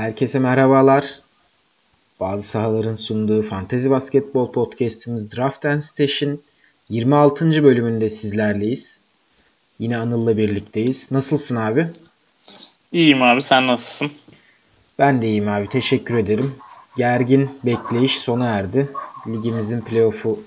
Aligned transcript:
Herkese 0.00 0.38
merhabalar. 0.38 1.20
Bazı 2.20 2.48
sahaların 2.48 2.94
sunduğu 2.94 3.42
Fantezi 3.42 3.90
Basketbol 3.90 4.52
Podcast'imiz 4.52 5.36
Draft 5.36 5.64
and 5.64 5.80
Station 5.80 6.38
26. 6.88 7.64
bölümünde 7.64 8.08
sizlerleyiz. 8.08 9.00
Yine 9.78 9.98
Anıl'la 9.98 10.36
birlikteyiz. 10.36 11.10
Nasılsın 11.10 11.56
abi? 11.56 11.86
İyiyim 12.92 13.22
abi 13.22 13.42
sen 13.42 13.66
nasılsın? 13.66 14.34
Ben 14.98 15.22
de 15.22 15.26
iyiyim 15.26 15.48
abi 15.48 15.68
teşekkür 15.68 16.14
ederim. 16.14 16.54
Gergin 16.96 17.50
bekleyiş 17.64 18.18
sona 18.18 18.46
erdi. 18.46 18.88
Ligimizin 19.28 19.80
playoff'u 19.80 20.40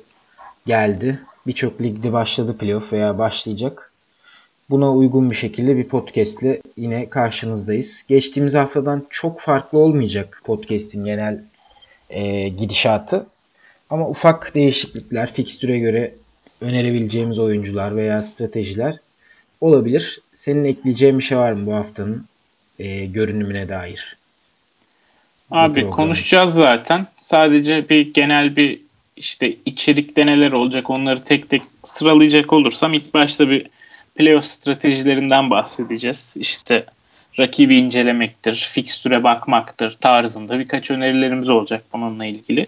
geldi. 0.66 1.20
Birçok 1.48 1.82
ligde 1.82 2.14
başladı 2.14 2.58
playoff 2.58 2.94
veya 2.94 3.18
başlayacak. 3.18 3.93
Buna 4.70 4.92
uygun 4.92 5.30
bir 5.30 5.36
şekilde 5.36 5.78
bir 5.78 5.84
podcast 5.84 6.44
ile 6.44 6.62
yine 6.78 7.10
karşınızdayız. 7.10 8.06
Geçtiğimiz 8.08 8.56
haftadan 8.56 9.06
çok 9.10 9.40
farklı 9.40 9.80
olmayacak 9.80 10.42
podcast'in 10.46 11.02
genel 11.02 11.44
e, 12.10 12.50
gidişatı. 12.50 13.26
Ama 13.90 14.10
ufak 14.10 14.56
değişiklikler, 14.56 15.32
fikstüre 15.32 15.80
göre 15.80 16.14
önerebileceğimiz 16.62 17.40
oyuncular 17.40 17.96
veya 17.96 18.24
stratejiler 18.24 19.00
olabilir. 19.62 20.22
Senin 20.36 20.66
ekleyeceğin 20.66 21.20
bir 21.20 21.24
şey 21.24 21.38
var 21.38 21.52
mı 21.52 21.66
bu 21.66 21.74
haftanın 21.74 22.26
e, 22.80 23.06
görünümüne 23.06 23.70
dair? 23.70 24.18
Abi 25.52 25.90
konuşacağız 25.90 26.54
zaten. 26.54 27.08
Sadece 27.18 27.90
bir 27.90 28.14
genel 28.14 28.56
bir 28.56 28.82
işte 29.18 29.56
içerikte 29.66 30.26
neler 30.26 30.52
olacak 30.52 30.90
onları 30.90 31.24
tek 31.24 31.50
tek 31.50 31.62
sıralayacak 31.84 32.54
olursam 32.54 32.94
ilk 32.94 33.14
başta 33.14 33.50
bir 33.50 33.68
playoff 34.16 34.46
stratejilerinden 34.46 35.50
bahsedeceğiz. 35.50 36.36
İşte 36.40 36.86
rakibi 37.40 37.76
incelemektir, 37.76 38.70
fikstüre 38.72 39.24
bakmaktır 39.24 39.94
tarzında 39.94 40.60
birkaç 40.60 40.92
önerilerimiz 40.92 41.50
olacak 41.50 41.84
bununla 41.94 42.26
ilgili. 42.26 42.68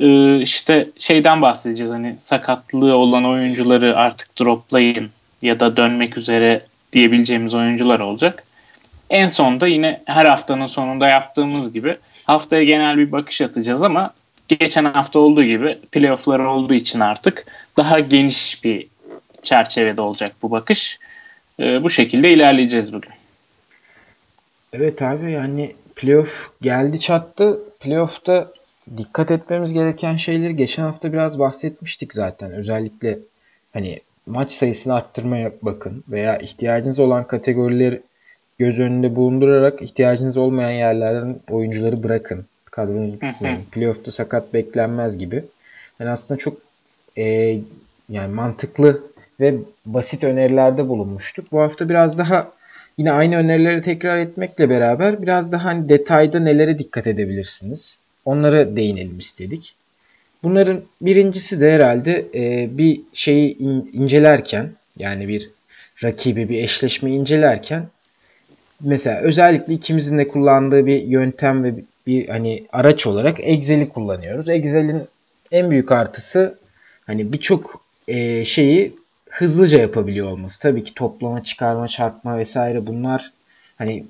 Ee, 0.00 0.40
işte 0.40 0.88
şeyden 0.98 1.42
bahsedeceğiz 1.42 1.92
hani 1.92 2.16
sakatlığı 2.18 2.96
olan 2.96 3.24
oyuncuları 3.24 3.96
artık 3.96 4.38
droplayın 4.40 5.10
ya 5.42 5.60
da 5.60 5.76
dönmek 5.76 6.18
üzere 6.18 6.62
diyebileceğimiz 6.92 7.54
oyuncular 7.54 8.00
olacak. 8.00 8.44
En 9.10 9.26
sonda 9.26 9.66
yine 9.66 10.02
her 10.04 10.26
haftanın 10.26 10.66
sonunda 10.66 11.08
yaptığımız 11.08 11.72
gibi 11.72 11.96
haftaya 12.24 12.64
genel 12.64 12.96
bir 12.98 13.12
bakış 13.12 13.40
atacağız 13.40 13.82
ama 13.82 14.14
geçen 14.48 14.84
hafta 14.84 15.18
olduğu 15.18 15.44
gibi 15.44 15.78
playofflar 15.92 16.38
olduğu 16.38 16.74
için 16.74 17.00
artık 17.00 17.46
daha 17.76 18.00
geniş 18.00 18.64
bir 18.64 18.86
çerçevede 19.42 20.00
olacak 20.00 20.32
bu 20.42 20.50
bakış. 20.50 20.98
E, 21.60 21.82
bu 21.82 21.90
şekilde 21.90 22.32
ilerleyeceğiz 22.32 22.92
bugün. 22.92 23.12
Evet 24.72 25.02
abi 25.02 25.32
yani 25.32 25.74
playoff 25.96 26.50
geldi 26.62 27.00
çattı. 27.00 27.60
Playoff'ta 27.80 28.52
dikkat 28.96 29.30
etmemiz 29.30 29.72
gereken 29.72 30.16
şeyleri 30.16 30.56
geçen 30.56 30.82
hafta 30.82 31.12
biraz 31.12 31.38
bahsetmiştik 31.38 32.14
zaten. 32.14 32.52
Özellikle 32.52 33.18
hani 33.72 34.00
maç 34.26 34.52
sayısını 34.52 34.94
arttırmaya 34.94 35.52
bakın 35.62 36.04
veya 36.08 36.38
ihtiyacınız 36.38 36.98
olan 36.98 37.26
kategorileri 37.26 38.02
göz 38.58 38.78
önünde 38.78 39.16
bulundurarak 39.16 39.82
ihtiyacınız 39.82 40.36
olmayan 40.36 40.70
yerlerden 40.70 41.40
oyuncuları 41.50 42.02
bırakın. 42.02 42.46
Tutmayın. 43.12 43.58
Playoff'ta 43.72 44.10
sakat 44.10 44.54
beklenmez 44.54 45.18
gibi. 45.18 45.44
Yani 46.00 46.10
aslında 46.10 46.38
çok 46.38 46.56
e, 47.18 47.24
yani 48.08 48.34
mantıklı 48.34 49.02
ve 49.40 49.54
basit 49.86 50.24
önerilerde 50.24 50.88
bulunmuştuk. 50.88 51.52
Bu 51.52 51.60
hafta 51.60 51.88
biraz 51.88 52.18
daha 52.18 52.52
yine 52.98 53.12
aynı 53.12 53.36
önerileri 53.36 53.82
tekrar 53.82 54.16
etmekle 54.16 54.70
beraber 54.70 55.22
biraz 55.22 55.52
daha 55.52 55.64
hani 55.64 55.88
detayda 55.88 56.38
nelere 56.38 56.78
dikkat 56.78 57.06
edebilirsiniz. 57.06 58.00
Onlara 58.24 58.76
değinelim 58.76 59.18
istedik. 59.18 59.74
Bunların 60.42 60.80
birincisi 61.02 61.60
de 61.60 61.72
herhalde 61.72 62.26
e, 62.34 62.68
bir 62.78 63.00
şeyi 63.12 63.58
in, 63.58 63.90
incelerken 63.92 64.70
yani 64.96 65.28
bir 65.28 65.50
rakibi 66.02 66.48
bir 66.48 66.64
eşleşme 66.64 67.10
incelerken 67.10 67.86
mesela 68.84 69.20
özellikle 69.20 69.74
ikimizin 69.74 70.18
de 70.18 70.28
kullandığı 70.28 70.86
bir 70.86 71.02
yöntem 71.02 71.64
ve 71.64 71.74
bir 72.06 72.28
hani 72.28 72.64
araç 72.72 73.06
olarak 73.06 73.36
Excel'i 73.40 73.88
kullanıyoruz. 73.88 74.48
Excel'in 74.48 75.02
en 75.52 75.70
büyük 75.70 75.92
artısı 75.92 76.58
hani 77.06 77.32
birçok 77.32 77.82
e, 78.08 78.44
şeyi 78.44 78.94
hızlıca 79.30 79.78
yapabiliyor 79.78 80.30
olması. 80.30 80.60
Tabii 80.60 80.84
ki 80.84 80.94
toplama, 80.94 81.44
çıkarma, 81.44 81.88
çarpma 81.88 82.38
vesaire 82.38 82.86
bunlar 82.86 83.32
hani 83.78 84.04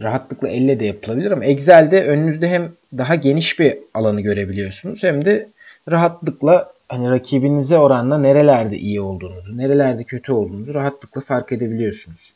rahatlıkla 0.00 0.48
elle 0.48 0.80
de 0.80 0.84
yapılabilir 0.84 1.30
ama 1.30 1.44
Excel'de 1.44 2.04
önünüzde 2.04 2.48
hem 2.48 2.72
daha 2.98 3.14
geniş 3.14 3.58
bir 3.58 3.78
alanı 3.94 4.20
görebiliyorsunuz 4.20 5.02
hem 5.02 5.24
de 5.24 5.48
rahatlıkla 5.90 6.72
hani 6.88 7.10
rakibinize 7.10 7.78
oranla 7.78 8.18
nerelerde 8.18 8.78
iyi 8.78 9.00
olduğunuzu, 9.00 9.58
nerelerde 9.58 10.04
kötü 10.04 10.32
olduğunuzu 10.32 10.74
rahatlıkla 10.74 11.20
fark 11.20 11.52
edebiliyorsunuz. 11.52 12.32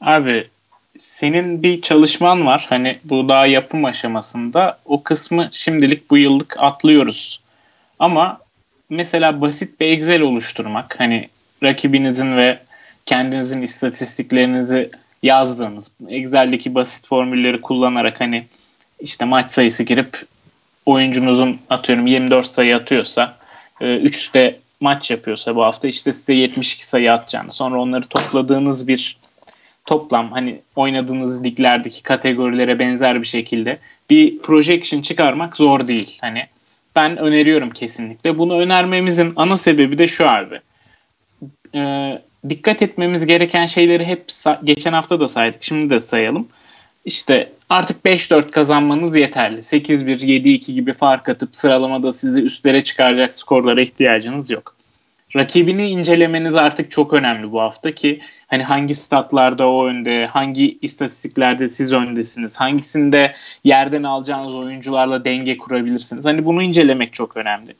Abi 0.00 0.46
senin 0.98 1.62
bir 1.62 1.82
çalışman 1.82 2.46
var. 2.46 2.66
Hani 2.68 2.92
bu 3.04 3.28
daha 3.28 3.46
yapım 3.46 3.84
aşamasında. 3.84 4.78
O 4.84 5.02
kısmı 5.02 5.48
şimdilik 5.52 6.10
bu 6.10 6.16
yıllık 6.18 6.54
atlıyoruz. 6.58 7.40
Ama 7.98 8.40
mesela 8.90 9.40
basit 9.40 9.80
bir 9.80 9.86
Excel 9.86 10.20
oluşturmak 10.20 11.00
hani 11.00 11.28
rakibinizin 11.62 12.36
ve 12.36 12.58
kendinizin 13.06 13.62
istatistiklerinizi 13.62 14.88
yazdığınız 15.22 15.94
Excel'deki 16.08 16.74
basit 16.74 17.08
formülleri 17.08 17.60
kullanarak 17.60 18.20
hani 18.20 18.46
işte 19.00 19.24
maç 19.24 19.48
sayısı 19.48 19.82
girip 19.82 20.22
oyuncunuzun 20.86 21.58
atıyorum 21.70 22.06
24 22.06 22.46
sayı 22.46 22.76
atıyorsa 22.76 23.36
3'te 23.80 24.40
e, 24.40 24.56
maç 24.80 25.10
yapıyorsa 25.10 25.56
bu 25.56 25.64
hafta 25.64 25.88
işte 25.88 26.12
size 26.12 26.34
72 26.34 26.86
sayı 26.86 27.12
atacağını 27.12 27.52
sonra 27.52 27.80
onları 27.80 28.04
topladığınız 28.04 28.88
bir 28.88 29.18
toplam 29.84 30.32
hani 30.32 30.60
oynadığınız 30.76 31.44
liglerdeki 31.44 32.02
kategorilere 32.02 32.78
benzer 32.78 33.22
bir 33.22 33.26
şekilde 33.26 33.78
bir 34.10 34.38
projection 34.38 35.02
çıkarmak 35.02 35.56
zor 35.56 35.86
değil. 35.86 36.18
Hani 36.20 36.46
ben 36.96 37.16
öneriyorum 37.16 37.70
kesinlikle. 37.70 38.38
Bunu 38.38 38.60
önermemizin 38.60 39.32
ana 39.36 39.56
sebebi 39.56 39.98
de 39.98 40.06
şu 40.06 40.28
abi. 40.28 40.60
Ee, 41.74 42.22
dikkat 42.48 42.82
etmemiz 42.82 43.26
gereken 43.26 43.66
şeyleri 43.66 44.04
hep 44.04 44.24
geçen 44.64 44.92
hafta 44.92 45.20
da 45.20 45.26
saydık. 45.26 45.64
Şimdi 45.64 45.90
de 45.90 46.00
sayalım. 46.00 46.48
İşte 47.04 47.52
artık 47.70 48.04
5-4 48.04 48.50
kazanmanız 48.50 49.16
yeterli. 49.16 49.58
8-1, 49.58 50.18
7-2 50.24 50.72
gibi 50.72 50.92
fark 50.92 51.28
atıp 51.28 51.56
sıralamada 51.56 52.12
sizi 52.12 52.42
üstlere 52.42 52.84
çıkaracak 52.84 53.34
skorlara 53.34 53.80
ihtiyacınız 53.80 54.50
yok 54.50 54.75
rakibini 55.36 55.88
incelemeniz 55.88 56.54
artık 56.54 56.90
çok 56.90 57.12
önemli 57.12 57.52
bu 57.52 57.60
hafta 57.60 57.92
ki 57.92 58.20
hani 58.46 58.62
hangi 58.62 58.94
statlarda 58.94 59.68
o 59.68 59.86
önde, 59.86 60.26
hangi 60.26 60.78
istatistiklerde 60.82 61.68
siz 61.68 61.92
öndesiniz, 61.92 62.60
hangisinde 62.60 63.34
yerden 63.64 64.02
alacağınız 64.02 64.54
oyuncularla 64.54 65.24
denge 65.24 65.58
kurabilirsiniz. 65.58 66.26
Hani 66.26 66.44
bunu 66.44 66.62
incelemek 66.62 67.12
çok 67.12 67.36
önemli. 67.36 67.74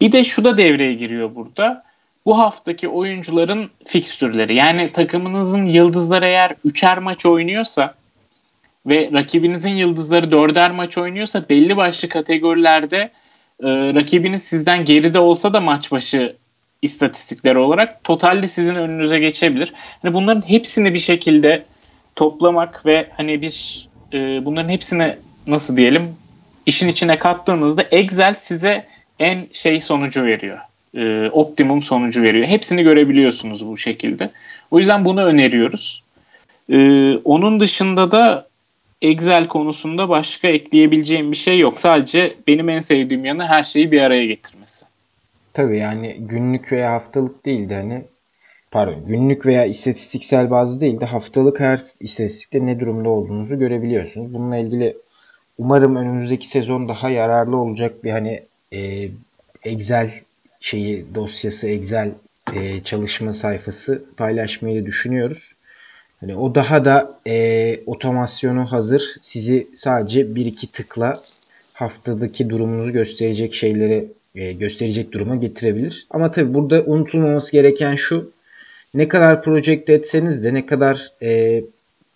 Bir 0.00 0.12
de 0.12 0.24
şu 0.24 0.44
da 0.44 0.58
devreye 0.58 0.94
giriyor 0.94 1.34
burada. 1.34 1.84
Bu 2.26 2.38
haftaki 2.38 2.88
oyuncuların 2.88 3.70
fikstürleri. 3.84 4.54
Yani 4.54 4.92
takımınızın 4.92 5.66
yıldızları 5.66 6.26
eğer 6.26 6.54
üçer 6.64 6.98
maç 6.98 7.26
oynuyorsa 7.26 7.94
ve 8.86 9.10
rakibinizin 9.12 9.70
yıldızları 9.70 10.30
dörder 10.30 10.70
maç 10.70 10.98
oynuyorsa 10.98 11.44
belli 11.50 11.76
başlı 11.76 12.08
kategorilerde 12.08 13.10
e, 13.62 13.68
rakibiniz 13.94 14.42
sizden 14.42 14.84
geride 14.84 15.18
olsa 15.18 15.52
da 15.52 15.60
maç 15.60 15.92
başı 15.92 16.36
istatistikleri 16.82 17.58
olarak 17.58 18.04
totalde 18.04 18.46
sizin 18.46 18.74
önünüze 18.74 19.18
geçebilir. 19.18 19.72
Hani 20.02 20.14
bunların 20.14 20.48
hepsini 20.48 20.94
bir 20.94 20.98
şekilde 20.98 21.64
toplamak 22.16 22.86
ve 22.86 23.08
hani 23.16 23.42
bir 23.42 23.88
e, 24.12 24.44
bunların 24.44 24.68
hepsini 24.68 25.16
nasıl 25.46 25.76
diyelim 25.76 26.16
işin 26.66 26.88
içine 26.88 27.18
kattığınızda 27.18 27.82
Excel 27.82 28.34
size 28.34 28.86
en 29.18 29.44
şey 29.52 29.80
sonucu 29.80 30.24
veriyor. 30.24 30.58
E, 30.94 31.30
optimum 31.30 31.82
sonucu 31.82 32.22
veriyor. 32.22 32.46
Hepsini 32.46 32.82
görebiliyorsunuz 32.82 33.66
bu 33.66 33.76
şekilde. 33.76 34.30
O 34.70 34.78
yüzden 34.78 35.04
bunu 35.04 35.24
öneriyoruz. 35.24 36.02
E, 36.70 36.76
onun 37.16 37.60
dışında 37.60 38.10
da 38.10 38.46
Excel 39.02 39.48
konusunda 39.48 40.08
başka 40.08 40.48
ekleyebileceğim 40.48 41.32
bir 41.32 41.36
şey 41.36 41.58
yok. 41.58 41.80
Sadece 41.80 42.32
benim 42.46 42.68
en 42.68 42.78
sevdiğim 42.78 43.24
yanı 43.24 43.46
her 43.46 43.62
şeyi 43.62 43.92
bir 43.92 44.00
araya 44.00 44.26
getirmesi. 44.26 44.86
Tabii 45.54 45.78
yani 45.78 46.16
günlük 46.20 46.72
veya 46.72 46.92
haftalık 46.92 47.44
değil 47.44 47.68
de 47.68 47.74
hani 47.74 48.04
pardon 48.70 49.06
günlük 49.06 49.46
veya 49.46 49.64
istatistiksel 49.64 50.50
bazı 50.50 50.80
değil 50.80 51.00
de 51.00 51.04
haftalık 51.04 51.60
her 51.60 51.80
istatistikte 52.00 52.66
ne 52.66 52.80
durumda 52.80 53.08
olduğunuzu 53.08 53.58
görebiliyorsunuz. 53.58 54.34
Bununla 54.34 54.56
ilgili 54.56 54.96
umarım 55.58 55.96
önümüzdeki 55.96 56.48
sezon 56.48 56.88
daha 56.88 57.10
yararlı 57.10 57.56
olacak 57.56 58.04
bir 58.04 58.10
hani 58.10 58.42
e, 58.72 59.08
Excel 59.64 60.10
şeyi 60.60 61.14
dosyası 61.14 61.68
Excel 61.68 62.10
e, 62.54 62.82
çalışma 62.82 63.32
sayfası 63.32 64.04
paylaşmayı 64.16 64.86
düşünüyoruz. 64.86 65.54
Hani 66.20 66.36
o 66.36 66.54
daha 66.54 66.84
da 66.84 67.18
e, 67.26 67.80
otomasyonu 67.86 68.72
hazır. 68.72 69.16
Sizi 69.22 69.66
sadece 69.76 70.34
bir 70.34 70.46
iki 70.46 70.72
tıkla 70.72 71.12
haftadaki 71.74 72.50
durumunuzu 72.50 72.92
gösterecek 72.92 73.54
şeyleri 73.54 74.08
gösterecek 74.34 75.12
duruma 75.12 75.36
getirebilir. 75.36 76.06
Ama 76.10 76.30
tabi 76.30 76.54
burada 76.54 76.82
unutulmaması 76.82 77.52
gereken 77.52 77.96
şu 77.96 78.30
ne 78.94 79.08
kadar 79.08 79.42
projekte 79.42 79.92
etseniz 79.92 80.44
de 80.44 80.54
ne 80.54 80.66
kadar 80.66 81.12
e, 81.22 81.62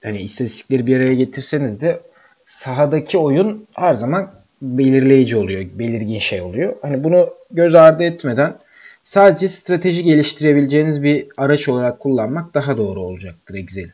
hani 0.03 0.21
istatistikleri 0.21 0.87
bir 0.87 0.97
araya 0.97 1.15
getirseniz 1.15 1.81
de 1.81 2.01
sahadaki 2.47 3.19
oyun 3.19 3.67
her 3.75 3.95
zaman 3.95 4.31
belirleyici 4.63 5.37
oluyor, 5.37 5.67
belirgin 5.75 6.19
şey 6.19 6.41
oluyor. 6.41 6.77
Hani 6.83 7.05
bunu 7.05 7.31
göz 7.51 7.75
ardı 7.75 8.05
etmeden 8.05 8.55
sadece 9.03 9.49
strateji 9.49 10.05
geliştirebileceğiniz 10.05 11.03
bir 11.03 11.27
araç 11.37 11.69
olarak 11.69 12.01
kullanmak 12.01 12.55
daha 12.55 12.77
doğru 12.77 13.01
olacaktır 13.01 13.55
Excel'i. 13.55 13.93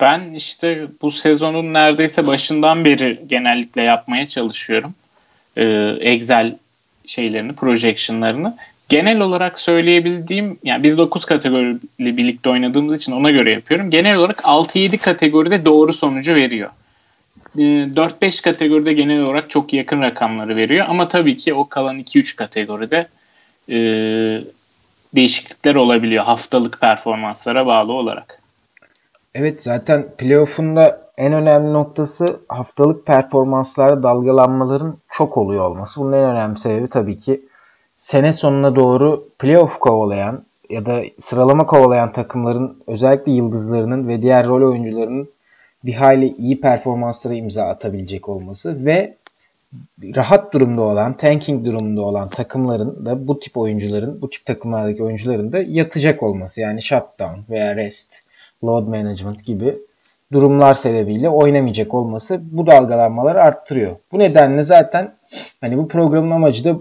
Ben 0.00 0.32
işte 0.32 0.88
bu 1.02 1.10
sezonun 1.10 1.72
neredeyse 1.72 2.26
başından 2.26 2.84
beri 2.84 3.24
genellikle 3.26 3.82
yapmaya 3.82 4.26
çalışıyorum. 4.26 4.94
Ee, 5.58 5.96
Excel 6.00 6.56
şeylerini, 7.06 7.52
projection'larını. 7.52 8.56
Genel 8.88 9.20
olarak 9.20 9.60
söyleyebildiğim, 9.60 10.58
yani 10.64 10.82
biz 10.82 10.98
9 10.98 11.24
kategorili 11.24 12.16
birlikte 12.16 12.50
oynadığımız 12.50 12.96
için 12.96 13.12
ona 13.12 13.30
göre 13.30 13.52
yapıyorum. 13.52 13.90
Genel 13.90 14.16
olarak 14.16 14.38
6-7 14.38 14.98
kategoride 14.98 15.64
doğru 15.64 15.92
sonucu 15.92 16.34
veriyor. 16.34 16.70
4-5 17.56 18.26
ee, 18.26 18.42
kategoride 18.42 18.92
genel 18.92 19.20
olarak 19.20 19.50
çok 19.50 19.72
yakın 19.72 20.02
rakamları 20.02 20.56
veriyor. 20.56 20.84
Ama 20.88 21.08
tabii 21.08 21.36
ki 21.36 21.54
o 21.54 21.68
kalan 21.68 21.98
2-3 21.98 22.36
kategoride 22.36 23.08
e, 23.68 23.76
değişiklikler 25.14 25.74
olabiliyor 25.74 26.24
haftalık 26.24 26.80
performanslara 26.80 27.66
bağlı 27.66 27.92
olarak. 27.92 28.37
Evet 29.34 29.62
zaten 29.62 30.08
playoff'un 30.18 30.76
da 30.76 31.08
en 31.16 31.32
önemli 31.32 31.72
noktası 31.72 32.40
haftalık 32.48 33.06
performanslarda 33.06 34.02
dalgalanmaların 34.02 34.98
çok 35.10 35.36
oluyor 35.36 35.64
olması. 35.64 36.00
Bunun 36.00 36.12
en 36.12 36.24
önemli 36.24 36.58
sebebi 36.58 36.88
tabii 36.88 37.18
ki 37.18 37.40
sene 37.96 38.32
sonuna 38.32 38.76
doğru 38.76 39.24
playoff 39.38 39.78
kovalayan 39.78 40.44
ya 40.70 40.86
da 40.86 41.02
sıralama 41.20 41.66
kovalayan 41.66 42.12
takımların 42.12 42.82
özellikle 42.86 43.32
yıldızlarının 43.32 44.08
ve 44.08 44.22
diğer 44.22 44.46
rol 44.46 44.70
oyuncularının 44.70 45.28
bir 45.84 45.94
hayli 45.94 46.26
iyi 46.26 46.60
performanslara 46.60 47.34
imza 47.34 47.64
atabilecek 47.64 48.28
olması 48.28 48.84
ve 48.86 49.16
rahat 50.16 50.52
durumda 50.52 50.82
olan, 50.82 51.16
tanking 51.16 51.66
durumunda 51.66 52.02
olan 52.02 52.28
takımların 52.28 53.06
da 53.06 53.28
bu 53.28 53.40
tip 53.40 53.56
oyuncuların, 53.56 54.22
bu 54.22 54.30
tip 54.30 54.46
takımlardaki 54.46 55.02
oyuncuların 55.02 55.52
da 55.52 55.58
yatacak 55.58 56.22
olması. 56.22 56.60
Yani 56.60 56.82
shutdown 56.82 57.40
veya 57.50 57.76
rest, 57.76 58.22
load 58.64 58.88
management 58.88 59.46
gibi 59.46 59.74
durumlar 60.32 60.74
sebebiyle 60.74 61.28
oynamayacak 61.28 61.94
olması 61.94 62.40
bu 62.42 62.66
dalgalanmaları 62.66 63.42
arttırıyor. 63.42 63.96
Bu 64.12 64.18
nedenle 64.18 64.62
zaten 64.62 65.12
hani 65.60 65.78
bu 65.78 65.88
programın 65.88 66.30
amacı 66.30 66.64
da 66.64 66.78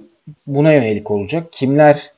buna 0.47 0.73
yönelik 0.73 1.11
olacak. 1.11 1.47
Kimler 1.51 2.11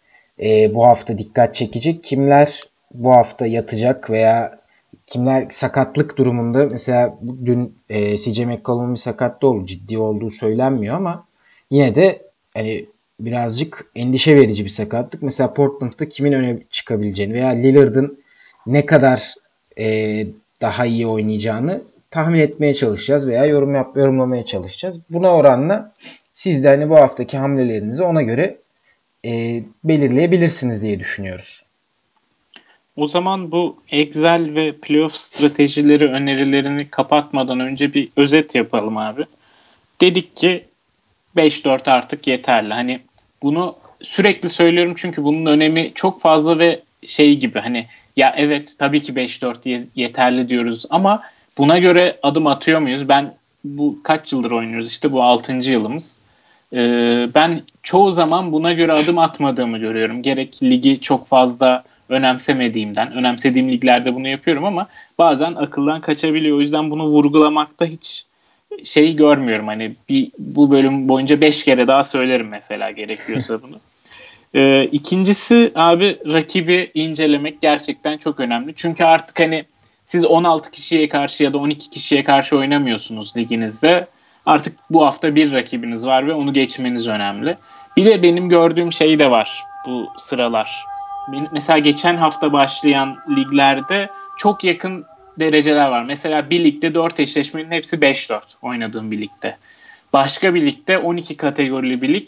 e, 0.44 0.75
bu 0.75 0.85
hafta 0.85 1.17
dikkat 1.17 1.56
çekecek, 1.56 2.03
kimler 2.03 2.63
bu 2.94 3.11
hafta 3.11 3.47
yatacak 3.47 4.09
veya 4.09 4.59
kimler 5.06 5.47
sakatlık 5.50 6.17
durumunda 6.17 6.67
mesela 6.71 7.17
dün 7.45 7.75
e, 7.89 8.17
CJ 8.17 8.39
McCollum'un 8.39 8.94
bir 8.94 9.00
sakatlığı 9.00 9.47
oldu. 9.47 9.65
Ciddi 9.65 9.97
olduğu 9.97 10.31
söylenmiyor 10.31 10.95
ama 10.95 11.25
yine 11.71 11.95
de 11.95 12.21
hani 12.53 12.85
birazcık 13.19 13.91
endişe 13.95 14.35
verici 14.35 14.63
bir 14.63 14.69
sakatlık. 14.69 15.23
Mesela 15.23 15.53
Portland'da 15.53 16.09
kimin 16.09 16.33
öne 16.33 16.59
çıkabileceğini 16.71 17.33
veya 17.33 17.50
Lillard'ın 17.50 18.19
ne 18.65 18.85
kadar 18.85 19.33
e, 19.80 20.28
daha 20.62 20.86
iyi 20.86 21.08
oynayacağını 21.08 21.81
tahmin 22.12 22.40
etmeye 22.40 22.74
çalışacağız 22.74 23.28
veya 23.28 23.46
yorum 23.46 23.76
yap 23.76 23.98
yorumlamaya 23.98 24.46
çalışacağız. 24.46 25.00
Buna 25.10 25.36
oranla 25.36 25.92
siz 26.34 26.64
de 26.64 26.68
hani 26.68 26.90
bu 26.90 26.96
haftaki 26.96 27.38
hamlelerinizi 27.38 28.04
ona 28.04 28.22
göre 28.22 28.58
e, 29.26 29.64
belirleyebilirsiniz 29.84 30.81
diye 30.81 31.00
düşünüyoruz. 31.00 31.64
O 32.96 33.06
zaman 33.06 33.52
bu 33.52 33.78
Excel 33.90 34.56
ve 34.56 34.76
playoff 34.76 35.16
stratejileri 35.16 36.06
önerilerini 36.06 36.90
kapatmadan 36.90 37.60
önce 37.60 37.94
bir 37.94 38.10
özet 38.16 38.56
yapalım 38.56 38.98
abi. 38.98 39.22
Dedik 40.02 40.36
ki 40.36 40.66
5-4 41.36 41.92
artık 41.92 42.28
yeterli. 42.28 42.74
Hani 42.74 43.02
bunu 43.44 43.76
sürekli 44.02 44.50
söylüyorum 44.50 44.94
çünkü 44.98 45.24
bunun 45.24 45.46
önemi 45.46 45.92
çok 45.96 46.22
fazla 46.22 46.60
ve 46.60 46.80
şey 47.07 47.38
gibi 47.38 47.60
hani 47.60 47.88
ya 48.16 48.34
evet 48.38 48.75
tabii 48.80 49.01
ki 49.01 49.13
5-4 49.13 49.88
yeterli 49.96 50.50
diyoruz 50.50 50.86
ama 50.90 51.24
buna 51.57 51.78
göre 51.78 52.19
adım 52.24 52.48
atıyor 52.48 52.80
muyuz? 52.80 53.10
Ben 53.10 53.34
bu 53.63 53.98
kaç 54.04 54.34
yıldır 54.34 54.51
oynuyoruz 54.51 54.88
işte 54.88 55.12
bu 55.12 55.24
6. 55.24 55.54
yılımız. 55.54 56.22
Ee, 56.74 57.28
ben 57.36 57.62
çoğu 57.84 58.12
zaman 58.12 58.54
buna 58.54 58.74
göre 58.74 58.94
adım 58.94 59.18
atmadığımı 59.18 59.78
görüyorum. 59.78 60.22
Gerek 60.22 60.63
ligi 60.63 61.00
çok 61.00 61.28
fazla 61.28 61.84
önemsemediğimden, 62.10 63.12
önemsediğim 63.12 63.72
liglerde 63.72 64.16
bunu 64.16 64.28
yapıyorum 64.28 64.66
ama 64.66 64.88
bazen 65.18 65.56
akıldan 65.56 66.02
kaçabiliyor. 66.02 66.57
O 66.57 66.62
yüzden 66.62 66.92
bunu 66.92 67.06
vurgulamakta 67.06 67.86
hiç 67.86 68.25
şey 68.84 69.16
görmüyorum. 69.16 69.68
Hani 69.68 69.94
bir, 70.10 70.31
bu 70.40 70.72
bölüm 70.72 71.10
boyunca 71.10 71.42
5 71.42 71.63
kere 71.63 71.88
daha 71.88 72.04
söylerim 72.04 72.48
mesela 72.48 72.92
gerekiyorsa 72.92 73.62
bunu. 73.63 73.80
Ee, 74.54 74.84
ikincisi 74.84 75.72
abi 75.75 76.19
rakibi 76.34 76.92
incelemek 76.94 77.62
gerçekten 77.62 78.18
çok 78.18 78.40
önemli. 78.40 78.74
Çünkü 78.75 79.04
artık 79.04 79.40
hani 79.40 79.66
siz 80.06 80.25
16 80.25 80.72
kişiye 80.72 81.10
karşı 81.10 81.44
ya 81.44 81.54
da 81.54 81.57
12 81.57 81.90
kişiye 81.90 82.24
karşı 82.24 82.57
oynamıyorsunuz 82.57 83.38
liginizde. 83.38 84.07
Artık 84.46 84.78
bu 84.90 85.06
hafta 85.06 85.36
bir 85.36 85.54
rakibiniz 85.54 86.07
var 86.07 86.28
ve 86.28 86.34
onu 86.34 86.54
geçmeniz 86.54 87.07
önemli. 87.07 87.57
Bir 87.98 88.06
de 88.06 88.24
benim 88.24 88.50
gördüğüm 88.50 88.94
şey 88.94 89.19
de 89.19 89.31
var 89.31 89.63
bu 89.86 90.07
sıralar. 90.18 90.86
Mesela 91.52 91.80
geçen 91.80 92.18
hafta 92.18 92.54
başlayan 92.54 93.18
liglerde 93.38 94.10
çok 94.38 94.63
yakın 94.63 95.06
dereceler 95.40 95.90
var. 95.90 96.04
Mesela 96.04 96.50
bir 96.50 96.63
ligde 96.63 96.94
4 96.94 97.19
eşleşmenin 97.19 97.72
hepsi 97.72 97.98
5-4 97.98 98.42
oynadığım 98.62 99.12
bir 99.12 99.19
ligde. 99.19 99.57
Başka 100.13 100.54
bir 100.54 100.66
ligde 100.66 100.98
12 100.98 101.38
kategorili 101.38 102.02
bir 102.02 102.13
lig 102.13 102.28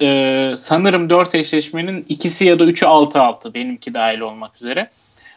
e, 0.00 0.52
sanırım 0.56 1.10
4 1.10 1.34
eşleşmenin 1.34 2.04
ikisi 2.08 2.44
ya 2.44 2.58
da 2.58 2.64
3'ü 2.64 2.86
6-6 2.86 3.54
benimki 3.54 3.94
dahil 3.94 4.20
olmak 4.20 4.56
üzere. 4.56 4.90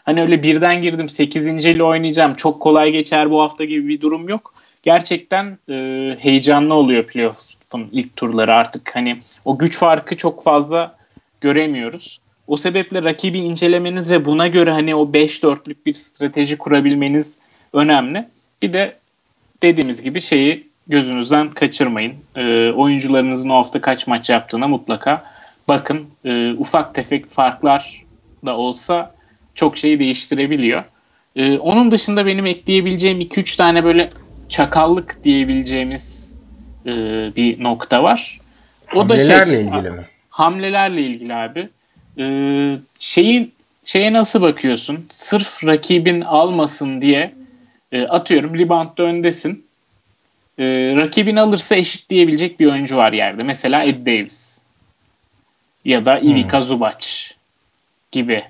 Hani 0.04 0.22
öyle 0.22 0.44
birden 0.44 0.82
girdim 0.82 1.10
8. 1.10 1.66
ile 1.66 1.84
oynayacağım 1.84 2.34
çok 2.34 2.62
kolay 2.62 2.92
geçer 2.92 3.32
bu 3.32 3.42
hafta 3.42 3.66
gibi 3.66 3.88
bir 3.88 4.02
durum 4.02 4.30
yok. 4.30 4.54
Gerçekten 4.84 5.58
e, 5.70 5.76
heyecanlı 6.20 6.74
oluyor 6.74 7.08
playoff'un 7.08 7.90
ilk 7.92 8.16
turları 8.16 8.54
artık 8.54 8.96
hani 8.96 9.20
o 9.46 9.58
güç 9.58 9.78
farkı 9.78 10.18
çok 10.18 10.44
fazla 10.44 10.96
göremiyoruz. 11.42 12.20
O 12.48 12.58
sebeple 12.58 13.04
rakibi 13.04 13.40
incelemeniz 13.40 14.12
ve 14.12 14.26
buna 14.26 14.48
göre 14.48 14.72
hani 14.72 14.96
o 14.96 15.12
5-4'lük 15.12 15.86
bir 15.86 15.94
strateji 15.94 16.58
kurabilmeniz 16.58 17.38
önemli. 17.74 18.28
Bir 18.62 18.74
de 18.74 18.94
dediğimiz 19.64 20.02
gibi 20.02 20.22
şeyi 20.22 20.68
gözünüzden 20.88 21.52
kaçırmayın. 21.52 22.14
E, 22.36 22.72
oyuncularınızın 22.72 23.50
o 23.50 23.56
hafta 23.56 23.82
kaç 23.82 24.08
maç 24.08 24.30
yaptığına 24.30 24.68
mutlaka 24.68 25.24
bakın. 25.68 26.08
E, 26.26 26.52
ufak 26.54 26.96
tefek 26.96 27.32
farklar 27.32 28.04
da 28.46 28.58
olsa 28.58 29.12
çok 29.56 29.78
şeyi 29.78 30.00
değiştirebiliyor. 30.00 30.84
E, 31.36 31.58
onun 31.58 31.92
dışında 31.92 32.26
benim 32.26 32.46
ekleyebileceğim 32.46 33.22
2-3 33.22 33.58
tane 33.58 33.84
böyle 33.84 34.10
çakallık 34.50 35.24
diyebileceğimiz 35.24 36.38
e, 36.86 36.92
bir 37.36 37.64
nokta 37.64 38.04
var. 38.04 38.40
O 38.96 39.00
hamlelerle 39.00 39.40
da 39.40 39.46
şey, 39.46 39.62
ilgili 39.62 39.90
mi? 39.90 40.06
Hamlelerle 40.30 41.02
ilgili 41.02 41.34
abi. 41.34 41.70
E, 42.18 42.26
şeyin 43.00 43.54
şeye 43.86 44.14
nasıl 44.14 44.42
bakıyorsun? 44.42 45.06
Sırf 45.10 45.66
rakibin 45.66 46.22
almasın 46.22 47.02
diye 47.02 47.34
e, 47.92 48.04
atıyorum 48.04 48.60
reboundda 48.60 49.04
öndesin 49.04 49.66
e, 50.58 50.66
rakibini 50.96 51.42
alırsa 51.42 51.76
eşitleyebilecek 51.76 52.60
bir 52.60 52.72
oyuncu 52.72 52.98
var 52.98 53.14
yerde. 53.14 53.44
Mesela 53.44 53.84
Ed 53.84 54.06
Davis 54.06 54.62
ya 55.86 56.06
da 56.06 56.20
Ivica 56.20 56.60
hmm. 56.60 56.62
Zubac 56.62 57.08
gibi. 58.12 58.44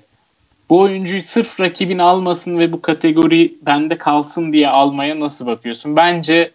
Bu 0.70 0.80
oyuncuyu 0.80 1.22
sırf 1.22 1.60
rakibini 1.60 2.02
almasın 2.02 2.58
ve 2.58 2.72
bu 2.72 2.82
kategori 2.82 3.54
bende 3.66 3.98
kalsın 3.98 4.52
diye 4.52 4.68
almaya 4.68 5.20
nasıl 5.20 5.46
bakıyorsun? 5.46 5.96
Bence 5.96 6.50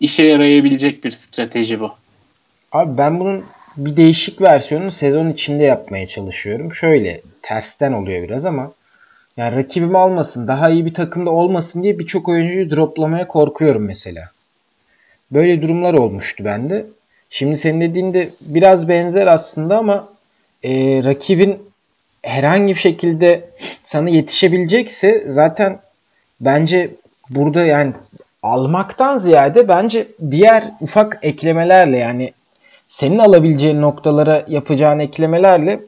işe 0.00 0.22
yarayabilecek 0.22 1.04
bir 1.04 1.10
strateji 1.10 1.80
bu. 1.80 1.92
Abi 2.72 2.98
ben 2.98 3.20
bunun 3.20 3.44
bir 3.76 3.96
değişik 3.96 4.40
versiyonunu 4.40 4.90
sezon 4.90 5.28
içinde 5.30 5.62
yapmaya 5.62 6.06
çalışıyorum. 6.06 6.74
Şöyle 6.74 7.20
tersten 7.42 7.92
oluyor 7.92 8.22
biraz 8.22 8.44
ama 8.44 8.72
yani 9.36 9.56
rakibim 9.56 9.96
almasın, 9.96 10.48
daha 10.48 10.70
iyi 10.70 10.86
bir 10.86 10.94
takımda 10.94 11.30
olmasın 11.30 11.82
diye 11.82 11.98
birçok 11.98 12.28
oyuncuyu 12.28 12.70
droplamaya 12.70 13.28
korkuyorum 13.28 13.84
mesela. 13.84 14.28
Böyle 15.30 15.62
durumlar 15.62 15.94
olmuştu 15.94 16.44
bende. 16.44 16.86
Şimdi 17.30 17.56
senin 17.56 17.80
dediğinde 17.80 18.28
biraz 18.40 18.88
benzer 18.88 19.26
aslında 19.26 19.78
ama 19.78 20.08
e, 20.62 20.70
rakibin 21.04 21.58
herhangi 22.22 22.74
bir 22.74 22.80
şekilde 22.80 23.50
sana 23.84 24.10
yetişebilecekse 24.10 25.24
zaten 25.28 25.78
bence 26.40 26.90
burada 27.30 27.64
yani 27.64 27.92
almaktan 28.42 29.16
ziyade 29.16 29.68
bence 29.68 30.08
diğer 30.30 30.64
ufak 30.80 31.18
eklemelerle 31.22 31.98
yani 31.98 32.32
senin 32.88 33.18
alabileceğin 33.18 33.82
noktalara 33.82 34.44
yapacağın 34.48 34.98
eklemelerle 34.98 35.80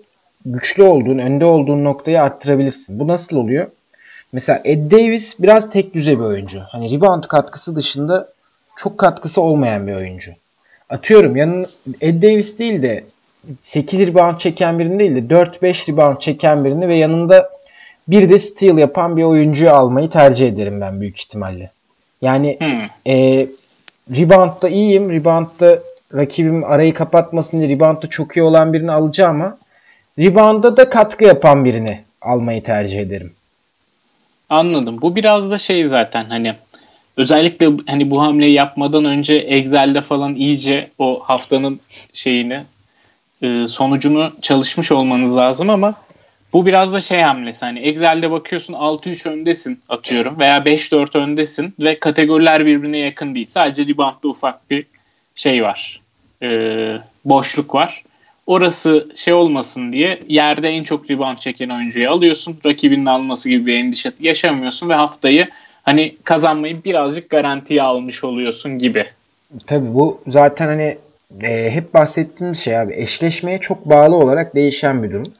güçlü 0.47 0.83
olduğun, 0.83 1.19
önde 1.19 1.45
olduğun 1.45 1.85
noktayı 1.85 2.23
arttırabilirsin. 2.23 2.99
Bu 2.99 3.09
nasıl 3.09 3.37
oluyor? 3.37 3.67
Mesela 4.33 4.61
Ed 4.65 4.91
Davis 4.91 5.41
biraz 5.41 5.71
tek 5.71 5.95
düze 5.95 6.19
bir 6.19 6.25
oyuncu. 6.25 6.63
Hani 6.69 6.97
rebound 6.97 7.23
katkısı 7.23 7.77
dışında 7.77 8.29
çok 8.77 8.99
katkısı 8.99 9.41
olmayan 9.41 9.87
bir 9.87 9.95
oyuncu. 9.95 10.33
Atıyorum 10.91 11.37
yanın 11.37 11.65
Ed 12.01 12.23
Davis 12.23 12.59
değil 12.59 12.83
de 12.83 13.05
8 13.63 14.01
rebound 14.01 14.39
çeken 14.39 14.79
birini 14.79 14.99
değil 14.99 15.15
de 15.15 15.35
4-5 15.35 15.93
rebound 15.93 16.19
çeken 16.19 16.65
birini 16.65 16.89
ve 16.89 16.95
yanında 16.95 17.49
bir 18.09 18.31
de 18.31 18.39
steal 18.39 18.79
yapan 18.79 19.17
bir 19.17 19.23
oyuncuyu 19.23 19.71
almayı 19.71 20.11
tercih 20.11 20.49
ederim 20.49 20.81
ben 20.81 21.01
büyük 21.01 21.21
ihtimalle. 21.21 21.71
Yani 22.23 22.57
hmm. 22.61 23.13
e, 23.13 23.47
reboundda 24.11 24.69
iyiyim. 24.69 25.11
Reboundda 25.11 25.79
rakibim 26.15 26.65
arayı 26.65 26.95
kapatmasın 26.95 27.61
diye 27.61 27.69
reboundda 27.69 28.07
çok 28.07 28.37
iyi 28.37 28.43
olan 28.43 28.73
birini 28.73 28.93
alacağım 28.93 29.41
ama 29.41 29.59
reboundda 30.19 30.77
da 30.77 30.91
katkı 30.91 31.25
yapan 31.25 31.65
birini 31.65 32.01
almayı 32.23 32.63
tercih 32.63 33.01
ederim. 33.01 33.33
Anladım. 34.51 34.99
Bu 35.03 35.17
biraz 35.17 35.51
da 35.51 35.59
şey 35.59 35.85
zaten 35.85 36.23
hani 36.23 36.55
özellikle 37.17 37.71
hani 37.87 38.11
bu 38.11 38.23
hamleyi 38.23 38.53
yapmadan 38.53 39.05
önce 39.05 39.35
Excel'de 39.35 40.01
falan 40.01 40.35
iyice 40.35 40.91
o 40.99 41.21
haftanın 41.23 41.81
şeyini 42.13 42.63
e, 43.43 43.67
sonucunu 43.67 44.33
çalışmış 44.43 44.93
olmanız 44.93 45.37
lazım 45.37 45.71
ama 45.71 45.95
bu 46.53 46.67
biraz 46.67 46.93
da 46.93 47.01
şey 47.01 47.21
hamlesi 47.21 47.65
hani 47.65 47.79
Excel'de 47.79 48.31
bakıyorsun 48.31 48.75
6-3 48.75 49.29
öndesin 49.29 49.81
atıyorum 49.89 50.39
veya 50.39 50.59
5-4 50.59 51.19
öndesin 51.19 51.75
ve 51.81 51.97
kategoriler 51.97 52.67
birbirine 52.67 52.99
yakın 52.99 53.35
değil. 53.35 53.47
Sadece 53.47 53.87
reboundda 53.87 54.29
ufak 54.29 54.71
bir 54.71 54.87
şey 55.35 55.63
var. 55.63 56.01
E, 56.43 56.49
boşluk 57.25 57.75
var. 57.75 58.03
Orası 58.47 59.09
şey 59.15 59.35
olmasın 59.35 59.93
diye 59.93 60.23
yerde 60.29 60.69
en 60.69 60.83
çok 60.83 61.11
rebound 61.11 61.39
çeken 61.39 61.69
oyuncuyu 61.69 62.11
alıyorsun. 62.11 62.59
Rakibinin 62.67 63.07
alması 63.07 63.49
gibi 63.49 63.67
bir 63.67 63.75
endişe 63.75 64.13
yaşamıyorsun 64.21 64.89
ve 64.89 64.95
haftayı 64.95 65.49
hani 65.87 66.17
kazanmayı 66.25 66.85
birazcık 66.85 67.31
garantiye 67.31 67.83
almış 67.83 68.25
oluyorsun 68.25 68.79
gibi. 68.79 69.07
Tabii 69.67 69.95
bu 69.95 70.21
zaten 70.27 70.67
hani 70.67 70.99
e, 71.43 71.71
hep 71.71 71.95
bahsettiğimiz 71.95 72.59
şey 72.59 72.79
abi 72.79 72.95
eşleşmeye 72.95 73.59
çok 73.59 73.89
bağlı 73.89 74.17
olarak 74.17 74.55
değişen 74.55 75.03
bir 75.03 75.13
durum. 75.13 75.33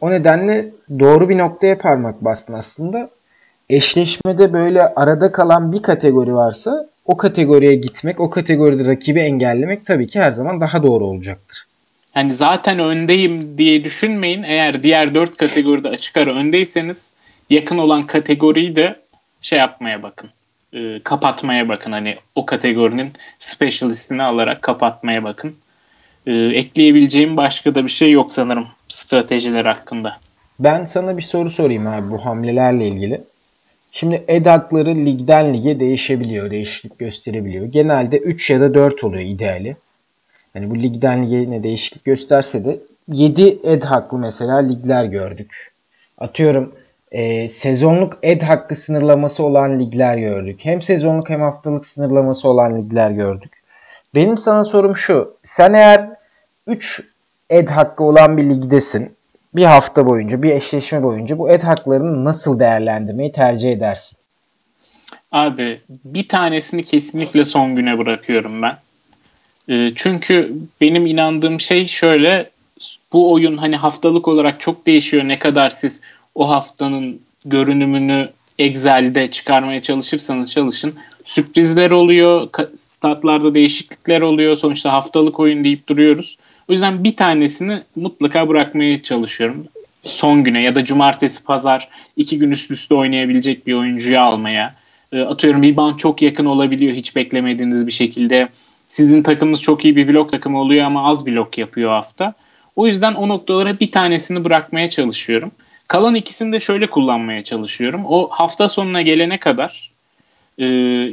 O 0.00 0.10
nedenle 0.10 0.70
doğru 0.98 1.28
bir 1.28 1.38
noktaya 1.38 1.78
parmak 1.78 2.24
bastın 2.24 2.52
aslında. 2.52 3.10
Eşleşmede 3.70 4.52
böyle 4.52 4.82
arada 4.82 5.32
kalan 5.32 5.72
bir 5.72 5.82
kategori 5.82 6.34
varsa 6.34 6.86
o 7.06 7.16
kategoriye 7.16 7.74
gitmek, 7.74 8.20
o 8.20 8.30
kategoride 8.30 8.88
rakibi 8.88 9.20
engellemek 9.20 9.86
tabii 9.86 10.06
ki 10.06 10.20
her 10.20 10.30
zaman 10.30 10.60
daha 10.60 10.82
doğru 10.82 11.04
olacaktır. 11.04 11.66
Yani 12.16 12.34
zaten 12.34 12.78
öndeyim 12.78 13.58
diye 13.58 13.84
düşünmeyin. 13.84 14.42
Eğer 14.42 14.82
diğer 14.82 15.14
dört 15.14 15.36
kategoride 15.36 15.88
açık 15.88 16.16
ara 16.16 16.34
öndeyseniz 16.34 17.14
yakın 17.50 17.78
olan 17.78 18.02
kategoriyi 18.02 18.76
de 18.76 19.01
şey 19.42 19.58
yapmaya 19.58 20.02
bakın. 20.02 20.30
E, 20.72 21.02
kapatmaya 21.02 21.68
bakın. 21.68 21.92
Hani 21.92 22.16
o 22.34 22.46
kategorinin 22.46 23.10
specialistini 23.38 24.22
alarak 24.22 24.62
kapatmaya 24.62 25.24
bakın. 25.24 25.56
E, 26.26 26.32
ekleyebileceğim 26.32 27.36
başka 27.36 27.74
da 27.74 27.84
bir 27.84 27.90
şey 27.90 28.10
yok 28.10 28.32
sanırım 28.32 28.66
stratejiler 28.88 29.64
hakkında. 29.64 30.16
Ben 30.60 30.84
sana 30.84 31.16
bir 31.16 31.22
soru 31.22 31.50
sorayım 31.50 31.86
abi 31.86 32.10
bu 32.10 32.24
hamlelerle 32.24 32.88
ilgili. 32.88 33.20
Şimdi 33.92 34.24
ed 34.28 34.46
hakları 34.46 34.94
ligden 34.94 35.54
lige 35.54 35.80
değişebiliyor, 35.80 36.50
değişiklik 36.50 36.98
gösterebiliyor. 36.98 37.66
Genelde 37.66 38.18
3 38.18 38.50
ya 38.50 38.60
da 38.60 38.74
4 38.74 39.04
oluyor 39.04 39.22
ideali. 39.22 39.76
Hani 40.52 40.70
bu 40.70 40.82
ligden 40.82 41.24
lige 41.24 41.50
ne 41.50 41.62
değişiklik 41.62 42.04
gösterse 42.04 42.64
de 42.64 42.78
7 43.08 43.58
ed 43.64 43.82
haklı 43.82 44.18
mesela 44.18 44.56
ligler 44.56 45.04
gördük. 45.04 45.72
Atıyorum 46.18 46.74
e, 47.12 47.48
sezonluk 47.48 48.18
ed 48.22 48.42
hakkı 48.42 48.74
sınırlaması 48.74 49.44
olan 49.44 49.80
ligler 49.80 50.16
gördük. 50.16 50.60
Hem 50.62 50.82
sezonluk 50.82 51.30
hem 51.30 51.40
haftalık 51.40 51.86
sınırlaması 51.86 52.48
olan 52.48 52.78
ligler 52.78 53.10
gördük. 53.10 53.52
Benim 54.14 54.38
sana 54.38 54.64
sorum 54.64 54.96
şu. 54.96 55.34
Sen 55.42 55.72
eğer 55.72 56.08
3 56.66 57.02
ed 57.50 57.68
hakkı 57.68 58.04
olan 58.04 58.36
bir 58.36 58.44
ligdesin. 58.44 59.16
Bir 59.54 59.64
hafta 59.64 60.06
boyunca, 60.06 60.42
bir 60.42 60.50
eşleşme 60.50 61.02
boyunca 61.02 61.38
bu 61.38 61.50
ed 61.50 61.62
haklarını 61.62 62.24
nasıl 62.24 62.60
değerlendirmeyi 62.60 63.32
tercih 63.32 63.72
edersin? 63.72 64.18
Abi 65.32 65.80
bir 65.88 66.28
tanesini 66.28 66.84
kesinlikle 66.84 67.44
son 67.44 67.76
güne 67.76 67.98
bırakıyorum 67.98 68.62
ben. 68.62 68.78
E, 69.68 69.94
çünkü 69.94 70.54
benim 70.80 71.06
inandığım 71.06 71.60
şey 71.60 71.86
şöyle 71.86 72.50
bu 73.12 73.32
oyun 73.32 73.56
hani 73.56 73.76
haftalık 73.76 74.28
olarak 74.28 74.60
çok 74.60 74.86
değişiyor. 74.86 75.28
Ne 75.28 75.38
kadar 75.38 75.70
siz 75.70 76.00
o 76.34 76.48
haftanın 76.48 77.20
görünümünü 77.44 78.30
Excel'de 78.58 79.30
çıkarmaya 79.30 79.82
çalışırsanız 79.82 80.52
çalışın. 80.52 80.94
Sürprizler 81.24 81.90
oluyor, 81.90 82.48
statlarda 82.74 83.54
değişiklikler 83.54 84.22
oluyor. 84.22 84.56
Sonuçta 84.56 84.92
haftalık 84.92 85.40
oyun 85.40 85.64
deyip 85.64 85.88
duruyoruz. 85.88 86.36
O 86.68 86.72
yüzden 86.72 87.04
bir 87.04 87.16
tanesini 87.16 87.82
mutlaka 87.96 88.48
bırakmaya 88.48 89.02
çalışıyorum. 89.02 89.64
Son 90.04 90.44
güne 90.44 90.62
ya 90.62 90.74
da 90.74 90.84
cumartesi, 90.84 91.44
pazar 91.44 91.88
iki 92.16 92.38
gün 92.38 92.50
üst 92.50 92.70
üste 92.70 92.94
oynayabilecek 92.94 93.66
bir 93.66 93.72
oyuncuyu 93.72 94.20
almaya. 94.20 94.74
E, 95.12 95.20
atıyorum 95.20 95.62
rebound 95.62 95.96
çok 95.96 96.22
yakın 96.22 96.44
olabiliyor 96.44 96.92
hiç 96.92 97.16
beklemediğiniz 97.16 97.86
bir 97.86 97.92
şekilde. 97.92 98.48
Sizin 98.88 99.22
takımınız 99.22 99.62
çok 99.62 99.84
iyi 99.84 99.96
bir 99.96 100.08
blok 100.08 100.32
takımı 100.32 100.60
oluyor 100.60 100.84
ama 100.84 101.10
az 101.10 101.26
blok 101.26 101.58
yapıyor 101.58 101.90
hafta. 101.90 102.34
O 102.76 102.86
yüzden 102.86 103.14
o 103.14 103.28
noktalara 103.28 103.80
bir 103.80 103.90
tanesini 103.90 104.44
bırakmaya 104.44 104.90
çalışıyorum. 104.90 105.52
Kalan 105.92 106.14
ikisini 106.14 106.52
de 106.52 106.60
şöyle 106.60 106.90
kullanmaya 106.90 107.44
çalışıyorum. 107.44 108.04
O 108.06 108.28
hafta 108.28 108.68
sonuna 108.68 109.02
gelene 109.02 109.38
kadar 109.38 109.90
e, 110.58 110.64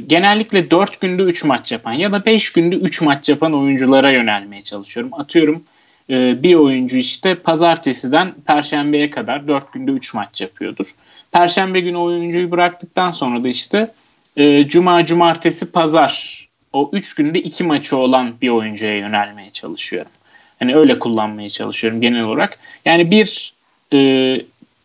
genellikle 0.06 0.70
4 0.70 1.00
günde 1.00 1.22
3 1.22 1.44
maç 1.44 1.72
yapan 1.72 1.92
ya 1.92 2.12
da 2.12 2.26
5 2.26 2.52
günde 2.52 2.76
3 2.76 3.02
maç 3.02 3.28
yapan 3.28 3.54
oyunculara 3.54 4.10
yönelmeye 4.10 4.62
çalışıyorum. 4.62 5.12
Atıyorum 5.14 5.64
e, 6.10 6.42
bir 6.42 6.54
oyuncu 6.54 6.96
işte 6.96 7.34
pazartesiden 7.34 8.34
perşembeye 8.46 9.10
kadar 9.10 9.48
4 9.48 9.72
günde 9.72 9.90
3 9.90 10.14
maç 10.14 10.40
yapıyordur. 10.40 10.94
Perşembe 11.32 11.80
günü 11.80 11.96
oyuncuyu 11.96 12.50
bıraktıktan 12.50 13.10
sonra 13.10 13.44
da 13.44 13.48
işte 13.48 13.90
e, 14.36 14.68
cuma, 14.68 15.04
cumartesi, 15.04 15.72
pazar 15.72 16.48
o 16.72 16.90
3 16.92 17.14
günde 17.14 17.40
2 17.40 17.64
maçı 17.64 17.96
olan 17.96 18.34
bir 18.42 18.48
oyuncuya 18.48 18.96
yönelmeye 18.96 19.50
çalışıyorum. 19.50 20.12
Hani 20.58 20.76
öyle 20.76 20.98
kullanmaya 20.98 21.48
çalışıyorum 21.48 22.00
genel 22.00 22.24
olarak. 22.24 22.58
Yani 22.84 23.10
bir 23.10 23.52
e, 23.92 24.40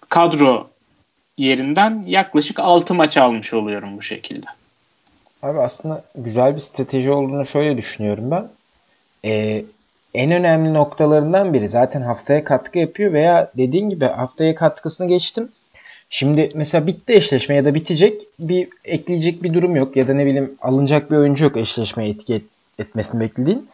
kadro 0.10 0.68
yerinden 1.38 2.04
yaklaşık 2.08 2.60
6 2.60 2.94
maç 2.94 3.18
almış 3.18 3.54
oluyorum 3.54 3.98
bu 3.98 4.02
şekilde. 4.02 4.46
Abi 5.44 5.60
aslında 5.60 6.04
güzel 6.16 6.56
bir 6.56 6.60
strateji 6.60 7.12
olduğunu 7.12 7.48
şöyle 7.48 7.78
düşünüyorum 7.78 8.32
ben. 8.32 8.48
Ee, 9.26 9.66
en 10.14 10.32
önemli 10.32 10.74
noktalarından 10.74 11.54
biri 11.54 11.70
zaten 11.70 12.02
haftaya 12.02 12.44
katkı 12.44 12.80
yapıyor 12.80 13.14
veya 13.14 13.52
dediğin 13.58 13.90
gibi 13.90 14.06
haftaya 14.06 14.56
katkısını 14.56 15.08
geçtim. 15.08 15.50
Şimdi 16.10 16.50
mesela 16.56 16.88
bitti 16.88 17.14
eşleşme 17.14 17.56
ya 17.56 17.66
da 17.66 17.76
bitecek 17.76 18.22
bir 18.40 18.68
ekleyecek 18.86 19.44
bir 19.44 19.54
durum 19.54 19.76
yok 19.76 19.96
ya 19.96 20.08
da 20.08 20.14
ne 20.14 20.26
bileyim 20.26 20.56
alınacak 20.62 21.12
bir 21.12 21.18
oyuncu 21.18 21.44
yok 21.44 21.58
eşleşmeye 21.58 22.10
etki 22.10 22.34
et, 22.34 22.44
etmesini 22.80 23.20
beklediğin 23.20 23.70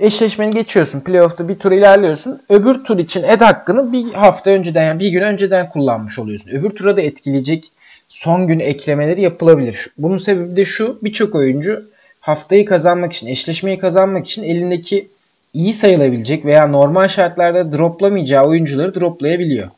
eşleşmeni 0.00 0.50
geçiyorsun. 0.50 1.00
Playoff'ta 1.00 1.48
bir 1.48 1.58
tur 1.58 1.72
ilerliyorsun. 1.72 2.40
Öbür 2.48 2.84
tur 2.84 2.98
için 2.98 3.22
ed 3.22 3.40
hakkını 3.40 3.92
bir 3.92 4.12
hafta 4.12 4.50
önceden 4.50 4.84
yani 4.84 5.00
bir 5.00 5.08
gün 5.08 5.22
önceden 5.22 5.68
kullanmış 5.68 6.18
oluyorsun. 6.18 6.50
Öbür 6.50 6.70
tura 6.70 6.96
da 6.96 7.00
etkileyecek 7.00 7.64
son 8.08 8.46
gün 8.46 8.60
eklemeleri 8.60 9.20
yapılabilir. 9.20 9.90
Bunun 9.98 10.18
sebebi 10.18 10.56
de 10.56 10.64
şu. 10.64 10.98
Birçok 11.02 11.34
oyuncu 11.34 11.84
haftayı 12.20 12.64
kazanmak 12.64 13.12
için, 13.12 13.26
eşleşmeyi 13.26 13.78
kazanmak 13.78 14.26
için 14.26 14.42
elindeki 14.42 15.08
iyi 15.54 15.74
sayılabilecek 15.74 16.44
veya 16.44 16.66
normal 16.66 17.08
şartlarda 17.08 17.72
droplamayacağı 17.72 18.46
oyuncuları 18.46 18.94
droplayabiliyor. 18.94 19.68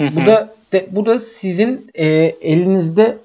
bu 0.00 0.26
da 0.26 0.52
de, 0.72 0.86
bu 0.90 1.06
da 1.06 1.18
sizin 1.18 1.90
e, 1.94 2.06
elinizde 2.40 3.16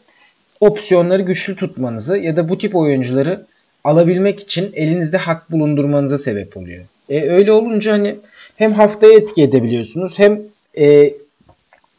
opsiyonları 0.60 1.22
güçlü 1.22 1.55
tutmanızı 1.55 2.17
ya 2.17 2.36
da 2.36 2.50
bu 2.50 2.57
tip 2.57 2.75
oyuncuları 2.75 3.46
alabilmek 3.88 4.39
için 4.39 4.72
elinizde 4.74 5.17
hak 5.17 5.51
bulundurmanıza 5.51 6.17
sebep 6.17 6.58
oluyor. 6.58 6.86
E, 7.10 7.29
öyle 7.29 7.51
olunca 7.51 7.94
hani 7.94 8.15
hem 8.56 8.72
haftaya 8.72 9.13
etki 9.13 9.44
edebiliyorsunuz 9.44 10.20
hem 10.20 10.41
e, 10.77 11.13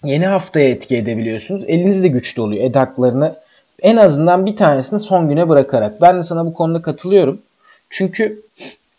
yeni 0.04 0.26
haftaya 0.26 0.68
etki 0.68 0.96
edebiliyorsunuz. 0.96 1.64
Elinizde 1.66 2.08
güçlü 2.08 2.42
oluyor 2.42 2.64
ed 2.64 2.74
haklarını 2.74 3.36
en 3.82 3.96
azından 3.96 4.46
bir 4.46 4.56
tanesini 4.56 5.00
son 5.00 5.28
güne 5.28 5.48
bırakarak. 5.48 5.94
Ben 6.02 6.18
de 6.18 6.22
sana 6.22 6.46
bu 6.46 6.54
konuda 6.54 6.82
katılıyorum. 6.82 7.42
Çünkü 7.90 8.42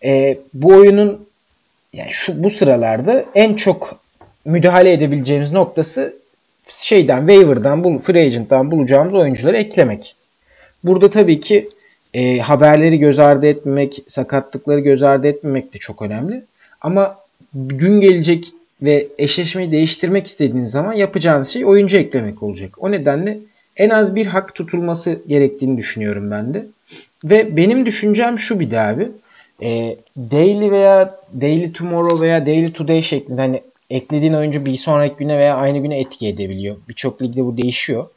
e, 0.04 0.38
bu 0.54 0.68
oyunun 0.68 1.28
yani 1.94 2.12
şu 2.12 2.44
bu 2.44 2.50
sıralarda 2.50 3.26
en 3.36 3.54
çok 3.54 4.00
müdahale 4.46 4.94
edebileceğimiz 4.94 5.52
noktası 5.52 6.14
şeyden 6.70 7.28
waiver'dan, 7.28 7.84
bul, 7.84 8.00
free 8.00 8.26
agent'tan 8.26 8.72
bulacağımız 8.72 9.14
oyuncuları 9.14 9.58
eklemek. 9.58 10.16
Burada 10.84 11.10
tabii 11.10 11.40
ki 11.40 11.70
e, 12.14 12.40
haberleri 12.40 13.00
göz 13.00 13.20
ardı 13.20 13.48
etmemek, 13.48 14.04
sakatlıkları 14.08 14.80
göz 14.80 15.04
ardı 15.04 15.28
etmemek 15.28 15.74
de 15.74 15.78
çok 15.78 16.02
önemli. 16.02 16.44
Ama 16.82 17.18
gün 17.54 18.02
gelecek 18.02 18.46
ve 18.82 19.08
eşleşmeyi 19.18 19.72
değiştirmek 19.72 20.28
istediğiniz 20.28 20.72
zaman 20.72 20.94
yapacağınız 20.94 21.48
şey 21.48 21.66
oyuncu 21.66 21.98
eklemek 21.98 22.44
olacak. 22.44 22.84
O 22.84 22.92
nedenle 22.92 23.40
en 23.78 23.90
az 23.90 24.16
bir 24.16 24.26
hak 24.26 24.56
tutulması 24.56 25.22
gerektiğini 25.28 25.78
düşünüyorum 25.78 26.32
ben 26.32 26.54
de. 26.54 26.66
Ve 27.24 27.58
benim 27.58 27.86
düşüncem 27.86 28.40
şu 28.40 28.60
bir 28.60 28.72
de 28.72 28.80
abi. 28.80 29.08
E, 29.62 29.98
daily 30.18 30.72
veya 30.72 31.20
daily 31.42 31.72
tomorrow 31.72 32.28
veya 32.28 32.46
daily 32.46 32.74
today 32.74 33.02
şeklinde 33.02 33.42
hani 33.42 33.62
eklediğin 33.90 34.34
oyuncu 34.34 34.66
bir 34.66 34.78
sonraki 34.78 35.16
güne 35.16 35.38
veya 35.38 35.56
aynı 35.56 35.78
güne 35.78 36.00
etki 36.00 36.28
edebiliyor. 36.28 36.78
Birçok 36.90 37.22
ligde 37.22 37.46
bu 37.46 37.58
değişiyor. 37.58 38.08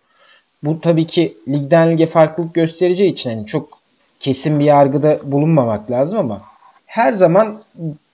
Bu 0.62 0.80
tabii 0.80 1.06
ki 1.06 1.34
ligden 1.48 1.90
lige 1.90 2.06
farklılık 2.06 2.54
göstereceği 2.54 3.12
için 3.12 3.30
hani 3.30 3.46
çok 3.46 3.81
kesin 4.22 4.58
bir 4.58 4.64
yargıda 4.64 5.18
bulunmamak 5.24 5.90
lazım 5.90 6.18
ama 6.18 6.42
her 6.86 7.12
zaman 7.12 7.62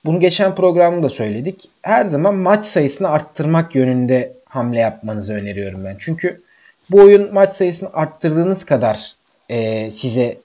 bunu 0.04 0.20
geçen 0.20 0.54
programda 0.54 1.02
da 1.02 1.08
söyledik. 1.08 1.68
Her 1.82 2.04
zaman 2.04 2.34
maç 2.34 2.64
sayısını 2.64 3.08
arttırmak 3.08 3.74
yönünde 3.74 4.32
hamle 4.44 4.78
yapmanızı 4.80 5.34
öneriyorum 5.34 5.84
ben. 5.84 5.96
Çünkü 5.98 6.42
bu 6.90 7.00
oyun 7.00 7.34
maç 7.34 7.54
sayısını 7.54 7.90
arttırdığınız 7.92 8.64
kadar 8.64 9.14
e, 9.48 9.90
size 9.90 10.36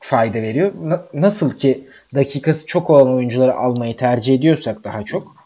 fayda 0.00 0.42
veriyor. 0.42 0.72
Na- 0.84 1.02
nasıl 1.14 1.56
ki 1.56 1.84
dakikası 2.14 2.66
çok 2.66 2.90
olan 2.90 3.14
oyuncuları 3.14 3.54
almayı 3.54 3.96
tercih 3.96 4.34
ediyorsak 4.34 4.84
daha 4.84 5.02
çok 5.02 5.36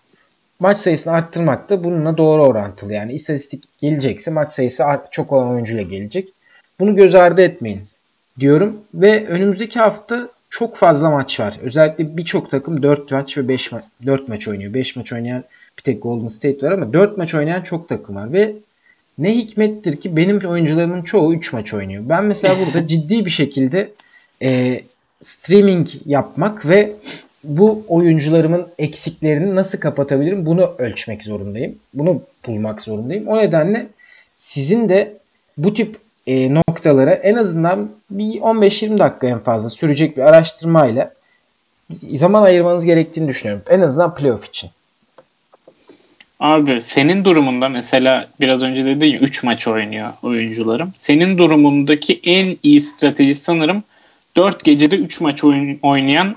maç 0.61 0.79
sayısını 0.79 1.13
arttırmak 1.13 1.71
da 1.71 1.85
bununla 1.85 2.17
doğru 2.17 2.47
orantılı. 2.47 2.93
Yani 2.93 3.13
istatistik 3.13 3.65
gelecekse 3.81 4.31
maç 4.31 4.53
sayısı 4.53 4.85
çok 5.11 5.33
olan 5.33 5.49
oyuncuyla 5.49 5.83
gelecek. 5.83 6.29
Bunu 6.81 6.97
göz 6.97 7.15
ardı 7.15 7.43
etmeyin 7.43 7.83
diyorum 8.39 8.77
ve 8.95 9.27
önümüzdeki 9.27 9.79
hafta 9.79 10.29
çok 10.51 10.77
fazla 10.77 11.11
maç 11.11 11.41
var. 11.41 11.59
Özellikle 11.63 12.17
birçok 12.17 12.51
takım 12.51 12.83
4 12.83 13.11
maç 13.11 13.39
ve 13.39 13.49
5 13.49 13.73
maç 13.73 13.85
4 14.07 14.29
maç 14.29 14.49
oynuyor. 14.49 14.75
5 14.75 14.97
maç 14.97 15.13
oynayan 15.13 15.45
bir 15.79 15.83
tek 15.83 16.03
Golden 16.03 16.29
State 16.29 16.67
var 16.67 16.73
ama 16.73 16.93
4 16.93 17.19
maç 17.19 17.35
oynayan 17.35 17.63
çok 17.63 17.89
takım 17.89 18.17
var 18.17 18.33
ve 18.33 18.55
ne 19.19 19.35
hikmettir 19.35 19.97
ki 19.97 20.17
benim 20.17 20.39
oyuncularımın 20.39 21.03
çoğu 21.03 21.35
3 21.35 21.53
maç 21.53 21.75
oynuyor. 21.75 22.03
Ben 22.09 22.25
mesela 22.25 22.55
burada 22.67 22.87
ciddi 22.89 23.25
bir 23.25 23.31
şekilde 23.31 23.91
e, 24.43 24.83
streaming 25.23 25.89
yapmak 26.07 26.69
ve 26.69 26.93
bu 27.45 27.85
oyuncularımın 27.89 28.69
eksiklerini 28.79 29.55
nasıl 29.55 29.81
kapatabilirim 29.81 30.47
bunu 30.47 30.75
ölçmek 30.79 31.25
zorundayım. 31.25 31.79
Bunu 31.95 32.23
bulmak 32.47 32.83
zorundayım. 32.83 33.29
O 33.29 33.39
nedenle 33.39 33.87
sizin 34.37 34.89
de 34.89 35.17
bu 35.59 35.75
tip 35.75 35.97
e, 36.27 36.55
noktalara 36.81 37.11
en 37.11 37.35
azından 37.35 37.91
bir 38.11 38.41
15-20 38.41 38.99
dakika 38.99 39.27
en 39.27 39.39
fazla 39.39 39.71
sürecek 39.71 40.17
bir 40.17 40.23
araştırmayla 40.23 41.13
zaman 42.15 42.43
ayırmanız 42.43 42.85
gerektiğini 42.85 43.29
düşünüyorum. 43.29 43.65
En 43.69 43.81
azından 43.81 44.15
playoff 44.15 44.45
için. 44.49 44.71
Abi 46.41 46.81
senin 46.81 47.25
durumunda 47.25 47.69
mesela 47.69 48.29
biraz 48.41 48.63
önce 48.63 48.85
dedin 48.85 49.07
ya 49.07 49.19
3 49.19 49.43
maç 49.43 49.69
oynuyor 49.69 50.13
oyuncularım. 50.23 50.93
Senin 50.97 51.39
durumundaki 51.39 52.21
en 52.25 52.57
iyi 52.63 52.81
strateji 52.81 53.35
sanırım 53.35 53.83
4 54.37 54.65
gecede 54.65 54.97
3 54.97 55.21
maç 55.21 55.45
oynayan 55.83 56.37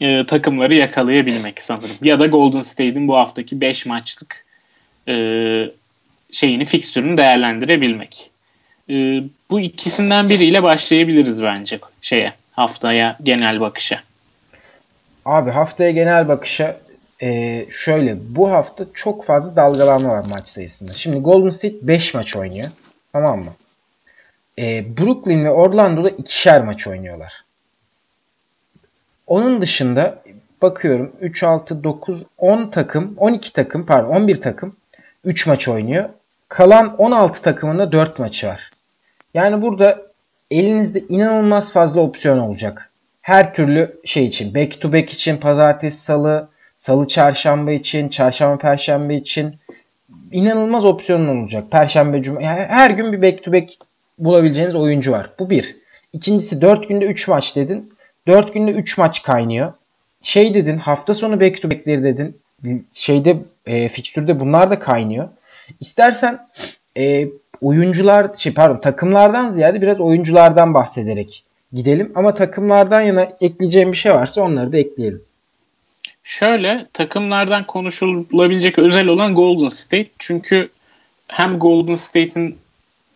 e, 0.00 0.26
takımları 0.26 0.74
yakalayabilmek 0.74 1.62
sanırım. 1.62 1.96
Ya 2.02 2.20
da 2.20 2.26
Golden 2.26 2.60
State'in 2.60 3.08
bu 3.08 3.16
haftaki 3.16 3.60
5 3.60 3.86
maçlık 3.86 4.44
e, 5.08 5.14
şeyini, 6.30 6.64
fikstürünü 6.64 7.16
değerlendirebilmek. 7.16 8.30
E, 8.90 9.24
bu 9.50 9.60
ikisinden 9.60 10.28
biriyle 10.28 10.62
başlayabiliriz 10.62 11.42
bence 11.42 11.78
şeye 12.00 12.32
haftaya 12.52 13.16
genel 13.22 13.60
bakışa. 13.60 14.00
Abi 15.24 15.50
haftaya 15.50 15.90
genel 15.90 16.28
bakışa 16.28 16.76
e, 17.22 17.60
şöyle 17.70 18.16
bu 18.28 18.50
hafta 18.50 18.86
çok 18.94 19.24
fazla 19.24 19.56
dalgalanma 19.56 20.08
var 20.08 20.24
maç 20.34 20.46
sayısında. 20.46 20.92
Şimdi 20.92 21.20
Golden 21.20 21.50
State 21.50 21.76
5 21.82 22.14
maç 22.14 22.36
oynuyor. 22.36 22.66
Tamam 23.12 23.38
mı? 23.38 23.50
E, 24.58 24.96
Brooklyn 24.98 25.44
ve 25.44 25.50
Orlando'da 25.50 26.10
ikişer 26.10 26.62
maç 26.62 26.86
oynuyorlar. 26.86 27.44
Onun 29.26 29.62
dışında 29.62 30.22
bakıyorum 30.62 31.12
3, 31.20 31.42
6, 31.42 31.84
9, 31.84 32.22
10 32.38 32.70
takım, 32.70 33.14
12 33.16 33.52
takım 33.52 33.86
pardon 33.86 34.08
11 34.08 34.40
takım 34.40 34.76
3 35.24 35.46
maç 35.46 35.68
oynuyor. 35.68 36.08
Kalan 36.48 36.96
16 36.96 37.42
takımında 37.42 37.92
4 37.92 38.18
maçı 38.18 38.46
var. 38.46 38.70
Yani 39.34 39.62
burada 39.62 40.02
elinizde 40.50 41.00
inanılmaz 41.08 41.72
fazla 41.72 42.00
opsiyon 42.00 42.38
olacak. 42.38 42.90
Her 43.20 43.54
türlü 43.54 44.00
şey 44.04 44.26
için. 44.26 44.54
Back 44.54 44.80
to 44.80 44.92
back 44.92 45.12
için, 45.12 45.36
pazartesi, 45.36 46.00
salı, 46.00 46.48
salı, 46.76 47.08
çarşamba 47.08 47.72
için, 47.72 48.08
çarşamba, 48.08 48.58
perşembe 48.58 49.14
için 49.14 49.54
inanılmaz 50.32 50.84
opsiyonun 50.84 51.38
olacak. 51.38 51.64
Perşembe, 51.70 52.22
cuma. 52.22 52.42
Yani 52.42 52.60
her 52.60 52.90
gün 52.90 53.12
bir 53.12 53.22
back 53.22 53.44
to 53.44 53.52
back 53.52 53.70
bulabileceğiniz 54.18 54.74
oyuncu 54.74 55.12
var. 55.12 55.30
Bu 55.38 55.50
bir. 55.50 55.76
İkincisi 56.12 56.60
4 56.60 56.88
günde 56.88 57.04
3 57.04 57.28
maç 57.28 57.56
dedin. 57.56 57.92
4 58.26 58.54
günde 58.54 58.70
3 58.70 58.98
maç 58.98 59.22
kaynıyor. 59.22 59.72
Şey 60.22 60.54
dedin 60.54 60.78
hafta 60.78 61.14
sonu 61.14 61.40
back 61.40 61.62
to 61.62 61.70
back'leri 61.70 62.04
dedin. 62.04 62.40
Şeyde 62.92 63.36
e, 63.66 63.88
fikstürde 63.88 64.40
bunlar 64.40 64.70
da 64.70 64.78
kaynıyor. 64.78 65.28
İstersen 65.80 66.48
e, 66.96 67.28
oyuncular 67.62 68.30
şey 68.36 68.54
pardon 68.54 68.80
takımlardan 68.80 69.50
ziyade 69.50 69.82
biraz 69.82 70.00
oyunculardan 70.00 70.74
bahsederek 70.74 71.44
gidelim. 71.72 72.12
Ama 72.14 72.34
takımlardan 72.34 73.00
yana 73.00 73.28
ekleyeceğim 73.40 73.92
bir 73.92 73.96
şey 73.96 74.14
varsa 74.14 74.42
onları 74.42 74.72
da 74.72 74.78
ekleyelim. 74.78 75.22
Şöyle 76.22 76.86
takımlardan 76.92 77.66
konuşulabilecek 77.66 78.78
özel 78.78 79.06
olan 79.06 79.34
Golden 79.34 79.68
State. 79.68 80.10
Çünkü 80.18 80.68
hem 81.28 81.58
Golden 81.58 81.94
State'in 81.94 82.56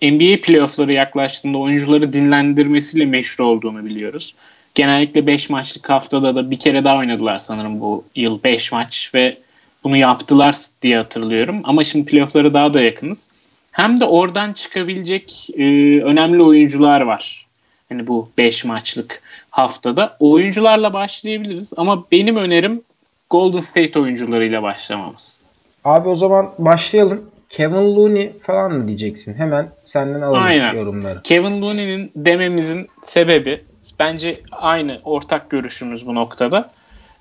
NBA 0.03 0.41
playoffları 0.43 0.93
yaklaştığında 0.93 1.59
oyuncuları 1.59 2.13
dinlendirmesiyle 2.13 3.05
meşhur 3.05 3.45
olduğunu 3.45 3.85
biliyoruz. 3.85 4.35
Genellikle 4.75 5.27
5 5.27 5.51
maçlık 5.51 5.91
haftada 5.91 6.35
da 6.35 6.51
bir 6.51 6.59
kere 6.59 6.85
daha 6.85 6.99
oynadılar 6.99 7.39
sanırım 7.39 7.81
bu 7.81 8.05
yıl 8.15 8.43
5 8.43 8.73
maç 8.73 9.11
ve 9.15 9.37
bunu 9.85 9.97
yaptılar 9.97 10.57
diye 10.83 10.97
hatırlıyorum. 10.97 11.61
Ama 11.65 11.85
şimdi 11.85 12.07
playofflara 12.07 12.55
daha 12.55 12.75
da 12.75 12.81
yakınız. 12.83 13.31
Hem 13.75 14.01
de 14.01 14.05
oradan 14.05 14.53
çıkabilecek 14.53 15.49
e, 15.57 15.63
önemli 16.03 16.43
oyuncular 16.43 17.01
var. 17.01 17.47
Hani 17.89 18.07
bu 18.07 18.29
5 18.39 18.65
maçlık 18.65 19.23
haftada. 19.51 20.17
O 20.21 20.31
oyuncularla 20.31 20.93
başlayabiliriz 20.93 21.73
ama 21.77 22.05
benim 22.13 22.37
önerim 22.37 22.83
Golden 23.31 23.59
State 23.59 24.01
oyuncularıyla 24.01 24.63
başlamamız. 24.63 25.43
Abi 25.85 26.09
o 26.09 26.17
zaman 26.17 26.51
başlayalım. 26.59 27.31
Kevin 27.49 27.97
Looney 27.97 28.33
falan 28.33 28.73
mı 28.73 28.87
diyeceksin? 28.89 29.35
Hemen 29.35 29.69
senden 29.85 30.21
alalım 30.21 30.43
Aynen. 30.43 30.75
yorumları. 30.75 31.23
Kevin 31.23 31.63
Looney'nin 31.63 32.13
dememizin 32.17 32.87
sebebi 33.03 33.61
bence 33.99 34.41
aynı 34.53 35.01
ortak 35.05 35.51
görüşümüz 35.51 36.07
bu 36.07 36.15
noktada. 36.15 36.69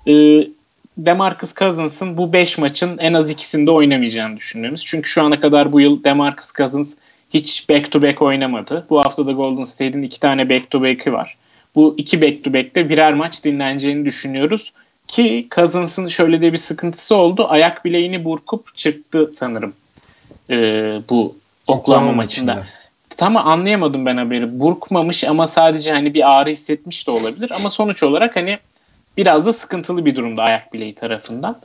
Ee, 0.06 0.12
Demarcus 0.98 1.54
Cousins'ın 1.54 2.18
bu 2.18 2.32
5 2.32 2.58
maçın 2.58 2.98
en 2.98 3.14
az 3.14 3.30
ikisinde 3.30 3.70
oynamayacağını 3.70 4.36
düşünüyoruz. 4.36 4.84
Çünkü 4.84 5.08
şu 5.10 5.22
ana 5.22 5.40
kadar 5.40 5.72
bu 5.72 5.80
yıl 5.80 6.04
Demarcus 6.04 6.52
Cousins 6.52 6.98
hiç 7.34 7.68
back 7.70 7.92
to 7.92 8.02
back 8.02 8.22
oynamadı. 8.22 8.86
Bu 8.90 9.00
hafta 9.00 9.26
da 9.26 9.32
Golden 9.32 9.62
State'in 9.62 10.02
iki 10.02 10.20
tane 10.20 10.50
back 10.50 10.70
to 10.70 10.82
back'i 10.82 11.12
var. 11.12 11.36
Bu 11.74 11.94
iki 11.98 12.22
back 12.22 12.44
to 12.44 12.54
back'te 12.54 12.88
birer 12.88 13.14
maç 13.14 13.44
dinleneceğini 13.44 14.04
düşünüyoruz. 14.04 14.72
Ki 15.06 15.48
Cousins'ın 15.54 16.08
şöyle 16.08 16.42
de 16.42 16.52
bir 16.52 16.56
sıkıntısı 16.58 17.16
oldu. 17.16 17.46
Ayak 17.48 17.84
bileğini 17.84 18.24
burkup 18.24 18.76
çıktı 18.76 19.28
sanırım 19.32 19.72
e, 20.50 20.56
bu 21.10 21.36
Oklahoma 21.66 22.12
maçında. 22.12 22.54
maçında. 22.54 22.74
Tam 23.16 23.36
anlayamadım 23.36 24.06
ben 24.06 24.16
haberi. 24.16 24.60
Burkmamış 24.60 25.24
ama 25.24 25.46
sadece 25.46 25.92
hani 25.92 26.14
bir 26.14 26.30
ağrı 26.30 26.50
hissetmiş 26.50 27.06
de 27.06 27.10
olabilir. 27.10 27.52
Ama 27.56 27.70
sonuç 27.70 28.02
olarak 28.02 28.36
hani 28.36 28.58
biraz 29.16 29.46
da 29.46 29.52
sıkıntılı 29.52 30.04
bir 30.04 30.16
durumda 30.16 30.42
ayak 30.42 30.72
bileği 30.72 30.94
tarafından. 30.94 31.60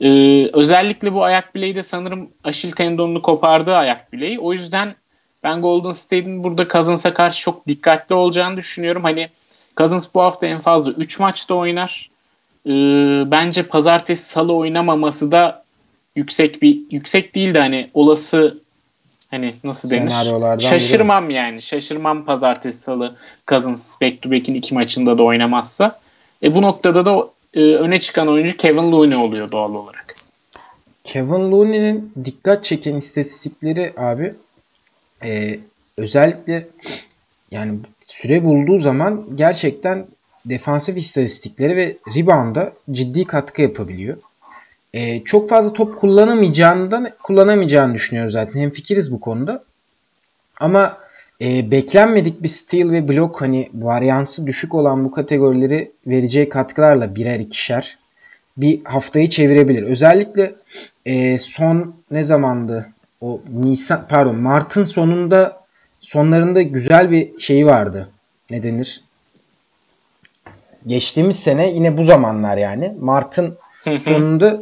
Ee, 0.00 0.46
özellikle 0.52 1.14
bu 1.14 1.24
ayak 1.24 1.54
bileği 1.54 1.74
de 1.74 1.82
sanırım 1.82 2.28
aşil 2.44 2.72
tendonunu 2.72 3.22
kopardığı 3.22 3.76
ayak 3.76 4.12
bileği. 4.12 4.40
O 4.40 4.52
yüzden 4.52 4.94
ben 5.42 5.62
Golden 5.62 5.90
State'in 5.90 6.44
burada 6.44 6.68
Cousins'a 6.68 7.14
karşı 7.14 7.40
çok 7.40 7.68
dikkatli 7.68 8.14
olacağını 8.14 8.56
düşünüyorum. 8.56 9.02
Hani 9.04 9.28
Cousins 9.76 10.14
bu 10.14 10.20
hafta 10.20 10.46
en 10.46 10.58
fazla 10.58 10.92
3 10.92 11.18
maçta 11.18 11.54
oynar. 11.54 12.10
Ee, 12.66 12.70
bence 13.30 13.62
pazartesi 13.62 14.24
salı 14.24 14.54
oynamaması 14.54 15.32
da 15.32 15.62
yüksek 16.16 16.62
bir 16.62 16.80
yüksek 16.90 17.34
değil 17.34 17.54
de 17.54 17.58
hani 17.58 17.86
olası 17.94 18.54
hani 19.30 19.52
nasıl 19.64 19.90
denir? 19.90 20.10
Şaşırmam 20.70 21.28
biri. 21.28 21.36
yani. 21.36 21.62
Şaşırmam 21.62 22.24
pazartesi 22.24 22.80
salı 22.80 23.16
Cousins 23.48 24.00
back 24.00 24.22
to 24.22 24.30
back'in 24.30 24.54
iki 24.54 24.74
maçında 24.74 25.18
da 25.18 25.22
oynamazsa. 25.22 26.00
E 26.42 26.54
bu 26.54 26.62
noktada 26.62 27.06
da 27.06 27.28
e, 27.54 27.60
öne 27.60 28.00
çıkan 28.00 28.28
oyuncu 28.28 28.56
Kevin 28.56 28.92
Looney 28.92 29.16
oluyor 29.16 29.50
doğal 29.50 29.74
olarak. 29.74 30.14
Kevin 31.04 31.52
Looney'nin 31.52 32.12
dikkat 32.24 32.64
çeken 32.64 32.94
istatistikleri 32.94 33.92
abi 33.96 34.34
e, 35.24 35.60
özellikle 35.98 36.68
yani 37.50 37.78
süre 38.06 38.44
bulduğu 38.44 38.78
zaman 38.78 39.26
gerçekten 39.34 40.06
defansif 40.44 40.96
istatistikleri 40.96 41.76
ve 41.76 41.96
rebound'a 42.16 42.72
ciddi 42.92 43.24
katkı 43.24 43.62
yapabiliyor. 43.62 44.16
E, 44.94 45.24
çok 45.24 45.48
fazla 45.48 45.72
top 45.72 46.00
kullanamayacağından 46.00 47.10
kullanamayacağını 47.22 47.94
düşünüyoruz 47.94 48.32
zaten. 48.32 48.60
Hem 48.60 48.70
fikiriz 48.70 49.12
bu 49.12 49.20
konuda. 49.20 49.64
Ama 50.60 50.98
e, 51.40 51.70
beklenmedik 51.70 52.42
bir 52.42 52.48
steal 52.48 52.90
ve 52.90 53.08
blok 53.08 53.40
hani 53.40 53.70
varyansı 53.74 54.46
düşük 54.46 54.74
olan 54.74 55.04
bu 55.04 55.10
kategorileri 55.10 55.92
vereceği 56.06 56.48
katkılarla 56.48 57.14
birer 57.14 57.40
ikişer 57.40 57.98
bir 58.56 58.84
haftayı 58.84 59.30
çevirebilir. 59.30 59.82
Özellikle 59.82 60.54
e, 61.06 61.38
son 61.38 61.94
ne 62.10 62.22
zamandı? 62.22 62.88
O 63.20 63.40
Nisan 63.52 64.06
pardon 64.08 64.36
Mart'ın 64.36 64.84
sonunda 64.84 65.64
sonlarında 66.00 66.62
güzel 66.62 67.10
bir 67.10 67.40
şeyi 67.40 67.66
vardı. 67.66 68.08
Ne 68.50 68.62
denir? 68.62 69.04
Geçtiğimiz 70.86 71.38
sene 71.38 71.70
yine 71.70 71.98
bu 71.98 72.04
zamanlar 72.04 72.56
yani 72.56 72.94
Mart'ın 73.00 73.58
sonunda 73.98 74.60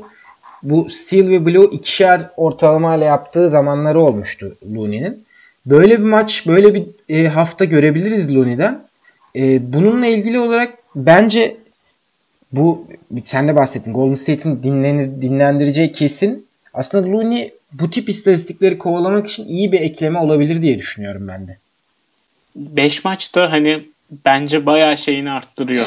bu 0.63 0.89
Steel 0.89 1.29
ve 1.29 1.47
Blue 1.47 1.67
ikişer 1.67 2.31
ortalama 2.37 2.97
ile 2.97 3.05
yaptığı 3.05 3.51
zamanları 3.51 4.01
olmuştu 4.01 4.57
Looney'nin. 4.75 5.26
Böyle 5.67 5.99
bir 5.99 6.05
maç, 6.05 6.47
böyle 6.47 6.75
bir 6.75 6.85
e, 7.09 7.29
hafta 7.29 7.65
görebiliriz 7.65 8.35
Looney'den. 8.35 8.85
E, 9.37 9.73
bununla 9.73 10.07
ilgili 10.07 10.39
olarak 10.39 10.75
bence 10.97 11.57
bu 12.53 12.87
sen 13.25 13.49
de 13.49 13.57
bahsettin. 13.57 13.95
Golden 13.95 14.15
State'in 14.15 14.63
dinlenir, 14.63 15.23
dinlendireceği 15.23 15.93
kesin. 15.93 16.47
Aslında 16.75 17.07
Looney 17.07 17.55
bu 17.73 17.91
tip 17.91 18.09
istatistikleri 18.09 18.79
kovalamak 18.79 19.29
için 19.29 19.47
iyi 19.47 19.73
bir 19.73 19.81
ekleme 19.81 20.19
olabilir 20.19 20.63
diye 20.63 20.79
düşünüyorum 20.79 21.29
ben 21.29 21.49
de. 21.49 21.59
5 22.57 23.05
maçta 23.05 23.53
hani 23.53 23.83
bence 24.25 24.67
bayağı 24.67 24.99
şeyini 24.99 25.31
arttırıyor. 25.31 25.87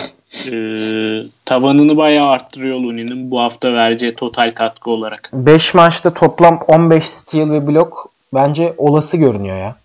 Ee, 0.52 1.28
tavanını 1.46 1.98
bayağı 1.98 2.30
arttırıyor 2.30 2.80
Looney'nin 2.80 3.32
bu 3.32 3.40
hafta 3.40 3.74
vereceği 3.74 4.16
total 4.16 4.52
katkı 4.52 4.92
olarak. 4.92 5.30
5 5.34 5.74
maçta 5.74 6.14
toplam 6.14 6.64
15 6.68 7.10
steal 7.10 7.52
ve 7.52 7.68
blok 7.68 8.12
bence 8.34 8.74
olası 8.78 9.18
görünüyor 9.18 9.58
ya. 9.58 9.76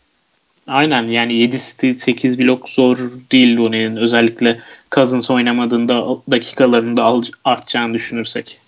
Aynen 0.68 1.02
yani 1.02 1.34
7 1.34 1.58
steal 1.58 1.94
8 1.94 2.38
blok 2.38 2.68
zor 2.68 2.98
değil 3.32 3.56
Looney'nin 3.56 3.96
özellikle 3.96 4.60
Cousins 4.92 5.30
oynamadığında 5.30 6.06
dakikalarında 6.30 7.20
artacağını 7.44 7.94
düşünürsek. 7.94 8.58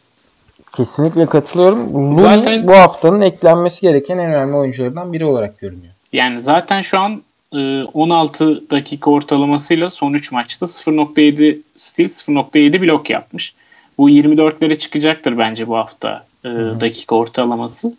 Kesinlikle 0.77 1.27
katılıyorum. 1.27 1.95
Looney 1.95 2.21
zaten, 2.21 2.69
bu 2.69 2.73
haftanın 2.73 3.23
eklenmesi 3.23 3.81
gereken 3.81 4.19
en 4.19 4.29
önemli 4.29 4.57
oyunculardan 4.57 5.12
biri 5.12 5.25
olarak 5.25 5.59
görünüyor. 5.59 5.93
Yani 6.12 6.41
zaten 6.41 6.81
şu 6.81 6.99
an 6.99 7.23
16 7.53 8.53
e, 8.53 8.71
dakika 8.71 9.11
ortalamasıyla 9.11 9.91
son 9.91 10.12
3 10.12 10.33
maçta 10.33 10.67
0.7 10.67 11.59
steal 11.77 12.09
0.7 12.09 12.83
blok 12.83 13.11
yapmış. 13.11 13.55
Bu 13.99 14.11
24'lere 14.11 14.79
çıkacaktır 14.79 15.39
bence 15.39 15.69
bu 15.69 15.77
hafta 15.77 16.25
e, 16.45 16.49
dakika 16.81 17.15
ortalaması. 17.15 17.95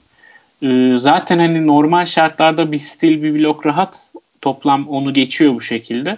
E, 0.62 0.98
zaten 0.98 1.40
hani 1.40 1.68
normal 1.68 2.06
şartlarda 2.06 2.72
bir 2.72 2.78
stil 2.78 3.24
bir 3.24 3.40
blok 3.40 3.66
rahat 3.66 4.12
toplam 4.42 4.90
onu 4.90 5.14
geçiyor 5.14 5.56
bu 5.56 5.62
şekilde. 5.62 6.18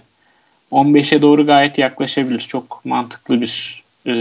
15'e 0.71 1.21
doğru 1.21 1.45
gayet 1.45 1.77
yaklaşabilir. 1.77 2.39
Çok 2.39 2.85
mantıklı 2.85 3.41
bir 3.41 3.83
e, 4.05 4.11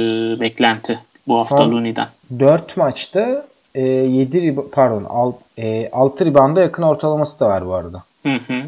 beklenti 0.40 0.98
bu 1.28 1.38
hafta 1.38 1.56
Son 1.56 1.72
Looney'den. 1.72 2.08
4 2.38 2.76
maçta 2.76 3.46
e, 3.74 3.82
7 3.82 4.56
pardon 4.72 5.04
6, 5.04 5.38
e, 5.58 5.90
6 5.90 6.24
ribanda 6.24 6.60
yakın 6.60 6.82
ortalaması 6.82 7.40
da 7.40 7.48
var 7.48 7.66
bu 7.66 7.74
arada. 7.74 8.02
Hı 8.22 8.34
hı. 8.34 8.62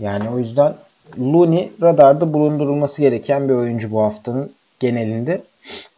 Yani 0.00 0.30
o 0.30 0.38
yüzden 0.38 0.74
Looney 1.18 1.72
radarda 1.82 2.32
bulundurulması 2.32 3.02
gereken 3.02 3.48
bir 3.48 3.54
oyuncu 3.54 3.90
bu 3.90 4.02
haftanın 4.02 4.52
genelinde. 4.80 5.42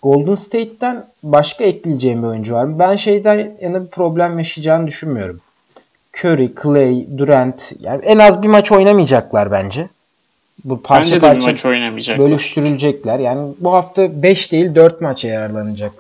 Golden 0.03 0.35
State'ten 0.35 1.07
başka 1.23 1.65
ekleyeceğim 1.65 2.23
bir 2.23 2.27
oyuncu 2.29 2.55
var 2.55 2.65
mı? 2.65 2.79
Ben 2.79 2.97
şeyden 2.97 3.51
yana 3.61 3.85
bir 3.85 3.91
problem 3.91 4.39
yaşayacağını 4.39 4.87
düşünmüyorum. 4.87 5.41
Curry, 6.21 6.53
Clay, 6.63 7.07
Durant 7.19 7.73
yani 7.81 8.05
en 8.05 8.19
az 8.19 8.43
bir 8.43 8.49
maç 8.49 8.73
oynamayacaklar 8.73 9.51
bence. 9.51 9.89
Bu 10.65 10.83
parça 10.83 11.05
bence 11.05 11.17
de 11.17 11.21
parça 11.21 11.47
maç 11.47 11.67
oynamayacaklar. 11.67 12.27
Bölüştürülecekler. 12.27 13.19
Yani 13.19 13.53
bu 13.61 13.73
hafta 13.73 14.23
5 14.23 14.53
değil 14.53 14.75
4 14.75 15.01
maç 15.01 15.25
ayarlanacak 15.25 15.93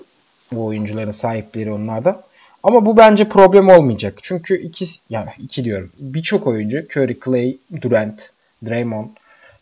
bu 0.52 0.66
oyuncuların 0.66 1.10
sahipleri 1.10 1.72
onlarda. 1.72 2.22
Ama 2.62 2.86
bu 2.86 2.96
bence 2.96 3.28
problem 3.28 3.68
olmayacak. 3.68 4.18
Çünkü 4.22 4.62
iki 4.62 4.84
yani 5.10 5.30
iki 5.38 5.64
diyorum. 5.64 5.90
Birçok 5.98 6.46
oyuncu 6.46 6.78
Curry, 6.96 7.18
Clay, 7.24 7.56
Durant, 7.82 8.30
Draymond 8.66 9.08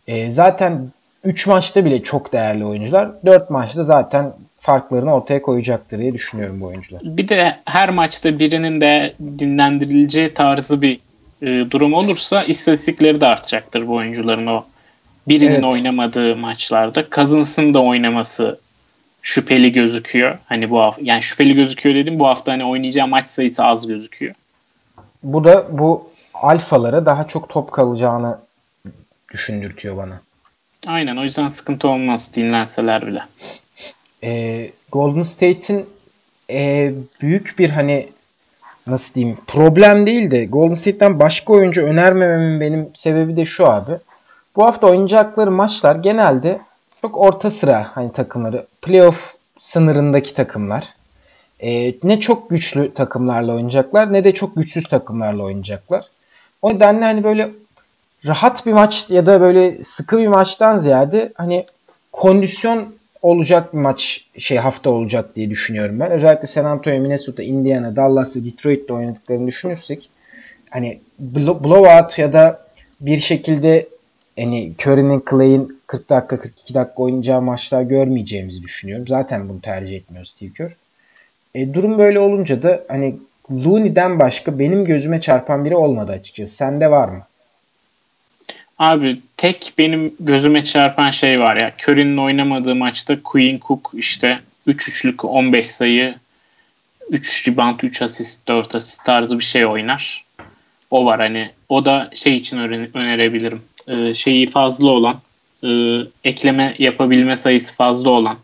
e, 0.06 0.30
zaten 0.30 0.90
3 1.24 1.46
maçta 1.46 1.84
bile 1.84 2.02
çok 2.02 2.32
değerli 2.32 2.64
oyuncular. 2.64 3.10
4 3.26 3.50
maçta 3.50 3.82
zaten 3.82 4.32
farklarını 4.60 5.14
ortaya 5.14 5.42
koyacaktır 5.42 5.98
diye 5.98 6.12
düşünüyorum 6.12 6.60
bu 6.60 6.66
oyuncular. 6.66 7.02
Bir 7.04 7.28
de 7.28 7.56
her 7.64 7.90
maçta 7.90 8.38
birinin 8.38 8.80
de 8.80 9.14
dinlendirileceği 9.38 10.34
tarzı 10.34 10.82
bir 10.82 11.00
e, 11.42 11.70
durum 11.70 11.92
olursa 11.92 12.42
istatistikleri 12.42 13.20
de 13.20 13.26
artacaktır 13.26 13.86
bu 13.86 13.94
oyuncuların 13.94 14.46
o 14.46 14.64
birinin 15.28 15.62
evet. 15.62 15.72
oynamadığı 15.72 16.36
maçlarda. 16.36 17.04
Cousins'ın 17.10 17.74
da 17.74 17.82
oynaması 17.82 18.60
şüpheli 19.22 19.72
gözüküyor. 19.72 20.38
Hani 20.46 20.70
bu 20.70 20.80
hafta 20.80 21.02
yani 21.04 21.22
şüpheli 21.22 21.54
gözüküyor 21.54 21.94
dedim 21.94 22.18
bu 22.18 22.26
hafta 22.26 22.52
hani 22.52 22.64
oynayacağı 22.64 23.08
maç 23.08 23.28
sayısı 23.28 23.64
az 23.64 23.86
gözüküyor. 23.86 24.34
Bu 25.22 25.44
da 25.44 25.78
bu 25.78 26.10
alfalara 26.34 27.06
daha 27.06 27.26
çok 27.26 27.48
top 27.48 27.72
kalacağını 27.72 28.38
düşündürtüyor 29.32 29.96
bana. 29.96 30.20
Aynen 30.86 31.16
o 31.16 31.22
yüzden 31.22 31.48
sıkıntı 31.48 31.88
olmaz 31.88 32.32
dinlenseler 32.36 33.06
bile. 33.06 33.22
Ee, 34.24 34.70
Golden 34.92 35.22
State'in 35.22 35.86
e, 36.50 36.92
büyük 37.20 37.54
bir 37.58 37.70
hani 37.70 38.06
nasıl 38.86 39.14
diyeyim 39.14 39.38
problem 39.46 40.06
değil 40.06 40.30
de 40.30 40.44
Golden 40.44 40.74
State'ten 40.74 41.20
başka 41.20 41.52
oyuncu 41.52 41.82
önermememin 41.82 42.60
benim 42.60 42.88
sebebi 42.94 43.36
de 43.36 43.44
şu 43.44 43.66
abi. 43.66 43.92
Bu 44.56 44.64
hafta 44.64 44.86
oynayacakları 44.86 45.50
maçlar 45.50 45.96
genelde 45.96 46.60
çok 47.02 47.16
orta 47.16 47.50
sıra 47.50 47.90
hani 47.94 48.12
takımları. 48.12 48.66
Playoff 48.82 49.34
sınırındaki 49.58 50.34
takımlar. 50.34 50.88
Ee, 51.62 51.94
ne 52.02 52.20
çok 52.20 52.50
güçlü 52.50 52.94
takımlarla 52.94 53.54
oynayacaklar 53.54 54.12
ne 54.12 54.24
de 54.24 54.34
çok 54.34 54.56
güçsüz 54.56 54.84
takımlarla 54.84 55.42
oynayacaklar. 55.42 56.04
O 56.62 56.74
nedenle 56.74 57.04
hani 57.04 57.24
böyle 57.24 57.50
rahat 58.26 58.66
bir 58.66 58.72
maç 58.72 59.10
ya 59.10 59.26
da 59.26 59.40
böyle 59.40 59.84
sıkı 59.84 60.18
bir 60.18 60.28
maçtan 60.28 60.78
ziyade 60.78 61.32
hani 61.34 61.66
kondisyon 62.12 62.94
olacak 63.22 63.74
bir 63.74 63.78
maç 63.78 64.24
şey 64.38 64.58
hafta 64.58 64.90
olacak 64.90 65.36
diye 65.36 65.50
düşünüyorum 65.50 66.00
ben. 66.00 66.10
Özellikle 66.10 66.46
San 66.46 66.64
Antonio, 66.64 67.00
Minnesota, 67.00 67.42
Indiana, 67.42 67.96
Dallas 67.96 68.36
ve 68.36 68.44
Detroit'te 68.44 68.92
oynadıklarını 68.92 69.46
düşünürsek 69.46 70.10
hani 70.70 71.00
blowout 71.18 72.18
ya 72.18 72.32
da 72.32 72.66
bir 73.00 73.16
şekilde 73.16 73.88
hani 74.38 74.72
Curry'nin 74.78 75.24
Clay'in 75.30 75.80
40 75.86 76.10
dakika 76.10 76.40
42 76.40 76.74
dakika 76.74 77.02
oynayacağı 77.02 77.42
maçlar 77.42 77.82
görmeyeceğimizi 77.82 78.62
düşünüyorum. 78.62 79.08
Zaten 79.08 79.48
bunu 79.48 79.60
tercih 79.60 79.96
etmiyor 79.96 80.24
Steve 80.24 80.50
Kerr. 80.52 80.76
E, 81.54 81.74
durum 81.74 81.98
böyle 81.98 82.20
olunca 82.20 82.62
da 82.62 82.84
hani 82.88 83.16
Looney'den 83.50 84.18
başka 84.18 84.58
benim 84.58 84.84
gözüme 84.84 85.20
çarpan 85.20 85.64
biri 85.64 85.76
olmadı 85.76 86.12
açıkçası. 86.12 86.54
Sende 86.54 86.90
var 86.90 87.08
mı? 87.08 87.22
Abi 88.80 89.20
tek 89.36 89.72
benim 89.78 90.14
gözüme 90.20 90.64
çarpan 90.64 91.10
şey 91.10 91.40
var 91.40 91.56
ya. 91.56 91.72
Curry'nin 91.82 92.16
oynamadığı 92.16 92.74
maçta 92.74 93.22
Queen 93.22 93.60
Cook 93.66 93.90
işte 93.94 94.40
3 94.66 94.88
üçlük 94.88 95.24
15 95.24 95.66
sayı 95.66 96.14
3 97.10 97.48
rebound 97.48 97.80
3 97.82 98.02
asist 98.02 98.48
4 98.48 98.74
asist 98.74 99.04
tarzı 99.04 99.38
bir 99.38 99.44
şey 99.44 99.66
oynar. 99.66 100.24
O 100.90 101.04
var 101.04 101.20
hani 101.20 101.50
o 101.68 101.84
da 101.84 102.10
şey 102.14 102.36
için 102.36 102.58
önerebilirim. 102.94 103.62
Ee, 103.88 104.14
şeyi 104.14 104.46
fazla 104.46 104.88
olan 104.88 105.20
e, 105.64 105.68
ekleme 106.24 106.74
yapabilme 106.78 107.36
sayısı 107.36 107.76
fazla 107.76 108.10
olan 108.10 108.38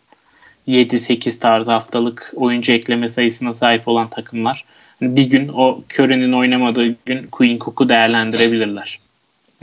7-8 0.69 1.41
tarzı 1.41 1.73
haftalık 1.73 2.33
oyuncu 2.37 2.73
ekleme 2.73 3.09
sayısına 3.09 3.55
sahip 3.55 3.89
olan 3.89 4.11
takımlar 4.11 4.65
hani 5.01 5.17
bir 5.17 5.31
gün 5.31 5.49
o 5.49 5.81
Curry'nin 5.95 6.33
oynamadığı 6.33 6.97
gün 7.07 7.27
Queen 7.33 7.59
Cook'u 7.59 7.89
değerlendirebilirler. 7.89 9.06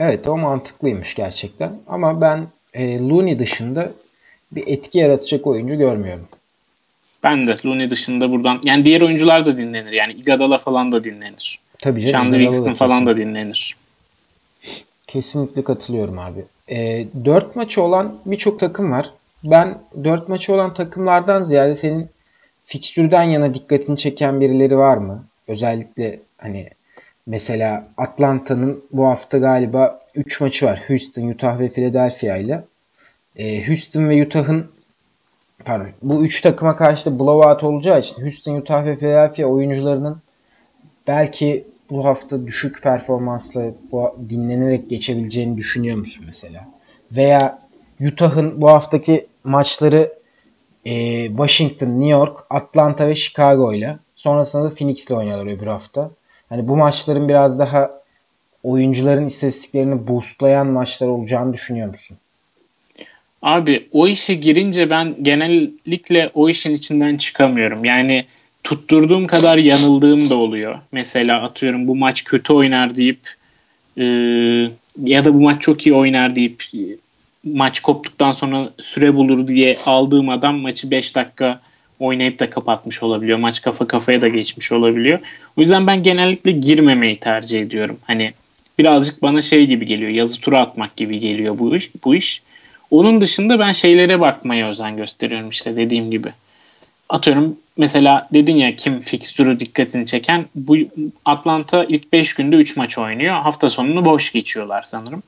Evet 0.00 0.28
o 0.28 0.36
mantıklıymış 0.36 1.14
gerçekten. 1.14 1.80
Ama 1.86 2.20
ben 2.20 2.46
e, 2.74 2.98
Looney 2.98 3.38
dışında 3.38 3.92
bir 4.52 4.66
etki 4.66 4.98
yaratacak 4.98 5.46
oyuncu 5.46 5.74
görmüyorum. 5.74 6.28
Ben 7.24 7.46
de 7.46 7.54
Looney 7.66 7.90
dışında 7.90 8.30
buradan 8.30 8.60
yani 8.64 8.84
diğer 8.84 9.00
oyuncular 9.00 9.46
da 9.46 9.56
dinlenir. 9.56 9.92
Yani 9.92 10.12
Iguodala 10.12 10.58
falan 10.58 10.92
da 10.92 11.04
dinlenir. 11.04 11.58
Tabii 11.78 12.00
canım. 12.00 12.12
Sean 12.12 12.32
Livingston 12.32 12.72
falan 12.72 13.06
da 13.06 13.16
dinlenir. 13.16 13.76
Kesinlikle 15.06 15.64
katılıyorum 15.64 16.18
abi. 16.18 16.44
E, 16.68 17.06
4 17.24 17.56
maçı 17.56 17.82
olan 17.82 18.16
birçok 18.26 18.60
takım 18.60 18.92
var. 18.92 19.10
Ben 19.44 19.78
4 20.04 20.28
maçı 20.28 20.54
olan 20.54 20.74
takımlardan 20.74 21.42
ziyade 21.42 21.74
senin 21.74 22.08
fikstürden 22.64 23.22
yana 23.22 23.54
dikkatini 23.54 23.96
çeken 23.96 24.40
birileri 24.40 24.78
var 24.78 24.96
mı? 24.96 25.24
Özellikle 25.48 26.20
hani 26.38 26.70
mesela 27.26 27.88
Atlanta'nın 27.96 28.82
bu 28.92 29.06
hafta 29.06 29.38
galiba 29.38 30.00
3 30.14 30.40
maçı 30.40 30.66
var. 30.66 30.84
Houston, 30.88 31.28
Utah 31.28 31.58
ve 31.58 31.68
Philadelphia 31.68 32.36
ile. 32.36 32.64
E, 33.36 33.68
Houston 33.68 34.08
ve 34.08 34.22
Utah'ın 34.22 34.70
pardon 35.64 35.88
bu 36.02 36.24
3 36.24 36.40
takıma 36.40 36.76
karşı 36.76 37.10
da 37.10 37.18
blowout 37.18 37.64
olacağı 37.64 38.00
için 38.00 38.22
Houston, 38.22 38.56
Utah 38.56 38.84
ve 38.84 38.96
Philadelphia 38.96 39.44
oyuncularının 39.44 40.18
belki 41.06 41.64
bu 41.90 42.04
hafta 42.04 42.46
düşük 42.46 42.82
performansla 42.82 43.62
bu 43.92 44.16
dinlenerek 44.30 44.90
geçebileceğini 44.90 45.56
düşünüyor 45.56 45.96
musun 45.96 46.24
mesela? 46.26 46.68
Veya 47.12 47.58
Utah'ın 48.00 48.60
bu 48.60 48.70
haftaki 48.70 49.26
maçları 49.44 50.12
e, 50.84 51.26
Washington, 51.28 51.86
New 51.86 52.06
York, 52.06 52.38
Atlanta 52.50 53.08
ve 53.08 53.14
Chicago 53.14 53.72
ile 53.72 53.98
sonrasında 54.14 54.64
da 54.64 54.74
Phoenix 54.74 55.06
ile 55.06 55.14
oynuyorlar 55.14 55.46
öbür 55.46 55.66
hafta. 55.66 56.10
Hani 56.54 56.68
bu 56.68 56.76
maçların 56.76 57.28
biraz 57.28 57.58
daha 57.58 57.90
oyuncuların 58.62 59.26
istatistiklerini 59.26 60.08
boostlayan 60.08 60.66
maçlar 60.66 61.08
olacağını 61.08 61.52
düşünüyor 61.52 61.88
musun? 61.88 62.16
Abi 63.42 63.88
o 63.92 64.08
işe 64.08 64.34
girince 64.34 64.90
ben 64.90 65.14
genellikle 65.22 66.30
o 66.34 66.48
işin 66.48 66.74
içinden 66.74 67.16
çıkamıyorum. 67.16 67.84
Yani 67.84 68.24
tutturduğum 68.64 69.26
kadar 69.26 69.58
yanıldığım 69.58 70.30
da 70.30 70.34
oluyor. 70.34 70.78
Mesela 70.92 71.42
atıyorum 71.42 71.88
bu 71.88 71.96
maç 71.96 72.24
kötü 72.24 72.52
oynar 72.52 72.96
deyip 72.96 73.20
e, 73.98 74.04
ya 75.02 75.24
da 75.24 75.34
bu 75.34 75.40
maç 75.40 75.62
çok 75.62 75.86
iyi 75.86 75.94
oynar 75.94 76.36
deyip 76.36 76.62
maç 77.44 77.80
koptuktan 77.80 78.32
sonra 78.32 78.70
süre 78.82 79.14
bulur 79.14 79.46
diye 79.46 79.76
aldığım 79.86 80.28
adam 80.28 80.58
maçı 80.58 80.90
5 80.90 81.16
dakika 81.16 81.60
oynayıp 82.04 82.38
da 82.38 82.50
kapatmış 82.50 83.02
olabiliyor. 83.02 83.38
Maç 83.38 83.62
kafa 83.62 83.86
kafaya 83.86 84.22
da 84.22 84.28
geçmiş 84.28 84.72
olabiliyor. 84.72 85.18
O 85.56 85.60
yüzden 85.60 85.86
ben 85.86 86.02
genellikle 86.02 86.52
girmemeyi 86.52 87.16
tercih 87.16 87.60
ediyorum. 87.60 87.98
Hani 88.04 88.32
birazcık 88.78 89.22
bana 89.22 89.42
şey 89.42 89.66
gibi 89.66 89.86
geliyor. 89.86 90.10
Yazı 90.10 90.40
tura 90.40 90.60
atmak 90.60 90.96
gibi 90.96 91.18
geliyor 91.18 91.58
bu 91.58 91.76
iş. 91.76 91.90
Bu 92.04 92.14
iş. 92.14 92.42
Onun 92.90 93.20
dışında 93.20 93.58
ben 93.58 93.72
şeylere 93.72 94.20
bakmaya 94.20 94.70
özen 94.70 94.96
gösteriyorum 94.96 95.48
işte 95.48 95.76
dediğim 95.76 96.10
gibi. 96.10 96.28
Atıyorum 97.08 97.56
mesela 97.76 98.26
dedin 98.32 98.56
ya 98.56 98.76
kim 98.76 99.00
fikstürü 99.00 99.60
dikkatini 99.60 100.06
çeken 100.06 100.46
bu 100.54 100.76
Atlanta 101.24 101.84
ilk 101.84 102.12
5 102.12 102.34
günde 102.34 102.56
3 102.56 102.76
maç 102.76 102.98
oynuyor. 102.98 103.34
Hafta 103.34 103.68
sonunu 103.68 104.04
boş 104.04 104.32
geçiyorlar 104.32 104.82
sanırım. 104.82 105.22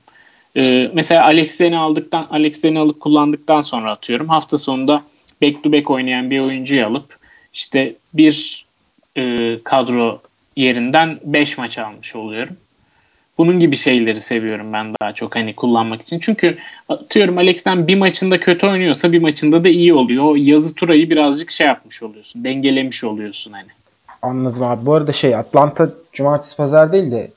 Ee, 0.57 0.91
mesela 0.95 1.25
Alex 1.25 1.61
Len'i 1.61 1.79
aldıktan 1.79 2.27
Alex 2.31 2.65
Len'i 2.65 2.79
alıp 2.79 3.01
kullandıktan 3.01 3.61
sonra 3.61 3.91
atıyorum. 3.91 4.29
Hafta 4.29 4.59
sonunda 4.59 5.03
back 5.43 5.63
to 5.63 5.73
back 5.73 5.91
oynayan 5.91 6.31
bir 6.31 6.41
oyuncuyu 6.41 6.87
alıp 6.87 7.19
işte 7.55 7.95
bir 8.15 8.67
e, 9.17 9.23
kadro 9.65 10.21
yerinden 10.57 11.19
5 11.25 11.59
maç 11.59 11.79
almış 11.79 12.17
oluyorum. 12.17 12.57
Bunun 13.39 13.61
gibi 13.61 13.77
şeyleri 13.77 14.21
seviyorum 14.21 14.73
ben 14.73 14.95
daha 15.01 15.13
çok 15.13 15.37
hani 15.37 15.55
kullanmak 15.55 16.03
için. 16.03 16.19
Çünkü 16.19 16.57
atıyorum 16.89 17.39
Alex'ten 17.39 17.87
bir 17.89 17.95
maçında 17.95 18.41
kötü 18.41 18.67
oynuyorsa 18.67 19.13
bir 19.13 19.23
maçında 19.23 19.65
da 19.65 19.69
iyi 19.69 19.95
oluyor. 19.95 20.25
O 20.25 20.37
yazı 20.37 20.75
turayı 20.75 21.11
birazcık 21.11 21.51
şey 21.51 21.67
yapmış 21.67 22.03
oluyorsun. 22.03 22.45
Dengelemiş 22.45 23.05
oluyorsun 23.05 23.53
hani. 23.53 23.69
Anladım 24.23 24.63
abi. 24.63 24.87
Bu 24.87 24.95
arada 24.95 25.13
şey 25.13 25.37
Atlanta 25.37 25.91
cumartesi 26.13 26.57
pazar 26.57 26.93
değil 26.93 27.11
de 27.11 27.31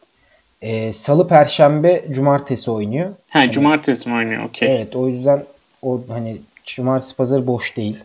e, 0.62 0.94
salı 0.94 1.28
perşembe 1.28 2.06
cumartesi 2.12 2.72
oynuyor. 2.72 3.10
Ha 3.10 3.40
hani, 3.40 3.52
cumartesi 3.52 4.10
mi 4.10 4.16
oynuyor? 4.16 4.44
Okey. 4.44 4.76
Evet 4.76 4.96
o 4.96 5.08
yüzden 5.08 5.44
o 5.82 6.02
hani 6.10 6.38
cumartesi 6.76 7.16
pazar 7.16 7.48
boş 7.48 7.78
değil. 7.78 8.04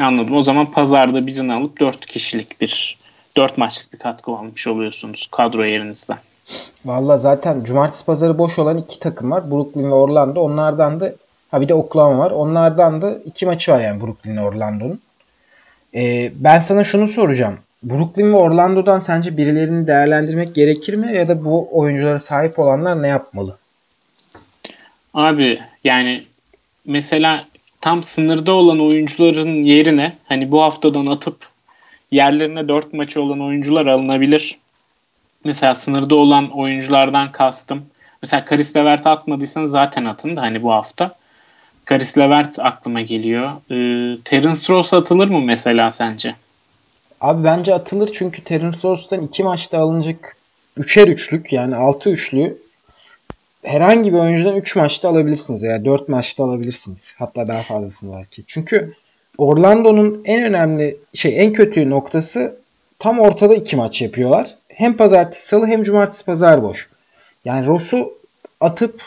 Anladım. 0.00 0.36
O 0.36 0.42
zaman 0.42 0.72
pazarda 0.72 1.26
birini 1.26 1.54
alıp 1.54 1.80
4 1.80 2.06
kişilik 2.06 2.60
bir 2.60 2.96
4 3.36 3.58
maçlık 3.58 3.92
bir 3.92 3.98
katkı 3.98 4.30
almış 4.30 4.66
oluyorsunuz 4.66 5.28
kadro 5.30 5.64
yerinizden. 5.64 6.18
Valla 6.84 7.18
zaten 7.18 7.64
cumartesi 7.64 8.04
pazarı 8.04 8.38
boş 8.38 8.58
olan 8.58 8.78
iki 8.78 8.98
takım 8.98 9.30
var. 9.30 9.50
Brooklyn 9.50 9.84
ve 9.90 9.94
Orlando. 9.94 10.40
Onlardan 10.40 11.00
da 11.00 11.12
ha 11.50 11.60
bir 11.60 11.68
de 11.68 11.74
Oklahoma 11.74 12.18
var. 12.18 12.30
Onlardan 12.30 13.02
da 13.02 13.18
iki 13.24 13.46
maçı 13.46 13.72
var 13.72 13.80
yani 13.80 14.00
Brooklyn 14.00 14.36
ve 14.36 14.40
Orlando'nun. 14.40 15.00
Ee, 15.94 16.32
ben 16.40 16.60
sana 16.60 16.84
şunu 16.84 17.08
soracağım. 17.08 17.58
Brooklyn 17.82 18.32
ve 18.32 18.36
Orlando'dan 18.36 18.98
sence 18.98 19.36
birilerini 19.36 19.86
değerlendirmek 19.86 20.54
gerekir 20.54 20.96
mi? 20.96 21.14
Ya 21.14 21.28
da 21.28 21.44
bu 21.44 21.68
oyunculara 21.72 22.18
sahip 22.18 22.58
olanlar 22.58 23.02
ne 23.02 23.08
yapmalı? 23.08 23.56
Abi 25.14 25.60
yani 25.84 26.26
mesela 26.84 27.44
tam 27.82 28.02
sınırda 28.02 28.52
olan 28.52 28.80
oyuncuların 28.80 29.62
yerine 29.62 30.16
hani 30.24 30.50
bu 30.50 30.62
haftadan 30.62 31.06
atıp 31.06 31.36
yerlerine 32.10 32.68
4 32.68 32.92
maçı 32.92 33.22
olan 33.22 33.40
oyuncular 33.40 33.86
alınabilir. 33.86 34.58
Mesela 35.44 35.74
sınırda 35.74 36.14
olan 36.14 36.50
oyunculardan 36.50 37.32
kastım. 37.32 37.82
Mesela 38.22 38.44
Karis 38.44 38.76
Levert 38.76 39.06
atmadıysanız 39.06 39.70
zaten 39.70 40.04
atın 40.04 40.36
da 40.36 40.42
hani 40.42 40.62
bu 40.62 40.72
hafta. 40.72 41.14
Karis 41.84 42.18
Levert 42.18 42.58
aklıma 42.58 43.00
geliyor. 43.00 43.52
Ee, 43.70 44.18
Terence 44.24 44.74
Ross 44.74 44.94
atılır 44.94 45.28
mı 45.28 45.40
mesela 45.40 45.90
sence? 45.90 46.34
Abi 47.20 47.44
bence 47.44 47.74
atılır 47.74 48.10
çünkü 48.12 48.44
Terence 48.44 48.78
Ross'tan 48.84 49.22
iki 49.22 49.42
maçta 49.42 49.78
alınacak 49.78 50.36
üçer 50.76 51.08
üçlük 51.08 51.52
yani 51.52 51.76
altı 51.76 52.10
üçlü 52.10 52.58
herhangi 53.62 54.12
bir 54.12 54.18
oyuncudan 54.18 54.56
3 54.56 54.76
maçta 54.76 55.08
alabilirsiniz 55.08 55.64
veya 55.64 55.84
4 55.84 56.08
maçta 56.08 56.44
alabilirsiniz. 56.44 57.14
Hatta 57.18 57.46
daha 57.46 57.62
fazlasını 57.62 58.12
belki. 58.16 58.44
Çünkü 58.46 58.94
Orlando'nun 59.38 60.22
en 60.24 60.44
önemli 60.44 60.96
şey 61.14 61.44
en 61.44 61.52
kötü 61.52 61.90
noktası 61.90 62.56
tam 62.98 63.20
ortada 63.20 63.54
iki 63.54 63.76
maç 63.76 64.02
yapıyorlar. 64.02 64.54
Hem 64.68 64.96
pazartesi 64.96 65.46
salı 65.46 65.66
hem 65.66 65.82
cumartesi 65.82 66.24
pazar 66.24 66.62
boş. 66.62 66.88
Yani 67.44 67.66
Ross'u 67.66 68.12
atıp 68.60 69.02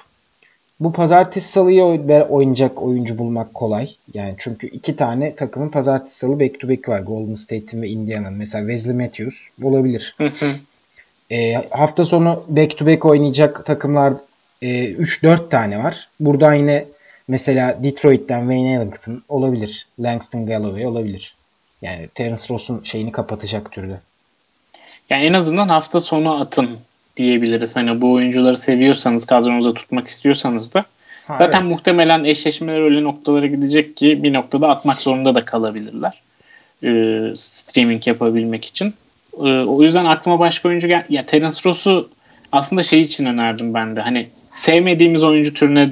bu 0.79 0.93
pazartesi 0.93 1.51
salıyı 1.51 1.83
oynayacak 2.29 2.83
oyuncu 2.83 3.17
bulmak 3.17 3.53
kolay. 3.53 3.89
Yani 4.13 4.35
çünkü 4.37 4.67
iki 4.67 4.95
tane 4.95 5.35
takımın 5.35 5.69
pazartesi 5.69 6.17
salı 6.17 6.39
back 6.39 6.59
to 6.59 6.69
back 6.69 6.89
var. 6.89 6.99
Golden 6.99 7.33
State'in 7.33 7.81
ve 7.81 7.87
Indiana'nın. 7.87 8.37
Mesela 8.37 8.67
Wesley 8.67 8.95
Matthews 8.95 9.35
olabilir. 9.63 10.15
e, 11.29 11.53
hafta 11.53 12.05
sonu 12.05 12.43
back 12.47 12.77
to 12.77 12.85
back 12.85 13.05
oynayacak 13.05 13.65
takımlar 13.65 14.13
e, 14.65 14.93
3-4 14.93 15.49
tane 15.49 15.83
var. 15.83 16.07
Burada 16.19 16.53
yine 16.53 16.85
mesela 17.27 17.83
Detroit'ten 17.83 18.39
Wayne 18.39 18.73
Ellington 18.73 19.23
olabilir. 19.29 19.87
Langston 19.99 20.45
Galloway 20.45 20.85
olabilir. 20.85 21.35
Yani 21.81 22.07
Terence 22.15 22.43
Ross'un 22.49 22.83
şeyini 22.83 23.11
kapatacak 23.11 23.71
türde. 23.71 23.99
Yani 25.09 25.25
en 25.25 25.33
azından 25.33 25.67
hafta 25.69 25.99
sonu 25.99 26.41
atın 26.41 26.69
diyebiliriz. 27.17 27.75
Hani 27.75 28.01
bu 28.01 28.11
oyuncuları 28.13 28.57
seviyorsanız, 28.57 29.25
kadronuzda 29.25 29.73
tutmak 29.73 30.07
istiyorsanız 30.07 30.73
da. 30.73 30.85
Ha, 31.27 31.35
Zaten 31.39 31.61
evet. 31.61 31.71
muhtemelen 31.71 32.23
eşleşmeler 32.23 32.79
öyle 32.79 33.03
noktalara 33.03 33.47
gidecek 33.47 33.97
ki 33.97 34.23
bir 34.23 34.33
noktada 34.33 34.69
atmak 34.69 35.01
zorunda 35.01 35.35
da 35.35 35.45
kalabilirler. 35.45 36.21
Ee, 36.83 37.33
streaming 37.35 38.07
yapabilmek 38.07 38.65
için. 38.65 38.93
Ee, 39.37 39.41
o 39.47 39.81
yüzden 39.81 40.05
aklıma 40.05 40.39
başka 40.39 40.69
oyuncu 40.69 40.87
gel 40.87 41.05
ya 41.09 41.25
Terence 41.25 41.57
Ross'u 41.65 42.09
aslında 42.55 42.83
şey 42.83 43.01
için 43.01 43.25
önerdim 43.25 43.73
ben 43.73 43.95
de. 43.95 44.01
Hani 44.01 44.29
sevmediğimiz 44.51 45.23
oyuncu 45.23 45.53
türüne 45.53 45.89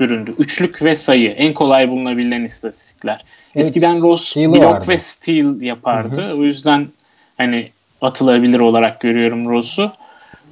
büründü. 0.00 0.34
Üçlük 0.38 0.82
ve 0.82 0.94
sayı 0.94 1.30
en 1.30 1.54
kolay 1.54 1.88
bulunabilen 1.88 2.42
istatistikler. 2.42 3.24
Evet, 3.54 3.66
Eskiden 3.66 4.02
Ross 4.02 4.36
blok 4.36 4.88
ve 4.88 4.98
steal 4.98 5.60
yapardı. 5.60 6.22
Hı 6.22 6.30
hı. 6.30 6.34
O 6.34 6.42
yüzden 6.42 6.88
hani 7.38 7.70
atılabilir 8.00 8.60
olarak 8.60 9.00
görüyorum 9.00 9.48
Ross'u. 9.48 9.92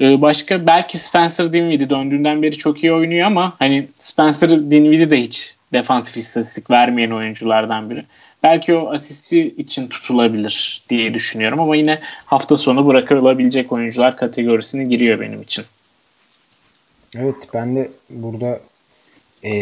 Ee, 0.00 0.20
başka 0.20 0.66
belki 0.66 0.98
Spencer 0.98 1.52
Dinwiddie 1.52 1.90
döndüğünden 1.90 2.42
beri 2.42 2.58
çok 2.58 2.84
iyi 2.84 2.92
oynuyor 2.92 3.26
ama 3.26 3.52
hani 3.58 3.88
Spencer 3.94 4.50
Dinwiddie 4.50 5.10
de 5.10 5.20
hiç 5.20 5.56
defansif 5.72 6.16
istatistik 6.16 6.70
vermeyen 6.70 7.10
oyunculardan 7.10 7.90
biri. 7.90 8.04
Belki 8.44 8.74
o 8.74 8.92
asisti 8.92 9.48
için 9.48 9.88
tutulabilir 9.88 10.82
diye 10.88 11.14
düşünüyorum 11.14 11.60
ama 11.60 11.76
yine 11.76 12.00
hafta 12.24 12.56
sonu 12.56 12.86
bırakılabilecek 12.86 13.72
oyuncular 13.72 14.16
kategorisine 14.16 14.84
giriyor 14.84 15.20
benim 15.20 15.42
için. 15.42 15.64
Evet 17.18 17.34
ben 17.54 17.76
de 17.76 17.90
burada 18.10 18.60
e, 19.44 19.52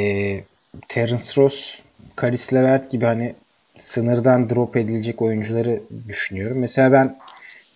Terence 0.88 1.24
Ross, 1.36 1.78
Karis 2.16 2.54
Levert 2.54 2.90
gibi 2.90 3.04
hani 3.04 3.34
sınırdan 3.80 4.50
drop 4.50 4.76
edilecek 4.76 5.22
oyuncuları 5.22 5.82
düşünüyorum. 6.08 6.58
Mesela 6.58 6.92
ben 6.92 7.16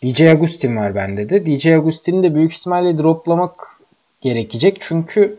DJ 0.02 0.20
Agustin 0.20 0.76
var 0.76 0.94
bende 0.94 1.30
de. 1.30 1.46
DJ 1.46 1.66
Agustin'i 1.66 2.22
de 2.22 2.34
büyük 2.34 2.52
ihtimalle 2.52 2.98
droplamak 2.98 3.80
gerekecek. 4.20 4.76
Çünkü 4.80 5.38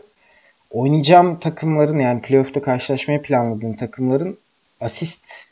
oynayacağım 0.70 1.40
takımların 1.40 1.98
yani 1.98 2.22
playoff'ta 2.22 2.62
karşılaşmaya 2.62 3.22
planladığım 3.22 3.76
takımların 3.76 4.38
asist 4.80 5.47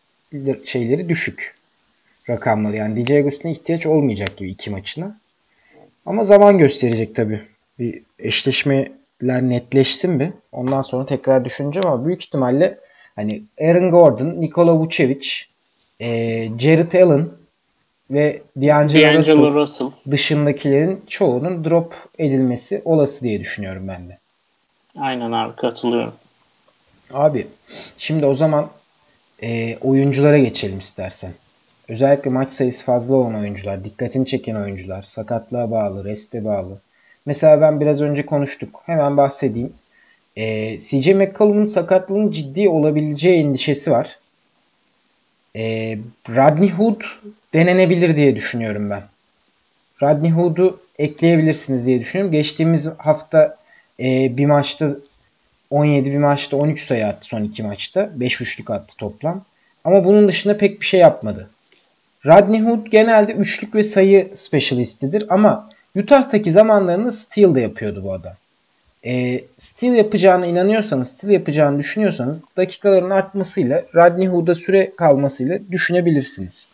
şeyleri 0.67 1.09
düşük 1.09 1.55
rakamları. 2.31 2.77
Yani 2.77 3.07
DJ 3.07 3.11
Agustin'e 3.11 3.53
ihtiyaç 3.53 3.87
olmayacak 3.87 4.37
gibi 4.37 4.51
iki 4.51 4.71
maçına. 4.71 5.19
Ama 6.07 6.25
zaman 6.25 6.59
gösterecek 6.59 7.17
tabii. 7.17 7.43
Bir 7.79 8.03
eşleşmeler 8.19 9.43
netleşsin 9.43 10.21
bir. 10.21 10.29
Ondan 10.53 10.83
sonra 10.83 11.07
tekrar 11.07 11.45
düşüneceğim 11.45 11.89
ama 11.89 12.07
büyük 12.07 12.25
ihtimalle 12.25 12.79
hani 13.17 13.43
Aaron 13.61 13.91
Gordon, 13.91 14.41
Nikola 14.41 14.79
Vucevic 14.79 15.29
e, 16.01 16.09
Jared 16.59 16.93
Allen 16.93 17.31
ve 18.11 18.43
D'Angelo, 18.57 19.19
Russell, 19.19 19.55
Russell. 19.55 19.91
dışındakilerin 20.11 21.05
çoğunun 21.07 21.65
drop 21.65 21.95
edilmesi 22.19 22.83
olası 22.85 23.25
diye 23.25 23.41
düşünüyorum 23.41 23.89
ben 23.89 24.09
de. 24.09 24.19
Aynen 24.99 25.33
abi 25.33 25.57
katılıyorum. 25.57 26.15
Abi 27.13 27.47
şimdi 27.99 28.27
o 28.27 28.35
zaman 28.35 28.71
e, 29.43 29.79
oyunculara 29.81 30.39
geçelim 30.39 30.79
istersen. 30.79 31.33
Özellikle 31.89 32.31
maç 32.31 32.53
sayısı 32.53 32.85
fazla 32.85 33.17
olan 33.17 33.35
oyuncular, 33.35 33.85
dikkatini 33.85 34.27
çeken 34.27 34.55
oyuncular, 34.55 35.03
sakatlığa 35.03 35.71
bağlı, 35.71 36.05
reste 36.05 36.45
bağlı. 36.45 36.79
Mesela 37.27 37.61
ben 37.61 37.81
biraz 37.81 38.01
önce 38.01 38.27
konuştuk. 38.27 38.83
Hemen 38.87 39.17
bahsedeyim. 39.17 39.73
E, 40.37 40.79
CJ 40.81 41.09
McCollum'un 41.09 41.67
sakatlığının 41.67 42.31
ciddi 42.31 42.69
olabileceği 42.69 43.41
endişesi 43.41 43.91
var. 43.91 44.19
E, 45.57 45.99
Rodney 46.29 46.71
Hood 46.71 47.01
denenebilir 47.55 48.17
diye 48.17 48.37
düşünüyorum 48.37 48.91
ben. 48.91 49.03
Rodney 50.03 50.31
Hood'u 50.31 50.81
ekleyebilirsiniz 50.99 51.87
diye 51.87 52.01
düşünüyorum. 52.01 52.33
Geçtiğimiz 52.33 52.87
hafta 52.99 53.57
e, 54.01 54.37
bir 54.37 54.47
maçta 54.47 54.97
17 55.77 56.13
bir 56.13 56.19
maçta 56.19 56.57
13 56.57 56.87
sayı 56.87 57.07
attı 57.07 57.27
son 57.27 57.43
iki 57.43 57.63
maçta. 57.63 58.11
5 58.15 58.41
üçlük 58.41 58.71
attı 58.71 58.97
toplam. 58.97 59.45
Ama 59.85 60.05
bunun 60.05 60.29
dışında 60.29 60.59
pek 60.59 60.81
bir 60.81 60.87
şey 60.87 61.01
yapmadı. 61.01 61.51
Rodney 62.27 62.61
Hood 62.61 62.87
genelde 62.87 63.33
üçlük 63.33 63.75
ve 63.75 63.83
sayı 63.83 64.31
specialistidir 64.35 65.25
ama 65.29 65.69
Utah'taki 65.97 66.53
zamanlarında 66.53 67.13
steal 67.13 67.55
de 67.55 67.61
yapıyordu 67.61 68.05
bu 68.05 68.13
adam. 68.13 68.33
E, 69.05 69.45
steal 69.59 69.95
yapacağına 69.95 70.47
inanıyorsanız, 70.47 71.09
steal 71.09 71.33
yapacağını 71.33 71.79
düşünüyorsanız 71.79 72.43
dakikaların 72.57 73.11
artmasıyla 73.11 73.85
Rodney 73.95 74.27
Hood'a 74.27 74.55
süre 74.55 74.93
kalmasıyla 74.97 75.59
düşünebilirsiniz. 75.73 76.69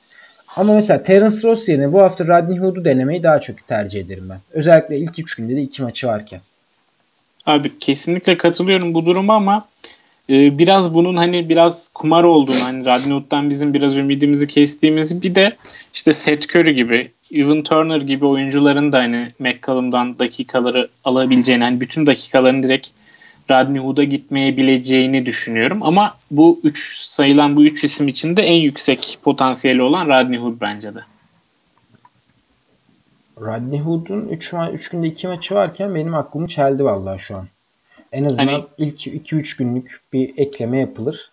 Ama 0.56 0.74
mesela 0.74 1.02
Terence 1.02 1.48
Ross 1.48 1.68
yerine 1.68 1.92
bu 1.92 2.02
hafta 2.02 2.26
Rodney 2.26 2.58
Hood'u 2.58 2.84
denemeyi 2.84 3.22
daha 3.22 3.40
çok 3.40 3.68
tercih 3.68 4.00
ederim 4.00 4.24
ben. 4.30 4.38
Özellikle 4.52 4.98
ilk 4.98 5.18
3 5.18 5.34
günde 5.34 5.56
de 5.56 5.62
2 5.62 5.82
maçı 5.82 6.06
varken. 6.06 6.40
Abi 7.46 7.78
kesinlikle 7.78 8.36
katılıyorum 8.36 8.94
bu 8.94 9.06
duruma 9.06 9.34
ama 9.34 9.68
e, 10.30 10.58
biraz 10.58 10.94
bunun 10.94 11.16
hani 11.16 11.48
biraz 11.48 11.90
kumar 11.94 12.24
olduğunu 12.24 12.64
hani 12.64 13.12
Hood'dan 13.12 13.50
bizim 13.50 13.74
biraz 13.74 13.96
ümidimizi 13.96 14.46
kestiğimiz 14.46 15.22
bir 15.22 15.34
de 15.34 15.56
işte 15.94 16.12
Seth 16.12 16.56
Curry 16.56 16.74
gibi 16.74 17.10
Evan 17.32 17.62
Turner 17.62 18.00
gibi 18.00 18.26
oyuncuların 18.26 18.92
da 18.92 18.98
hani 18.98 19.32
McCollum'dan 19.38 20.18
dakikaları 20.18 20.88
alabileceğini 21.04 21.64
hani 21.64 21.80
bütün 21.80 22.06
dakikaların 22.06 22.62
direkt 22.62 22.88
Rodney 23.50 23.82
Hood'a 23.82 24.04
gitmeyebileceğini 24.04 25.26
düşünüyorum. 25.26 25.78
Ama 25.82 26.14
bu 26.30 26.60
üç 26.64 26.96
sayılan 26.96 27.56
bu 27.56 27.64
üç 27.64 27.84
isim 27.84 28.08
içinde 28.08 28.42
en 28.42 28.60
yüksek 28.60 29.18
potansiyeli 29.22 29.82
olan 29.82 30.06
Rodney 30.08 30.38
Hood 30.38 30.56
bence 30.60 30.94
de. 30.94 31.00
Rodney 33.40 33.80
Hood'un 33.80 34.28
3 34.28 34.52
ma- 34.52 34.70
üç 34.72 34.88
günde 34.88 35.06
2 35.06 35.28
maçı 35.28 35.54
varken 35.54 35.94
benim 35.94 36.14
aklımı 36.14 36.48
çeldi 36.48 36.84
vallahi 36.84 37.18
şu 37.20 37.36
an. 37.36 37.48
En 38.12 38.24
azından 38.24 38.46
Hani- 38.46 38.64
ilk 38.78 39.06
2-3 39.06 39.56
günlük 39.56 40.00
bir 40.12 40.38
ekleme 40.38 40.78
yapılır. 40.80 41.30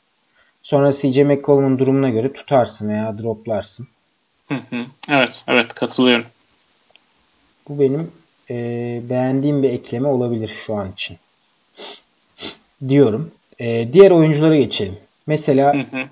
Sonra 0.64 0.92
CJ 0.92 1.18
McCollum'un 1.24 1.80
durumuna 1.80 2.10
göre 2.10 2.34
tutarsın 2.34 2.90
veya 2.90 3.18
droplarsın. 3.18 3.88
Hı 4.48 4.56
hı. 4.56 4.76
Evet, 5.10 5.44
evet 5.48 5.74
katılıyorum. 5.74 6.26
Bu 7.70 7.80
benim 7.80 8.12
e, 8.50 8.56
beğendiğim 9.10 9.64
bir 9.64 9.70
ekleme 9.70 10.08
olabilir 10.08 10.52
şu 10.66 10.76
an 10.76 10.92
için. 10.92 11.18
Diyorum. 12.90 13.32
E, 13.60 13.94
diğer 13.94 14.12
oyunculara 14.12 14.56
geçelim. 14.56 14.98
Mesela 15.28 15.74
Hı 15.74 15.98
hı. 15.98 16.04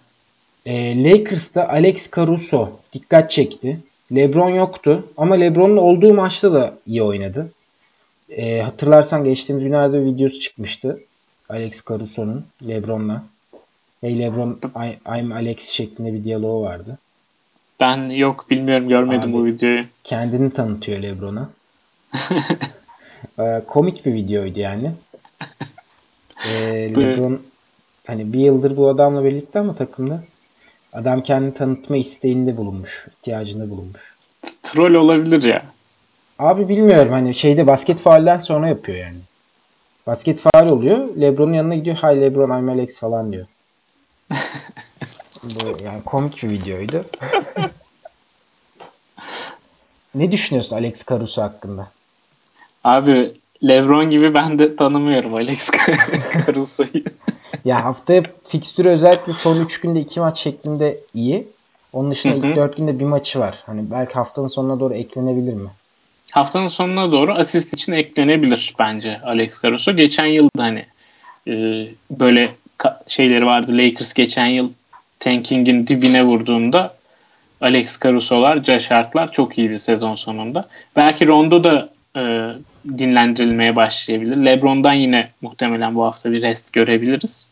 e, 0.65 1.03
Lakers'ta 1.03 1.67
Alex 1.67 2.11
Caruso 2.15 2.71
dikkat 2.93 3.31
çekti. 3.31 3.79
LeBron 4.15 4.49
yoktu 4.49 5.07
ama 5.17 5.35
LeBron'un 5.35 5.77
olduğu 5.77 6.13
maçta 6.13 6.53
da 6.53 6.73
iyi 6.87 7.03
oynadı. 7.03 7.51
E, 8.29 8.61
hatırlarsan 8.61 9.23
geçtiğimiz 9.23 9.63
günlerde 9.63 10.01
bir 10.01 10.05
videosu 10.05 10.39
çıkmıştı. 10.39 10.99
Alex 11.49 11.85
Caruso'nun 11.89 12.45
LeBron'la. 12.67 13.23
Hey 14.01 14.19
LeBron 14.19 14.59
I, 14.85 15.19
I'm 15.19 15.31
Alex 15.31 15.69
şeklinde 15.69 16.13
bir 16.13 16.23
diyaloğu 16.23 16.63
vardı. 16.63 16.97
Ben 17.79 18.09
yok 18.09 18.45
bilmiyorum 18.49 18.89
görmedim 18.89 19.29
Abi. 19.29 19.33
bu 19.33 19.45
videoyu. 19.45 19.83
kendini 20.03 20.51
tanıtıyor 20.51 21.01
LeBron'a. 21.01 21.49
Ee, 23.39 23.61
komik 23.67 24.05
bir 24.05 24.13
videoydu 24.13 24.59
yani. 24.59 24.91
Ee, 26.47 26.95
LeBron 26.95 27.41
hani 28.07 28.33
bir 28.33 28.39
yıldır 28.39 28.77
bu 28.77 28.89
adamla 28.89 29.23
birlikte 29.23 29.59
ama 29.59 29.75
takımda 29.75 30.23
adam 30.97 31.23
kendini 31.23 31.53
tanıtma 31.53 31.97
isteğinde 31.97 32.57
bulunmuş, 32.57 33.07
ihtiyacında 33.19 33.69
bulunmuş. 33.69 34.01
Troll 34.63 34.93
olabilir 34.93 35.43
ya. 35.43 35.65
Abi 36.39 36.69
bilmiyorum 36.69 37.11
hani 37.11 37.35
şeyde 37.35 37.67
basket 37.67 37.99
faulden 37.99 38.39
sonra 38.39 38.67
yapıyor 38.69 38.97
yani. 38.97 39.17
Basket 40.07 40.41
faul 40.41 40.69
oluyor. 40.69 41.15
LeBron'un 41.21 41.53
yanına 41.53 41.75
gidiyor. 41.75 41.95
Hi 41.95 42.21
LeBron 42.21 42.59
I'm 42.59 42.69
Alex 42.69 42.99
falan 42.99 43.31
diyor. 43.31 43.47
Bu 45.43 45.83
yani 45.85 46.03
komik 46.05 46.43
bir 46.43 46.49
videoydu. 46.49 47.05
ne 50.15 50.31
düşünüyorsun 50.31 50.75
Alex 50.75 51.05
Caruso 51.09 51.41
hakkında? 51.41 51.87
Abi 52.83 53.33
LeBron 53.63 54.09
gibi 54.09 54.33
ben 54.33 54.59
de 54.59 54.75
tanımıyorum 54.75 55.35
Alex 55.35 55.69
Caruso'yu. 56.47 57.03
Ya 57.65 57.85
haftaya 57.85 58.23
fikstürü 58.47 58.89
özellikle 58.89 59.33
son 59.33 59.61
3 59.61 59.81
günde 59.81 59.99
2 59.99 60.19
maç 60.19 60.39
şeklinde 60.39 60.97
iyi. 61.13 61.47
Onun 61.93 62.11
dışında 62.11 62.35
Hı 62.35 62.39
hı. 62.39 62.47
ilk 62.47 62.55
4 62.55 62.77
günde 62.77 62.99
bir 62.99 63.05
maçı 63.05 63.39
var. 63.39 63.63
Hani 63.65 63.91
belki 63.91 64.13
haftanın 64.13 64.47
sonuna 64.47 64.79
doğru 64.79 64.93
eklenebilir 64.93 65.53
mi? 65.53 65.69
Haftanın 66.31 66.67
sonuna 66.67 67.11
doğru 67.11 67.33
asist 67.33 67.73
için 67.73 67.93
eklenebilir 67.93 68.75
bence 68.79 69.21
Alex 69.23 69.61
Caruso. 69.61 69.95
Geçen 69.95 70.25
yıl 70.25 70.49
da 70.57 70.63
hani 70.63 70.85
e, 71.47 71.53
böyle 72.11 72.51
şeyleri 73.07 73.45
vardı. 73.45 73.77
Lakers 73.77 74.13
geçen 74.13 74.45
yıl 74.47 74.71
tanking'in 75.19 75.87
dibine 75.87 76.23
vurduğunda 76.23 76.95
Alex 77.61 77.99
Caruso'lar, 78.03 78.61
Josh 78.61 78.91
Hart'lar 78.91 79.31
çok 79.31 79.57
iyiydi 79.57 79.79
sezon 79.79 80.15
sonunda. 80.15 80.67
Belki 80.95 81.27
Rondo 81.27 81.63
da 81.63 81.89
e, 82.15 82.51
dinlendirilmeye 82.97 83.75
başlayabilir. 83.75 84.45
LeBron'dan 84.45 84.93
yine 84.93 85.29
muhtemelen 85.41 85.95
bu 85.95 86.03
hafta 86.03 86.31
bir 86.31 86.41
rest 86.41 86.73
görebiliriz. 86.73 87.49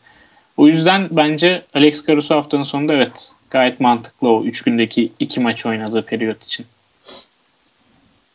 O 0.56 0.66
yüzden 0.66 1.06
bence 1.10 1.62
Alex 1.74 2.06
Caruso 2.06 2.34
haftanın 2.34 2.62
sonunda 2.62 2.92
evet 2.92 3.32
gayet 3.50 3.80
mantıklı 3.80 4.28
o 4.28 4.44
3 4.44 4.62
gündeki 4.62 5.12
2 5.18 5.40
maç 5.40 5.66
oynadığı 5.66 6.02
periyot 6.02 6.44
için. 6.44 6.66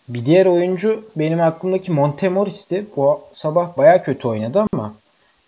Bir 0.08 0.26
diğer 0.26 0.46
oyuncu 0.46 1.06
benim 1.16 1.42
aklımdaki 1.42 1.92
Montemoris'ti. 1.92 2.86
Bu 2.96 3.22
sabah 3.32 3.78
baya 3.78 4.04
kötü 4.04 4.28
oynadı 4.28 4.66
ama 4.74 4.94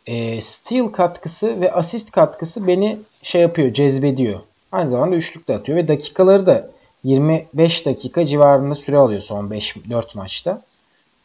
e, 0.07 0.41
steal 0.41 0.87
katkısı 0.87 1.61
ve 1.61 1.71
asist 1.71 2.11
katkısı 2.11 2.67
beni 2.67 2.97
şey 3.23 3.41
yapıyor, 3.41 3.73
cezbediyor. 3.73 4.39
Aynı 4.71 4.89
zamanda 4.89 5.17
üçlük 5.17 5.47
de 5.47 5.55
atıyor 5.55 5.77
ve 5.77 5.87
dakikaları 5.87 6.45
da 6.45 6.69
25 7.03 7.85
dakika 7.85 8.25
civarında 8.25 8.75
süre 8.75 8.97
alıyor 8.97 9.21
son 9.21 9.51
5 9.51 9.75
4 9.89 10.15
maçta. 10.15 10.61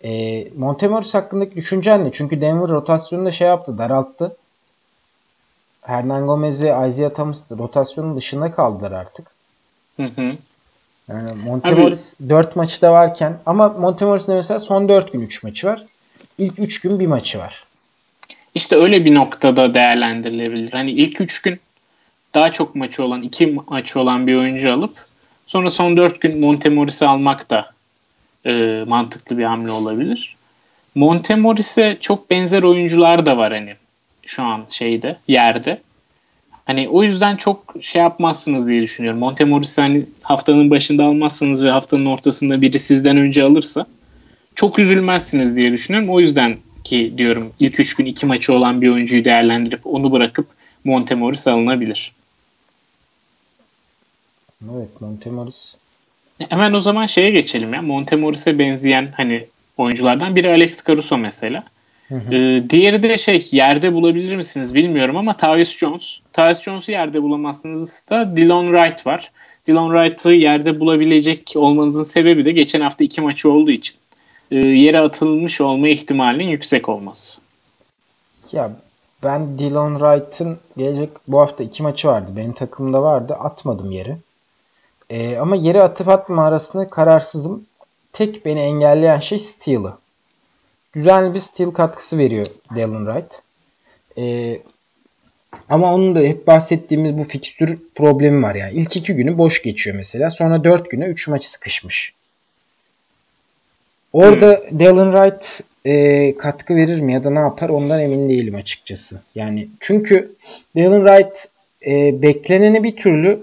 E, 0.04 0.44
Montemoris 0.56 1.14
hakkındaki 1.14 1.56
düşüncen 1.56 2.04
ne? 2.04 2.12
Çünkü 2.12 2.40
Denver 2.40 2.68
rotasyonunda 2.68 3.32
şey 3.32 3.48
yaptı, 3.48 3.78
daralttı. 3.78 4.36
Hernan 5.82 6.26
Gomez 6.26 6.62
ve 6.62 6.88
Isaiah 6.88 7.10
Thomas 7.10 7.50
da 7.50 7.58
rotasyonun 7.58 8.16
dışında 8.16 8.52
kaldılar 8.52 8.92
artık. 8.92 9.26
Hı 9.96 10.02
hı. 10.02 10.32
Yani 11.08 11.32
Montemoris 11.44 12.14
4 12.28 12.56
maçı 12.56 12.82
da 12.82 12.92
varken 12.92 13.38
ama 13.46 13.68
Montemoris'in 13.68 14.34
mesela 14.34 14.60
son 14.60 14.88
4 14.88 15.12
gün 15.12 15.20
3 15.20 15.42
maçı 15.42 15.66
var. 15.66 15.84
İlk 16.38 16.58
3 16.58 16.80
gün 16.80 16.98
bir 16.98 17.06
maçı 17.06 17.38
var. 17.38 17.64
İşte 18.54 18.76
öyle 18.76 19.04
bir 19.04 19.14
noktada 19.14 19.74
değerlendirilebilir. 19.74 20.72
Hani 20.72 20.90
ilk 20.90 21.20
3 21.20 21.42
gün 21.42 21.60
daha 22.34 22.52
çok 22.52 22.74
maçı 22.74 23.04
olan, 23.04 23.22
2 23.22 23.58
maçı 23.68 24.00
olan 24.00 24.26
bir 24.26 24.34
oyuncu 24.34 24.72
alıp 24.72 25.06
sonra 25.46 25.70
son 25.70 25.96
4 25.96 26.20
gün 26.20 26.40
Montemoris'i 26.40 27.06
almak 27.06 27.50
da 27.50 27.70
e, 28.44 28.84
mantıklı 28.86 29.38
bir 29.38 29.44
hamle 29.44 29.70
olabilir. 29.70 30.36
Montemoris'e 30.94 31.98
çok 32.00 32.30
benzer 32.30 32.62
oyuncular 32.62 33.26
da 33.26 33.36
var 33.36 33.52
hani 33.52 33.74
şu 34.22 34.42
an 34.42 34.64
şeyde, 34.70 35.16
yerde. 35.28 35.80
Hani 36.64 36.88
o 36.88 37.02
yüzden 37.02 37.36
çok 37.36 37.74
şey 37.80 38.02
yapmazsınız 38.02 38.68
diye 38.68 38.82
düşünüyorum. 38.82 39.20
Montemoris'i 39.20 39.80
hani 39.80 40.06
haftanın 40.22 40.70
başında 40.70 41.04
almazsınız 41.04 41.64
ve 41.64 41.70
haftanın 41.70 42.06
ortasında 42.06 42.62
biri 42.62 42.78
sizden 42.78 43.16
önce 43.16 43.42
alırsa 43.42 43.86
çok 44.54 44.78
üzülmezsiniz 44.78 45.56
diye 45.56 45.72
düşünüyorum. 45.72 46.10
O 46.10 46.20
yüzden 46.20 46.56
ki 46.84 47.14
diyorum 47.18 47.52
ilk 47.60 47.80
3 47.80 47.94
gün 47.94 48.06
2 48.06 48.26
maçı 48.26 48.52
olan 48.52 48.82
bir 48.82 48.88
oyuncuyu 48.88 49.24
değerlendirip 49.24 49.86
onu 49.86 50.12
bırakıp 50.12 50.46
Montemoris 50.84 51.48
alınabilir. 51.48 52.12
Evet 54.64 55.00
Montemoris. 55.00 55.76
Hemen 56.48 56.72
o 56.72 56.80
zaman 56.80 57.06
şeye 57.06 57.30
geçelim 57.30 57.74
ya. 57.74 57.82
Montemoris'e 57.82 58.58
benzeyen 58.58 59.12
hani 59.16 59.46
oyunculardan 59.76 60.36
biri 60.36 60.50
Alex 60.50 60.86
Caruso 60.86 61.18
mesela. 61.18 61.64
Hı 62.08 62.14
hı. 62.14 62.34
Ee, 62.34 62.70
diğeri 62.70 63.02
de 63.02 63.18
şey 63.18 63.48
yerde 63.52 63.94
bulabilir 63.94 64.36
misiniz 64.36 64.74
bilmiyorum 64.74 65.16
ama 65.16 65.36
Tyus 65.36 65.76
Jones. 65.76 66.18
Tyus 66.32 66.62
Jones'u 66.62 66.92
yerde 66.92 67.22
bulamazsınız 67.22 68.04
da 68.10 68.36
Dylan 68.36 68.66
Wright 68.66 69.06
var. 69.06 69.30
Dylan 69.66 69.90
Wright'ı 69.90 70.30
yerde 70.30 70.80
bulabilecek 70.80 71.52
olmanızın 71.56 72.02
sebebi 72.02 72.44
de 72.44 72.52
geçen 72.52 72.80
hafta 72.80 73.04
iki 73.04 73.20
maçı 73.20 73.50
olduğu 73.50 73.70
için 73.70 73.96
e, 74.50 74.56
yere 74.56 75.00
atılmış 75.00 75.60
olma 75.60 75.88
ihtimalinin 75.88 76.48
yüksek 76.48 76.88
olması. 76.88 77.40
Ya 78.52 78.70
ben 79.22 79.58
Dylan 79.58 79.98
Wright'ın 79.98 80.58
gelecek 80.76 81.10
bu 81.28 81.40
hafta 81.40 81.64
iki 81.64 81.82
maçı 81.82 82.08
vardı. 82.08 82.30
Benim 82.36 82.52
takımda 82.52 83.02
vardı. 83.02 83.34
Atmadım 83.34 83.90
yeri. 83.90 84.16
Ee, 85.10 85.36
ama 85.36 85.56
yere 85.56 85.82
atıp 85.82 86.08
atma 86.08 86.44
arasında 86.44 86.88
kararsızım. 86.88 87.66
Tek 88.12 88.44
beni 88.44 88.60
engelleyen 88.60 89.20
şey 89.20 89.38
steal'ı. 89.38 89.98
Güzel 90.92 91.34
bir 91.34 91.40
steal 91.40 91.70
katkısı 91.70 92.18
veriyor 92.18 92.46
Dylan 92.74 93.06
Wright. 93.06 93.42
Ee, 94.18 94.60
ama 95.68 95.94
onun 95.94 96.14
da 96.14 96.20
hep 96.20 96.46
bahsettiğimiz 96.46 97.18
bu 97.18 97.24
fikstür 97.24 97.78
problemi 97.94 98.42
var 98.42 98.54
yani. 98.54 98.72
İlk 98.72 98.96
iki 98.96 99.14
günü 99.14 99.38
boş 99.38 99.62
geçiyor 99.62 99.96
mesela. 99.96 100.30
Sonra 100.30 100.64
dört 100.64 100.90
güne 100.90 101.04
üç 101.04 101.28
maçı 101.28 101.50
sıkışmış. 101.50 102.14
Orada 104.12 104.62
hmm. 104.68 104.80
Dylan 104.80 105.12
Wright 105.12 105.60
e, 105.84 106.36
katkı 106.36 106.76
verir 106.76 107.00
mi 107.00 107.12
ya 107.12 107.24
da 107.24 107.30
ne 107.30 107.38
yapar 107.38 107.68
ondan 107.68 108.00
emin 108.00 108.28
değilim 108.28 108.54
açıkçası. 108.54 109.20
Yani 109.34 109.68
çünkü 109.80 110.32
Dylan 110.76 111.06
Wright 111.06 111.48
e, 111.86 112.22
bekleneni 112.22 112.84
bir 112.84 112.96
türlü 112.96 113.40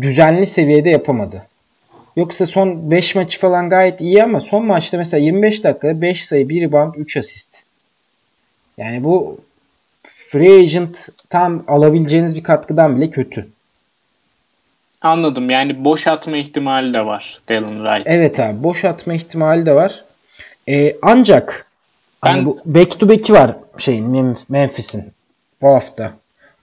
düzenli 0.00 0.46
seviyede 0.46 0.90
yapamadı. 0.90 1.42
Yoksa 2.16 2.46
son 2.46 2.90
5 2.90 3.14
maçı 3.14 3.40
falan 3.40 3.70
gayet 3.70 4.00
iyi 4.00 4.22
ama 4.22 4.40
son 4.40 4.66
maçta 4.66 4.98
mesela 4.98 5.24
25 5.24 5.64
dakikada 5.64 6.00
5 6.00 6.26
sayı, 6.26 6.48
1 6.48 6.62
rebound, 6.62 6.94
3 6.94 7.16
asist. 7.16 7.62
Yani 8.78 9.04
bu 9.04 9.40
free 10.02 10.60
agent 10.60 11.08
tam 11.30 11.64
alabileceğiniz 11.68 12.34
bir 12.34 12.42
katkıdan 12.42 12.96
bile 12.96 13.10
kötü. 13.10 13.48
Anladım. 15.00 15.50
Yani 15.50 15.84
boş 15.84 16.06
atma 16.06 16.36
ihtimali 16.36 16.94
de 16.94 17.06
var 17.06 17.38
Dylan 17.48 17.74
Wright. 17.74 18.06
Evet 18.06 18.40
abi 18.40 18.62
boş 18.62 18.84
atma 18.84 19.14
ihtimali 19.14 19.66
de 19.66 19.74
var. 19.74 20.04
Ee, 20.68 20.96
ancak 21.02 21.66
ben, 22.24 22.30
hani 22.30 22.46
bu 22.46 22.58
back 22.64 23.00
to 23.00 23.08
back'i 23.08 23.32
var 23.32 23.56
şeyin 23.78 24.36
Memphis'in 24.48 25.12
bu 25.62 25.68
hafta. 25.68 26.12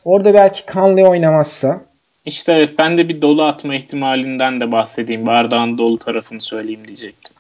Orada 0.05 0.34
belki 0.34 0.63
Conley 0.73 1.07
oynamazsa 1.07 1.82
işte 2.26 2.53
evet 2.53 2.78
ben 2.78 2.97
de 2.97 3.09
bir 3.09 3.22
dolu 3.22 3.43
atma 3.43 3.76
ihtimalinden 3.76 4.59
de 4.59 4.72
bahsedeyim. 4.72 5.26
Bardağın 5.26 5.78
dolu 5.78 5.97
tarafını 5.99 6.41
söyleyeyim 6.41 6.88
diyecektim. 6.88 7.36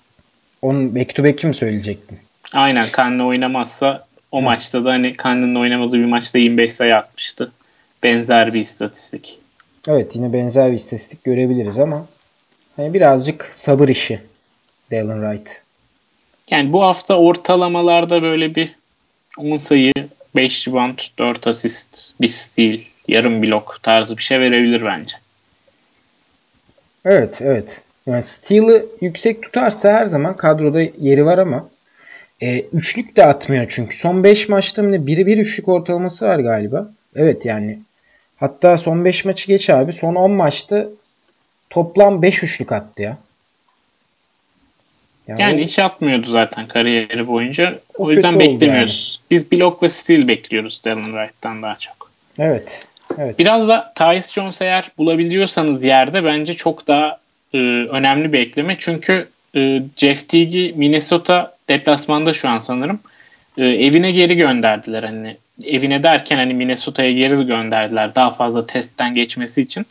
Onun 0.61 0.95
back 0.95 1.15
to 1.15 1.23
back'i 1.23 1.47
mi 1.47 1.53
söyleyecektin? 1.55 2.19
Aynen 2.53 2.85
Conley 2.93 3.25
oynamazsa 3.25 4.07
o 4.31 4.39
Hı. 4.39 4.43
maçta 4.43 4.85
da 4.85 4.91
hani 4.91 5.13
Conley'nin 5.17 5.55
oynamadığı 5.55 5.97
bir 5.97 6.05
maçta 6.05 6.37
25 6.37 6.71
sayı 6.71 6.95
atmıştı. 6.95 7.51
Benzer 8.03 8.53
bir 8.53 8.59
istatistik. 8.59 9.39
Evet 9.87 10.15
yine 10.15 10.33
benzer 10.33 10.71
bir 10.71 10.75
istatistik 10.75 11.23
görebiliriz 11.23 11.79
ama 11.79 12.05
hani 12.75 12.93
birazcık 12.93 13.49
sabır 13.51 13.87
işi 13.87 14.19
Dylan 14.91 15.21
Wright. 15.21 15.63
Yani 16.49 16.73
bu 16.73 16.83
hafta 16.83 17.17
ortalamalarda 17.17 18.21
böyle 18.21 18.55
bir 18.55 18.75
10 19.37 19.57
sayı, 19.57 19.91
5 20.35 20.67
rebound, 20.67 20.99
4 21.19 21.47
asist, 21.47 22.13
bir 22.21 22.27
steal, 22.27 22.77
yarım 23.11 23.43
blok 23.43 23.83
tarzı 23.83 24.17
bir 24.17 24.23
şey 24.23 24.39
verebilir 24.39 24.85
bence. 24.85 25.15
Evet, 27.05 27.41
evet. 27.41 27.81
Yani 28.07 28.23
steal'ı 28.23 28.85
yüksek 29.01 29.43
tutarsa 29.43 29.93
her 29.93 30.05
zaman 30.05 30.37
kadroda 30.37 30.81
yeri 30.81 31.25
var 31.25 31.37
ama 31.37 31.69
e, 32.41 32.59
üçlük 32.59 33.15
de 33.15 33.25
atmıyor 33.25 33.65
çünkü. 33.69 33.97
Son 33.97 34.23
5 34.23 34.49
maçta 34.49 34.83
mı 34.83 34.91
ne? 34.91 35.07
Biri 35.07 35.25
bir 35.25 35.37
üçlük 35.37 35.67
ortalaması 35.67 36.27
var 36.27 36.39
galiba. 36.39 36.91
Evet 37.15 37.45
yani. 37.45 37.79
Hatta 38.37 38.77
son 38.77 39.05
5 39.05 39.25
maçı 39.25 39.47
geç 39.47 39.69
abi. 39.69 39.93
Son 39.93 40.15
10 40.15 40.31
maçta 40.31 40.87
toplam 41.69 42.21
5 42.21 42.43
üçlük 42.43 42.71
attı 42.71 43.01
ya. 43.01 43.17
Yani, 45.27 45.41
yani 45.41 45.61
o, 45.61 45.63
hiç 45.63 45.79
atmıyordu 45.79 46.27
zaten 46.27 46.67
kariyeri 46.67 47.27
boyunca. 47.27 47.79
O, 47.97 48.03
o 48.05 48.11
yüzden 48.11 48.39
beklemiyoruz. 48.39 49.19
Yani. 49.21 49.27
Biz 49.31 49.51
blok 49.51 49.83
ve 49.83 49.89
steal 49.89 50.27
bekliyoruz 50.27 50.83
Dylan 50.85 51.03
Wright'tan 51.03 51.63
daha 51.63 51.75
çok. 51.75 52.11
Evet. 52.39 52.79
Evet. 53.19 53.39
Biraz 53.39 53.67
da 53.67 53.93
Tyus 53.95 54.31
Jones 54.31 54.61
eğer 54.61 54.91
bulabiliyorsanız 54.97 55.83
yerde 55.83 56.23
bence 56.23 56.53
çok 56.53 56.87
daha 56.87 57.17
e, 57.53 57.57
önemli 57.89 58.33
bir 58.33 58.39
ekleme. 58.39 58.75
Çünkü 58.79 59.27
e, 59.55 59.81
Jeff 59.97 60.29
Teague'i 60.29 60.73
Minnesota 60.75 61.55
deplasmanda 61.69 62.33
şu 62.33 62.49
an 62.49 62.59
sanırım. 62.59 62.99
E, 63.57 63.65
evine 63.65 64.11
geri 64.11 64.35
gönderdiler. 64.35 65.03
Hani 65.03 65.37
evine 65.63 66.03
derken 66.03 66.35
hani 66.35 66.53
Minnesota'ya 66.53 67.11
geri 67.11 67.45
gönderdiler 67.45 68.15
daha 68.15 68.31
fazla 68.31 68.65
testten 68.65 69.15
geçmesi 69.15 69.61
için. 69.61 69.85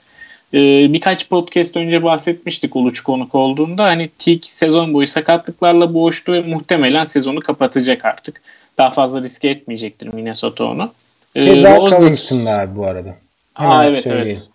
E, 0.54 0.58
birkaç 0.92 1.28
podcast 1.28 1.76
önce 1.76 2.02
bahsetmiştik 2.02 2.76
Uluç 2.76 3.00
konuk 3.00 3.34
olduğunda. 3.34 3.84
Hani 3.84 4.10
Teague 4.18 4.42
sezon 4.42 4.94
boyu 4.94 5.06
sakatlıklarla 5.06 5.94
boğuştu 5.94 6.32
ve 6.32 6.40
muhtemelen 6.40 7.04
sezonu 7.04 7.40
kapatacak 7.40 8.04
artık. 8.04 8.40
Daha 8.78 8.90
fazla 8.90 9.22
riske 9.22 9.48
etmeyecektir 9.48 10.08
Minnesota 10.14 10.64
onu. 10.64 10.92
E, 11.34 11.44
Keza 11.44 11.76
Covington'da 11.76 12.58
abi 12.58 12.76
bu 12.76 12.86
arada. 12.86 13.16
Hemen 13.54 13.70
Aa, 13.70 13.84
evet 13.84 14.02
söyleyeyim. 14.02 14.26
evet. 14.26 14.48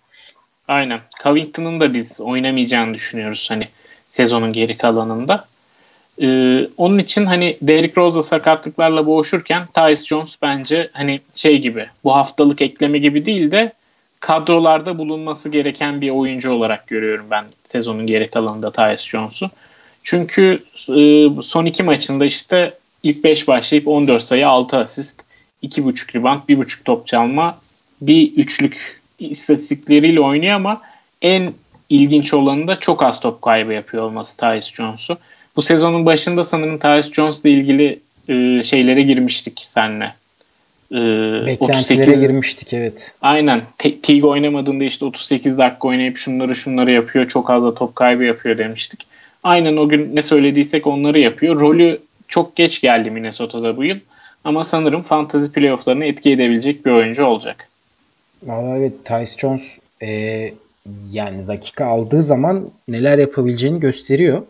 Aynen. 0.68 1.00
Covington'ın 1.22 1.80
da 1.80 1.94
biz 1.94 2.20
oynamayacağını 2.20 2.94
düşünüyoruz 2.94 3.46
hani 3.50 3.68
sezonun 4.08 4.52
geri 4.52 4.78
kalanında. 4.78 5.44
Ee, 6.22 6.68
onun 6.76 6.98
için 6.98 7.26
hani 7.26 7.56
Derrick 7.62 8.00
Rose'la 8.00 8.22
sakatlıklarla 8.22 9.06
boğuşurken 9.06 9.66
Tyus 9.74 10.06
Jones 10.06 10.36
bence 10.42 10.90
hani 10.92 11.20
şey 11.34 11.58
gibi 11.58 11.86
bu 12.04 12.16
haftalık 12.16 12.62
ekleme 12.62 12.98
gibi 12.98 13.24
değil 13.24 13.50
de 13.50 13.72
kadrolarda 14.20 14.98
bulunması 14.98 15.48
gereken 15.48 16.00
bir 16.00 16.10
oyuncu 16.10 16.52
olarak 16.52 16.86
görüyorum 16.86 17.26
ben 17.30 17.44
sezonun 17.64 18.06
geri 18.06 18.30
kalanında 18.30 18.70
Tyus 18.70 19.06
Jones'u. 19.06 19.50
Çünkü 20.02 20.64
e, 20.88 21.28
son 21.42 21.64
iki 21.64 21.82
maçında 21.82 22.24
işte 22.24 22.74
ilk 23.02 23.24
5 23.24 23.48
başlayıp 23.48 23.88
14 23.88 24.22
sayı 24.22 24.48
6 24.48 24.76
asist 24.76 25.25
2.5 25.62 26.14
rebound 26.14 26.40
1.5 26.48 26.82
top 26.84 27.06
çalma 27.06 27.58
bir 28.00 28.32
üçlük 28.32 29.00
istatistikleriyle 29.18 30.20
oynuyor 30.20 30.54
ama 30.54 30.82
en 31.22 31.52
ilginç 31.88 32.34
olanı 32.34 32.68
da 32.68 32.80
çok 32.80 33.02
az 33.02 33.20
top 33.20 33.42
kaybı 33.42 33.72
yapıyor 33.72 34.02
olması 34.02 34.36
Tyus 34.36 34.72
Jones'u. 34.74 35.18
Bu 35.56 35.62
sezonun 35.62 36.06
başında 36.06 36.44
sanırım 36.44 36.78
Tyus 36.78 37.12
Jones'la 37.12 37.50
ilgili 37.50 38.00
e, 38.28 38.62
şeylere 38.62 39.02
girmiştik 39.02 39.60
senle. 39.64 40.14
E, 40.92 40.96
Beklentilere 41.46 42.00
38, 42.00 42.20
girmiştik 42.20 42.72
evet. 42.72 43.14
Aynen. 43.22 43.62
Teague 44.02 44.30
oynamadığında 44.30 44.84
işte 44.84 45.04
38 45.04 45.58
dakika 45.58 45.88
oynayıp 45.88 46.16
şunları 46.16 46.54
şunları 46.54 46.92
yapıyor. 46.92 47.28
Çok 47.28 47.50
az 47.50 47.64
da 47.64 47.74
top 47.74 47.96
kaybı 47.96 48.24
yapıyor 48.24 48.58
demiştik. 48.58 49.06
Aynen 49.44 49.76
o 49.76 49.88
gün 49.88 50.16
ne 50.16 50.22
söylediysek 50.22 50.86
onları 50.86 51.18
yapıyor. 51.18 51.60
Rolü 51.60 51.98
çok 52.28 52.56
geç 52.56 52.80
geldi 52.80 53.10
Minnesota'da 53.10 53.76
bu 53.76 53.84
yıl. 53.84 53.98
Ama 54.46 54.64
sanırım 54.64 55.02
fantasy 55.02 55.52
playofflarını 55.52 56.04
etki 56.04 56.30
edebilecek 56.30 56.86
bir 56.86 56.90
oyuncu 56.90 57.24
olacak. 57.24 57.68
Valla 58.42 58.78
evet 58.78 59.04
Tyus 59.04 59.36
Jones 59.38 59.62
e, 60.02 60.08
yani 61.12 61.46
dakika 61.46 61.86
aldığı 61.86 62.22
zaman 62.22 62.70
neler 62.88 63.18
yapabileceğini 63.18 63.80
gösteriyor. 63.80 64.42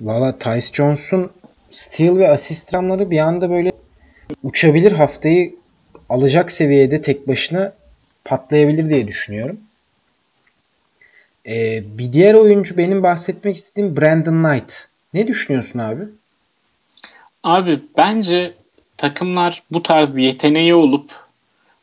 Valla 0.00 0.38
Tyus 0.38 0.72
Jones'un 0.72 1.30
steal 1.72 2.16
ve 2.16 2.28
asist 2.28 2.74
ramları 2.74 3.10
bir 3.10 3.18
anda 3.18 3.50
böyle 3.50 3.72
uçabilir 4.42 4.92
haftayı 4.92 5.54
alacak 6.08 6.52
seviyede 6.52 7.02
tek 7.02 7.28
başına 7.28 7.72
patlayabilir 8.24 8.90
diye 8.90 9.06
düşünüyorum. 9.06 9.60
Ee, 11.46 11.82
bir 11.98 12.12
diğer 12.12 12.34
oyuncu 12.34 12.76
benim 12.76 13.02
bahsetmek 13.02 13.56
istediğim 13.56 13.96
Brandon 13.96 14.44
Knight. 14.44 14.72
Ne 15.14 15.26
düşünüyorsun 15.26 15.78
abi? 15.78 16.02
Abi 17.42 17.80
bence 17.96 18.54
takımlar 19.00 19.62
bu 19.70 19.82
tarz 19.82 20.18
yeteneği 20.18 20.74
olup 20.74 21.10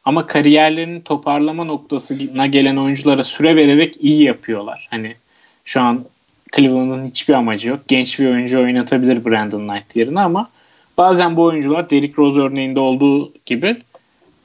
ama 0.06 0.28
kariyerlerinin 0.28 1.02
toparlama 1.02 1.64
noktasına 1.64 2.46
gelen 2.46 2.78
oyunculara 2.78 3.24
süre 3.24 3.56
vererek 3.56 3.96
iyi 4.00 4.24
yapıyorlar. 4.24 4.88
Hani 4.90 5.16
şu 5.66 5.82
an 5.82 6.06
Cleveland'ın 6.56 7.06
hiçbir 7.06 7.34
amacı 7.34 7.70
yok. 7.70 7.80
Genç 7.88 8.20
bir 8.20 8.28
oyuncu 8.28 8.60
oynatabilir 8.60 9.26
Brandon 9.26 9.68
Knight 9.68 9.96
yerine 9.96 10.20
ama 10.20 10.50
bazen 10.98 11.36
bu 11.36 11.44
oyuncular 11.44 11.90
Derrick 11.90 12.14
Rose 12.18 12.40
örneğinde 12.42 12.80
olduğu 12.80 13.32
gibi 13.46 13.78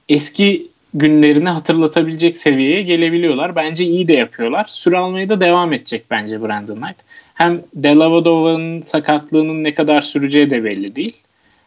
eski 0.08 0.66
günlerini 0.94 1.48
hatırlatabilecek 1.48 2.36
seviyeye 2.36 2.82
gelebiliyorlar. 2.82 3.56
Bence 3.56 3.84
iyi 3.84 4.08
de 4.08 4.12
yapıyorlar. 4.12 4.64
Süre 4.64 4.98
almaya 4.98 5.28
da 5.28 5.40
devam 5.40 5.72
edecek 5.72 6.02
bence 6.10 6.42
Brandon 6.42 6.76
Knight. 6.76 6.96
Hem 7.34 7.62
Delavadova'nın 7.74 8.80
sakatlığının 8.80 9.64
ne 9.64 9.74
kadar 9.74 10.00
süreceği 10.00 10.50
de 10.50 10.64
belli 10.64 10.96
değil. 10.96 11.16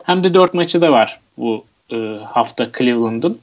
Hem 0.06 0.24
de 0.24 0.34
4 0.34 0.54
maçı 0.54 0.82
da 0.82 0.92
var 0.92 1.20
bu 1.38 1.66
e, 1.92 1.96
hafta 2.26 2.70
Cleveland'ın. 2.78 3.40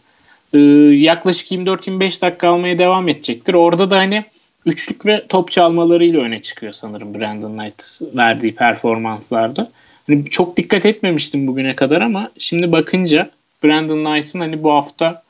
E, 0.53 0.59
yaklaşık 0.97 1.53
24-25 1.53 2.23
dakika 2.23 2.49
almaya 2.49 2.79
devam 2.79 3.09
edecektir. 3.09 3.55
Orada 3.55 3.91
da 3.91 3.97
hani 3.97 4.25
üçlük 4.67 5.07
ve 5.07 5.27
top 5.29 5.51
çalmalarıyla 5.51 6.21
öne 6.21 6.43
çıkıyor 6.43 6.73
sanırım 6.73 7.15
Brandon 7.15 7.59
Knight 7.59 7.83
verdiği 8.17 8.55
performanslarda. 8.55 9.71
Hani 10.07 10.31
çok 10.31 10.57
dikkat 10.57 10.87
etmemiştim 10.87 11.47
bugüne 11.47 11.77
kadar 11.77 12.01
ama 12.01 12.31
şimdi 12.39 12.73
bakınca 12.73 13.31
Brandon 13.65 14.05
Knight'ın 14.05 14.41
hani 14.41 14.63
bu 14.63 14.73
hafta 14.73 15.23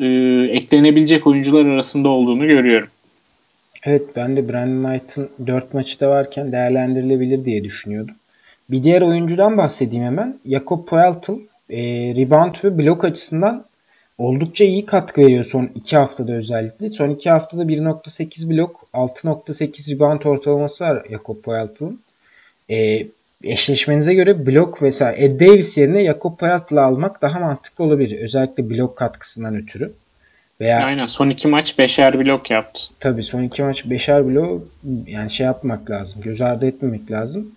e, 0.00 0.06
eklenebilecek 0.50 1.26
oyuncular 1.26 1.66
arasında 1.66 2.08
olduğunu 2.08 2.46
görüyorum. 2.46 2.88
Evet 3.84 4.02
ben 4.16 4.36
de 4.36 4.48
Brandon 4.48 4.88
Knight'ın 4.88 5.30
4 5.46 5.74
maçta 5.74 6.10
varken 6.10 6.52
değerlendirilebilir 6.52 7.44
diye 7.44 7.64
düşünüyordum. 7.64 8.14
Bir 8.70 8.82
diğer 8.84 9.02
oyuncudan 9.02 9.58
bahsedeyim 9.58 10.04
hemen. 10.04 10.38
Jakob 10.46 10.86
Poeltl 10.86 11.30
e, 11.70 11.78
rebound 12.16 12.54
ve 12.64 12.78
blok 12.78 13.04
açısından 13.04 13.64
oldukça 14.18 14.64
iyi 14.64 14.86
katkı 14.86 15.20
veriyor 15.20 15.44
son 15.44 15.70
2 15.74 15.96
haftada 15.96 16.32
özellikle. 16.32 16.90
Son 16.90 17.10
2 17.10 17.30
haftada 17.30 17.62
1.8 17.62 18.50
blok, 18.50 18.88
6.8 18.94 19.94
rebound 19.94 20.22
ortalaması 20.22 20.84
var 20.84 21.06
Jakob 21.10 21.42
Poeltl'ın. 21.42 22.00
E, 22.70 23.06
eşleşmenize 23.44 24.14
göre 24.14 24.46
blok 24.46 24.82
mesela 24.82 25.12
Ed 25.12 25.40
Davis 25.40 25.78
yerine 25.78 26.04
Jakob 26.04 26.36
Poeltl'ı 26.38 26.82
almak 26.82 27.22
daha 27.22 27.40
mantıklı 27.40 27.84
olabilir. 27.84 28.20
Özellikle 28.20 28.70
blok 28.70 28.96
katkısından 28.96 29.56
ötürü. 29.56 29.92
Veya 30.60 30.84
Aynen 30.84 31.06
son 31.06 31.30
iki 31.30 31.48
maç 31.48 31.78
beşer 31.78 32.18
blok 32.18 32.50
yaptı. 32.50 32.80
Tabii 33.00 33.22
son 33.22 33.42
iki 33.42 33.62
maç 33.62 33.90
beşer 33.90 34.26
blok 34.26 34.62
yani 35.06 35.30
şey 35.30 35.46
yapmak 35.46 35.90
lazım. 35.90 36.22
Göz 36.22 36.40
ardı 36.40 36.66
etmemek 36.66 37.10
lazım. 37.10 37.50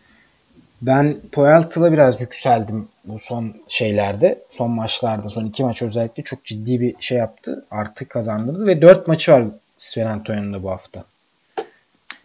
Ben 0.82 1.18
Poeltl'a 1.32 1.92
biraz 1.92 2.22
yükseldim 2.22 2.88
bu 3.06 3.20
son 3.20 3.54
şeylerde. 3.68 4.40
Son 4.52 4.72
maçlarda. 4.72 5.30
Son 5.30 5.46
iki 5.46 5.64
maç 5.64 5.82
özellikle 5.82 6.24
çok 6.24 6.46
ciddi 6.46 6.82
bir 6.82 6.96
şey 7.00 7.18
yaptı. 7.18 7.66
Artı 7.72 8.08
kazandırdı 8.08 8.68
ve 8.68 8.82
dört 8.82 9.08
maçı 9.08 9.32
var 9.32 9.44
Sven 9.78 10.06
Antonio'nun 10.06 10.64
bu 10.64 10.70
hafta. 10.70 11.04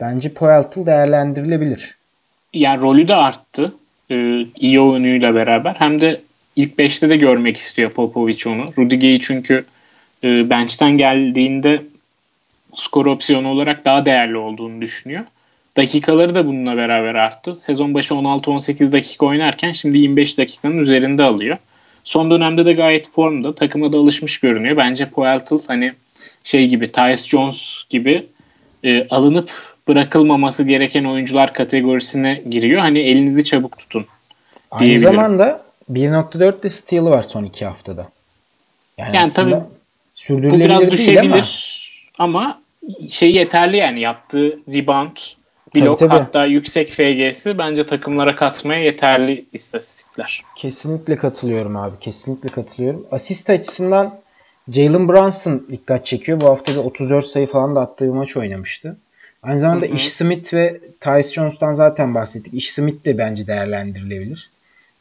Bence 0.01 0.35
Poeltl 0.35 0.87
değerlendirilebilir. 0.87 1.97
Yani 2.53 2.83
rolü 2.83 3.09
de 3.09 3.15
arttı. 3.15 3.75
Ee, 4.11 4.47
iyi 4.57 4.81
oyunuyla 4.81 5.35
beraber. 5.35 5.75
Hem 5.75 6.01
de 6.01 6.21
ilk 6.57 6.79
beşte 6.79 7.09
de 7.09 7.17
görmek 7.17 7.57
istiyor 7.57 7.91
Popovic 7.91 8.39
onu. 8.47 8.65
Rudiger'i 8.79 9.21
çünkü 9.21 9.65
e, 10.25 10.51
bench'ten 10.51 10.99
geldiğinde 10.99 11.83
skor 12.75 13.07
opsiyonu 13.07 13.49
olarak 13.49 13.85
daha 13.85 14.07
değerli 14.07 14.37
olduğunu 14.37 14.81
düşünüyor. 14.81 15.25
Dakikaları 15.77 16.35
da 16.35 16.47
bununla 16.47 16.77
beraber 16.77 17.15
arttı. 17.15 17.55
Sezon 17.57 17.95
başı 17.95 18.15
16-18 18.15 18.93
dakika 18.93 19.27
oynarken 19.27 19.73
şimdi 19.73 19.99
25 19.99 20.39
dakikanın 20.39 20.79
üzerinde 20.79 21.23
alıyor. 21.23 21.57
Son 22.05 22.31
dönemde 22.31 22.65
de 22.65 22.73
gayet 22.73 23.11
formda. 23.11 23.55
Takıma 23.55 23.93
da 23.93 23.99
alışmış 23.99 24.41
görünüyor. 24.41 24.77
Bence 24.77 25.09
Poeltl 25.09 25.55
hani 25.69 25.93
şey 26.45 26.69
gibi 26.69 26.93
Tyus 26.93 27.27
Jones 27.27 27.85
gibi 27.91 28.27
e, 28.85 29.09
alınıp 29.09 29.51
bırakılmaması 29.89 30.65
gereken 30.65 31.05
oyuncular 31.05 31.53
kategorisine 31.53 32.43
giriyor. 32.51 32.81
Hani 32.81 32.99
elinizi 32.99 33.45
çabuk 33.45 33.79
tutun. 33.79 34.07
Aynı 34.71 34.99
zamanda 34.99 35.63
1.4 35.93 36.63
de 36.63 36.71
steal'ı 36.71 37.11
var 37.11 37.23
son 37.23 37.45
iki 37.45 37.65
haftada. 37.65 38.09
Yani, 38.99 39.17
yani 39.17 39.33
tabii 39.33 39.57
bu 40.31 40.61
biraz 40.61 40.91
düşebilir 40.91 41.45
ama, 42.19 42.39
ama 42.39 42.59
şey 43.09 43.33
yeterli 43.33 43.77
yani 43.77 44.01
yaptığı 44.01 44.59
rebound 44.69 45.17
blok 45.75 45.99
tabii, 45.99 46.09
tabii. 46.09 46.21
hatta 46.21 46.47
yüksek 46.47 46.91
FG'si 46.91 47.59
bence 47.59 47.87
takımlara 47.87 48.37
katmaya 48.37 48.83
yeterli 48.83 49.45
istatistikler. 49.53 50.43
Kesinlikle 50.57 51.17
katılıyorum 51.17 51.77
abi. 51.77 51.99
Kesinlikle 52.01 52.49
katılıyorum. 52.49 53.07
Asist 53.11 53.51
açısından 53.51 54.21
Jalen 54.73 55.09
Brunson 55.09 55.67
dikkat 55.71 56.07
çekiyor. 56.07 56.41
Bu 56.41 56.47
hafta 56.47 56.75
da 56.75 56.81
34 56.81 57.27
sayı 57.27 57.47
falan 57.47 57.77
da 57.77 57.81
attığı 57.81 58.05
bir 58.05 58.11
maç 58.11 58.37
oynamıştı. 58.37 58.97
Aynı 59.43 59.61
zamanda 59.61 59.87
Ish 59.87 60.09
Smith 60.09 60.55
ve 60.55 60.81
Tyus 61.01 61.33
Jones'tan 61.33 61.73
zaten 61.73 62.15
bahsettik. 62.15 62.55
Ish 62.55 62.71
Smith 62.71 63.05
de 63.05 63.19
bence 63.19 63.47
değerlendirilebilir. 63.47 64.51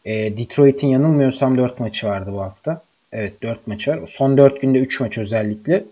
E, 0.06 0.38
Detroit'in 0.38 0.88
yanılmıyorsam 0.88 1.58
4 1.58 1.80
maçı 1.80 2.08
vardı 2.08 2.30
bu 2.34 2.42
hafta. 2.42 2.82
Evet 3.12 3.44
4 3.44 3.68
maç 3.68 3.88
var. 3.88 4.00
Son 4.08 4.38
4 4.38 4.62
günde 4.62 4.80
3 4.80 5.00
maç 5.00 5.18
özellikle. 5.18 5.84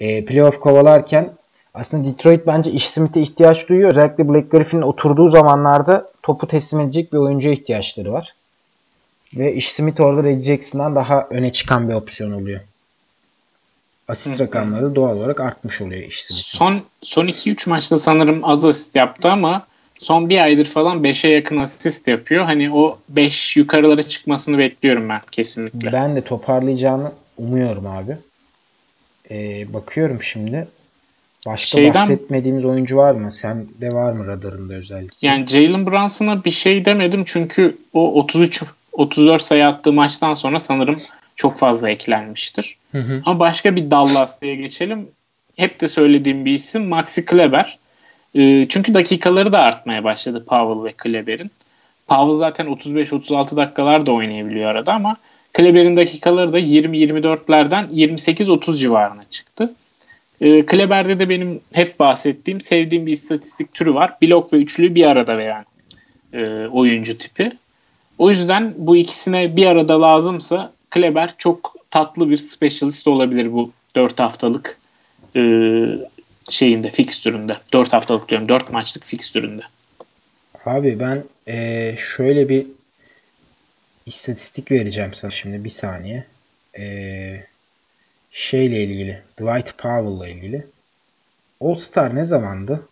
E, 0.00 0.24
playoff 0.24 0.60
kovalarken 0.60 1.30
aslında 1.76 2.08
Detroit 2.08 2.46
bence 2.46 2.70
Ish 2.70 2.88
Smith'e 2.88 3.20
ihtiyaç 3.20 3.68
duyuyor. 3.68 3.90
Özellikle 3.90 4.28
Blake 4.28 4.48
Griffin'in 4.50 4.82
oturduğu 4.82 5.28
zamanlarda 5.28 6.10
topu 6.22 6.46
teslim 6.48 6.80
edecek 6.80 7.12
bir 7.12 7.18
oyuncuya 7.18 7.54
ihtiyaçları 7.54 8.12
var. 8.12 8.34
Ve 9.34 9.54
Ish 9.54 9.68
Smith 9.68 10.00
orada 10.00 10.24
Reggie 10.24 10.44
Jackson'dan 10.44 10.94
daha 10.94 11.26
öne 11.30 11.52
çıkan 11.52 11.88
bir 11.88 11.94
opsiyon 11.94 12.32
oluyor. 12.32 12.60
Asist 14.08 14.40
rakamları 14.40 14.94
doğal 14.94 15.16
olarak 15.16 15.40
artmış 15.40 15.80
oluyor 15.80 16.02
Ish 16.02 16.22
Smith'in. 16.22 16.58
Son, 16.58 16.82
son 17.02 17.26
2-3 17.26 17.68
maçta 17.68 17.98
sanırım 17.98 18.44
az 18.44 18.64
asist 18.64 18.96
yaptı 18.96 19.30
ama 19.30 19.66
son 20.00 20.28
bir 20.28 20.38
aydır 20.38 20.64
falan 20.64 21.02
5'e 21.02 21.30
yakın 21.30 21.56
asist 21.56 22.08
yapıyor. 22.08 22.44
Hani 22.44 22.72
o 22.72 22.98
5 23.08 23.56
yukarılara 23.56 24.02
çıkmasını 24.02 24.58
bekliyorum 24.58 25.08
ben 25.08 25.20
kesinlikle. 25.30 25.92
Ben 25.92 26.16
de 26.16 26.20
toparlayacağını 26.20 27.12
umuyorum 27.38 27.86
abi. 27.86 28.16
Ee, 29.30 29.72
bakıyorum 29.72 30.22
şimdi. 30.22 30.68
Başka 31.46 31.78
Şeyden, 31.78 31.94
bahsetmediğimiz 31.94 32.64
oyuncu 32.64 32.96
var 32.96 33.12
mı? 33.12 33.32
Sen 33.32 33.66
de 33.80 33.88
var 33.88 34.12
mı 34.12 34.26
radarında 34.26 34.74
özellikle? 34.74 35.28
Yani 35.28 35.46
Jalen 35.46 35.86
Brunson'a 35.86 36.44
bir 36.44 36.50
şey 36.50 36.84
demedim 36.84 37.22
çünkü 37.26 37.76
o 37.92 38.12
33 38.12 38.62
34 38.92 39.42
sayı 39.42 39.66
attığı 39.66 39.92
maçtan 39.92 40.34
sonra 40.34 40.58
sanırım 40.58 41.00
çok 41.36 41.58
fazla 41.58 41.90
eklenmiştir. 41.90 42.76
Hı 42.92 42.98
hı. 42.98 43.22
Ama 43.24 43.40
başka 43.40 43.76
bir 43.76 43.90
Dallas 43.90 44.42
diye 44.42 44.56
geçelim. 44.56 45.08
Hep 45.56 45.80
de 45.80 45.88
söylediğim 45.88 46.44
bir 46.44 46.52
isim 46.52 46.88
Maxi 46.88 47.24
Kleber. 47.24 47.78
Ee, 48.34 48.66
çünkü 48.68 48.94
dakikaları 48.94 49.52
da 49.52 49.58
artmaya 49.60 50.04
başladı 50.04 50.44
Powell 50.48 50.84
ve 50.84 50.92
Kleber'in. 50.92 51.50
Powell 52.08 52.34
zaten 52.38 52.66
35-36 52.66 53.56
dakikalar 53.56 54.06
da 54.06 54.12
oynayabiliyor 54.12 54.70
arada 54.70 54.92
ama 54.92 55.16
Kleber'in 55.52 55.96
dakikaları 55.96 56.52
da 56.52 56.58
20-24'lerden 56.58 57.84
28-30 57.84 58.76
civarına 58.76 59.24
çıktı. 59.30 59.74
E, 60.40 60.66
Kleber'de 60.66 61.18
de 61.18 61.28
benim 61.28 61.60
hep 61.72 62.00
bahsettiğim, 62.00 62.60
sevdiğim 62.60 63.06
bir 63.06 63.12
istatistik 63.12 63.74
türü 63.74 63.94
var. 63.94 64.16
Blok 64.22 64.52
ve 64.52 64.56
üçlü 64.56 64.94
bir 64.94 65.04
arada 65.04 65.38
veren 65.38 65.64
e, 66.32 66.66
oyuncu 66.66 67.18
tipi. 67.18 67.52
O 68.18 68.30
yüzden 68.30 68.74
bu 68.76 68.96
ikisine 68.96 69.56
bir 69.56 69.66
arada 69.66 70.02
lazımsa 70.02 70.72
Kleber 70.90 71.34
çok 71.38 71.74
tatlı 71.90 72.30
bir 72.30 72.36
specialist 72.36 73.08
olabilir 73.08 73.52
bu 73.52 73.72
4 73.96 74.20
haftalık 74.20 74.78
e, 75.36 75.40
şeyinde, 76.50 76.90
fikstüründe. 76.90 77.56
4 77.72 77.92
haftalık 77.92 78.28
diyorum, 78.28 78.48
4 78.48 78.72
maçlık 78.72 79.04
fikstüründe. 79.04 79.62
Abi 80.64 81.00
ben 81.00 81.24
e, 81.48 81.96
şöyle 81.98 82.48
bir 82.48 82.66
istatistik 84.06 84.70
vereceğim 84.70 85.14
sana 85.14 85.30
şimdi 85.30 85.64
bir 85.64 85.68
saniye. 85.68 86.24
Eee 86.78 87.46
şeyle 88.36 88.82
ilgili. 88.82 89.22
Dwight 89.38 89.78
Powell'la 89.78 90.28
ilgili. 90.28 90.66
All 91.60 91.74
Star 91.74 92.14
ne 92.14 92.24
zamandı? 92.24 92.88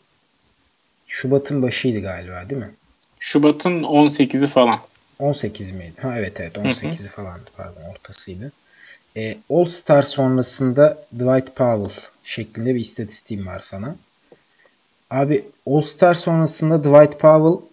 Şubat'ın 1.06 1.62
başıydı 1.62 2.00
galiba 2.00 2.50
değil 2.50 2.60
mi? 2.60 2.74
Şubat'ın 3.18 3.82
18'i 3.82 4.48
falan. 4.48 4.78
18 5.18 5.70
miydi? 5.70 5.94
Ha 6.02 6.18
evet 6.18 6.40
evet 6.40 6.56
18'i 6.56 7.10
falandı 7.10 7.50
pardon 7.56 7.82
ortasıydı. 7.82 8.52
E, 9.16 9.38
All 9.50 9.64
Star 9.64 10.02
sonrasında 10.02 11.00
Dwight 11.12 11.56
Powell 11.56 12.04
şeklinde 12.24 12.74
bir 12.74 12.80
istatistiğim 12.80 13.46
var 13.46 13.60
sana. 13.60 13.96
Abi 15.10 15.44
All 15.66 15.82
Star 15.82 16.14
sonrasında 16.14 16.78
Dwight 16.84 17.20
Powell 17.20 17.68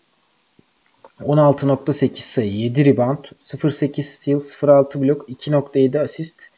16.8 1.22 2.20
sayı, 2.22 2.52
7 2.52 2.86
rebound, 2.86 3.26
0.8 3.40 4.02
steal, 4.02 4.40
0.6 4.40 5.02
blok, 5.02 5.30
2.7 5.30 6.00
asist, 6.00 6.51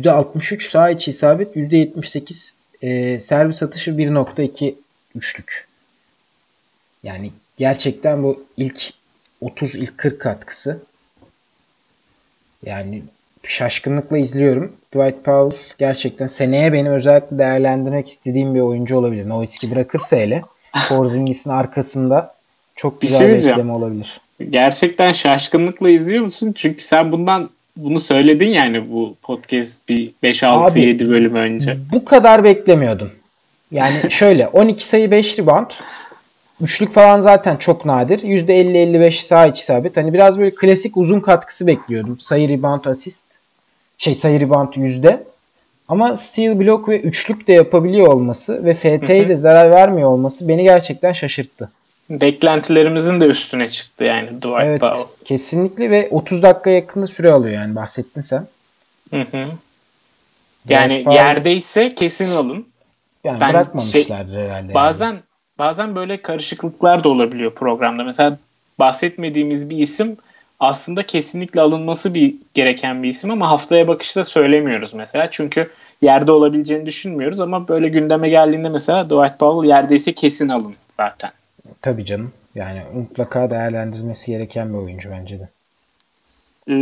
%63 0.00 0.70
sağ 0.70 0.90
içi 0.90 1.10
isabet, 1.10 1.56
%78 1.56 2.52
e, 2.82 3.20
servis 3.20 3.62
atışı 3.62 3.90
1.2 3.90 4.74
üçlük. 5.14 5.68
Yani 7.02 7.32
gerçekten 7.56 8.22
bu 8.22 8.44
ilk 8.56 8.92
30 9.40 9.74
ilk 9.74 9.98
40 9.98 10.20
katkısı. 10.20 10.82
Yani 12.66 13.02
şaşkınlıkla 13.42 14.18
izliyorum. 14.18 14.72
Dwight 14.94 15.24
Powell 15.24 15.60
gerçekten 15.78 16.26
seneye 16.26 16.72
benim 16.72 16.92
özellikle 16.92 17.38
değerlendirmek 17.38 18.08
istediğim 18.08 18.54
bir 18.54 18.60
oyuncu 18.60 18.96
olabilir. 18.96 19.28
Nowitzki 19.28 19.70
bırakırsa 19.70 20.16
hele 20.16 20.42
Porzingis'in 20.88 21.50
arkasında 21.50 22.34
çok 22.76 23.00
güzel 23.00 23.34
bir, 23.34 23.40
şey 23.40 23.56
bir 23.56 23.68
olabilir. 23.68 24.20
Gerçekten 24.50 25.12
şaşkınlıkla 25.12 25.90
izliyor 25.90 26.24
musun? 26.24 26.52
Çünkü 26.56 26.84
sen 26.84 27.12
bundan 27.12 27.50
bunu 27.76 28.00
söyledin 28.00 28.48
yani 28.48 28.90
bu 28.90 29.16
podcast 29.22 29.88
bir 29.88 30.12
5-6-7 30.22 31.08
bölüm 31.08 31.34
önce. 31.34 31.76
Bu 31.92 32.04
kadar 32.04 32.44
beklemiyordum. 32.44 33.10
Yani 33.70 33.96
şöyle 34.10 34.48
12 34.48 34.86
sayı 34.86 35.10
5 35.10 35.38
rebound. 35.38 35.70
Üçlük 36.60 36.92
falan 36.92 37.20
zaten 37.20 37.56
çok 37.56 37.84
nadir. 37.84 38.18
%50-55 38.18 39.12
sağ 39.12 39.46
iç 39.46 39.60
isabet. 39.60 39.96
Hani 39.96 40.12
biraz 40.12 40.38
böyle 40.38 40.50
klasik 40.50 40.96
uzun 40.96 41.20
katkısı 41.20 41.66
bekliyordum. 41.66 42.18
Sayı 42.18 42.48
rebound 42.48 42.84
asist. 42.84 43.26
Şey 43.98 44.14
sayı 44.14 44.40
rebound 44.40 44.72
yüzde. 44.76 45.22
Ama 45.88 46.16
steal 46.16 46.60
block 46.60 46.88
ve 46.88 47.00
üçlük 47.00 47.48
de 47.48 47.52
yapabiliyor 47.52 48.06
olması 48.06 48.64
ve 48.64 48.74
FT'ye 48.74 49.28
de 49.28 49.36
zarar 49.36 49.70
vermiyor 49.70 50.08
olması 50.08 50.48
beni 50.48 50.62
gerçekten 50.62 51.12
şaşırttı. 51.12 51.70
Beklentilerimizin 52.10 53.20
de 53.20 53.26
üstüne 53.26 53.68
çıktı 53.68 54.04
yani 54.04 54.28
Dwight 54.28 54.64
evet, 54.64 54.80
Powell. 54.80 55.06
Kesinlikle 55.24 55.90
ve 55.90 56.08
30 56.10 56.42
dakika 56.42 56.70
yakında 56.70 57.06
süre 57.06 57.32
alıyor 57.32 57.54
yani 57.54 57.74
bahsettin 57.74 58.20
sen. 58.20 58.46
Hı 59.10 59.20
hı. 59.20 59.46
Yani 60.68 61.04
Powell, 61.04 61.18
yerdeyse 61.18 61.94
kesin 61.94 62.30
alın. 62.30 62.66
Yani 63.24 63.40
ben 63.40 63.52
bırakmamışlardır 63.52 64.32
şey, 64.32 64.42
herhalde. 64.42 64.74
Bazen 64.74 65.10
yani. 65.10 65.20
bazen 65.58 65.94
böyle 65.94 66.22
karışıklıklar 66.22 67.04
da 67.04 67.08
olabiliyor 67.08 67.54
programda. 67.54 68.04
Mesela 68.04 68.38
bahsetmediğimiz 68.78 69.70
bir 69.70 69.78
isim 69.78 70.16
aslında 70.60 71.06
kesinlikle 71.06 71.60
alınması 71.60 72.14
bir 72.14 72.34
gereken 72.54 73.02
bir 73.02 73.08
isim 73.08 73.30
ama 73.30 73.50
haftaya 73.50 73.88
bakışta 73.88 74.24
söylemiyoruz 74.24 74.94
mesela. 74.94 75.30
Çünkü 75.30 75.70
yerde 76.02 76.32
olabileceğini 76.32 76.86
düşünmüyoruz 76.86 77.40
ama 77.40 77.68
böyle 77.68 77.88
gündeme 77.88 78.28
geldiğinde 78.28 78.68
mesela 78.68 79.04
Dwight 79.04 79.38
Powell 79.38 79.68
yerdeyse 79.68 80.12
kesin 80.12 80.48
alın 80.48 80.74
zaten. 80.90 81.30
Tabii 81.82 82.04
canım. 82.04 82.32
Yani 82.54 82.82
mutlaka 82.94 83.50
değerlendirilmesi 83.50 84.30
gereken 84.30 84.72
bir 84.72 84.78
oyuncu 84.78 85.10
bence 85.10 85.38
de. 85.40 85.48
Ee, 86.68 86.72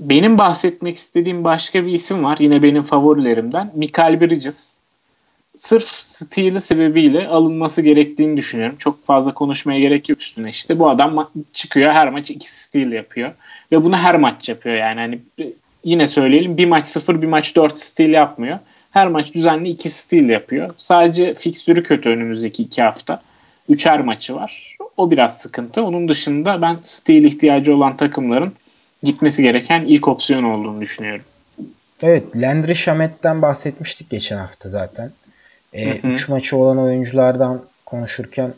benim 0.00 0.38
bahsetmek 0.38 0.96
istediğim 0.96 1.44
başka 1.44 1.86
bir 1.86 1.92
isim 1.92 2.24
var. 2.24 2.36
Yine 2.40 2.62
benim 2.62 2.82
favorilerimden. 2.82 3.70
Michael 3.74 4.20
Bridges. 4.20 4.78
Sırf 5.54 5.84
steal'i 5.88 6.60
sebebiyle 6.60 7.28
alınması 7.28 7.82
gerektiğini 7.82 8.36
düşünüyorum. 8.36 8.76
Çok 8.78 9.06
fazla 9.06 9.34
konuşmaya 9.34 9.80
gerek 9.80 10.08
yok 10.08 10.20
üstüne. 10.20 10.48
İşte 10.48 10.78
bu 10.78 10.90
adam 10.90 11.30
çıkıyor 11.52 11.92
her 11.92 12.08
maç 12.08 12.30
iki 12.30 12.52
steal 12.52 12.92
yapıyor. 12.92 13.32
Ve 13.72 13.84
bunu 13.84 13.96
her 13.96 14.18
maç 14.18 14.48
yapıyor 14.48 14.74
yani. 14.74 15.00
Hani 15.00 15.20
yine 15.84 16.06
söyleyelim 16.06 16.56
bir 16.56 16.66
maç 16.66 16.86
sıfır 16.86 17.22
bir 17.22 17.26
maç 17.26 17.56
dört 17.56 17.76
steal 17.76 18.10
yapmıyor. 18.10 18.58
Her 18.90 19.08
maç 19.08 19.34
düzenli 19.34 19.68
iki 19.68 19.88
steal 19.88 20.28
yapıyor. 20.28 20.70
Sadece 20.78 21.34
fikstürü 21.34 21.82
kötü 21.82 22.10
önümüzdeki 22.10 22.62
iki 22.62 22.82
hafta. 22.82 23.22
Üçer 23.68 24.00
maçı 24.00 24.34
var. 24.34 24.76
O 24.96 25.10
biraz 25.10 25.38
sıkıntı. 25.38 25.82
Onun 25.82 26.08
dışında 26.08 26.62
ben 26.62 26.78
steal 26.82 27.24
ihtiyacı 27.24 27.76
olan 27.76 27.96
takımların 27.96 28.52
gitmesi 29.02 29.42
gereken 29.42 29.84
ilk 29.84 30.08
opsiyon 30.08 30.42
olduğunu 30.42 30.80
düşünüyorum. 30.80 31.24
Evet, 32.02 32.24
Landry 32.36 32.74
Shamet'ten 32.74 33.42
bahsetmiştik 33.42 34.10
geçen 34.10 34.38
hafta 34.38 34.68
zaten. 34.68 35.12
3 35.72 35.80
e, 35.82 36.00
üç 36.04 36.28
maçı 36.28 36.56
olan 36.56 36.78
oyunculardan 36.78 37.62
konuşurken 37.86 38.54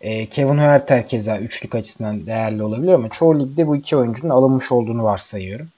e, 0.00 0.26
Kevin 0.26 0.58
Huerter 0.58 1.08
keza 1.08 1.38
üçlük 1.38 1.74
açısından 1.74 2.26
değerli 2.26 2.62
olabilir 2.62 2.92
ama 2.92 3.08
çoğu 3.08 3.40
ligde 3.40 3.66
bu 3.66 3.76
iki 3.76 3.96
oyuncunun 3.96 4.30
alınmış 4.30 4.72
olduğunu 4.72 5.04
varsayıyorum. 5.04 5.68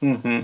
Hı 0.00 0.10
hı. 0.10 0.42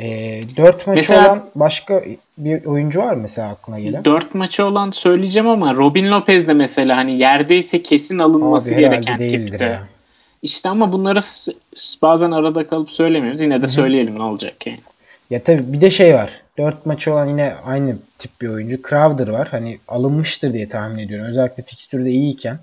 E, 0.00 0.42
4 0.56 0.86
maçı 0.86 0.96
mesela, 0.96 1.28
olan 1.28 1.44
başka 1.54 2.04
bir 2.38 2.64
oyuncu 2.64 3.00
var 3.00 3.14
mı 3.14 3.22
mesela 3.22 3.48
aklına 3.48 3.80
gelen? 3.80 4.04
4 4.04 4.34
maçı 4.34 4.66
olan 4.66 4.90
söyleyeceğim 4.90 5.48
ama 5.48 5.74
Robin 5.74 6.10
Lopez 6.10 6.48
de 6.48 6.52
mesela 6.52 6.96
hani 6.96 7.18
yerdeyse 7.18 7.82
kesin 7.82 8.18
alınması 8.18 8.74
Abi, 8.74 8.80
gereken 8.80 9.18
tipte. 9.18 9.64
Ya. 9.64 9.86
İşte 10.42 10.68
ama 10.68 10.92
bunları 10.92 11.18
bazen 12.02 12.30
arada 12.30 12.66
kalıp 12.68 12.90
söylemiyoruz. 12.90 13.40
Yine 13.40 13.62
de 13.62 13.66
söyleyelim 13.66 14.18
ne 14.18 14.22
olacak 14.22 14.66
yani. 14.66 14.78
Ya 15.30 15.42
tabii 15.42 15.72
bir 15.72 15.80
de 15.80 15.90
şey 15.90 16.14
var. 16.14 16.30
4 16.58 16.86
maçı 16.86 17.12
olan 17.12 17.26
yine 17.26 17.54
aynı 17.64 17.96
tip 18.18 18.40
bir 18.40 18.48
oyuncu. 18.48 18.82
Crowder 18.88 19.28
var. 19.28 19.48
Hani 19.50 19.78
alınmıştır 19.88 20.52
diye 20.52 20.68
tahmin 20.68 20.98
ediyorum. 20.98 21.26
Özellikle 21.26 21.62
fikstürde 21.62 22.10
iyiyken. 22.10 22.58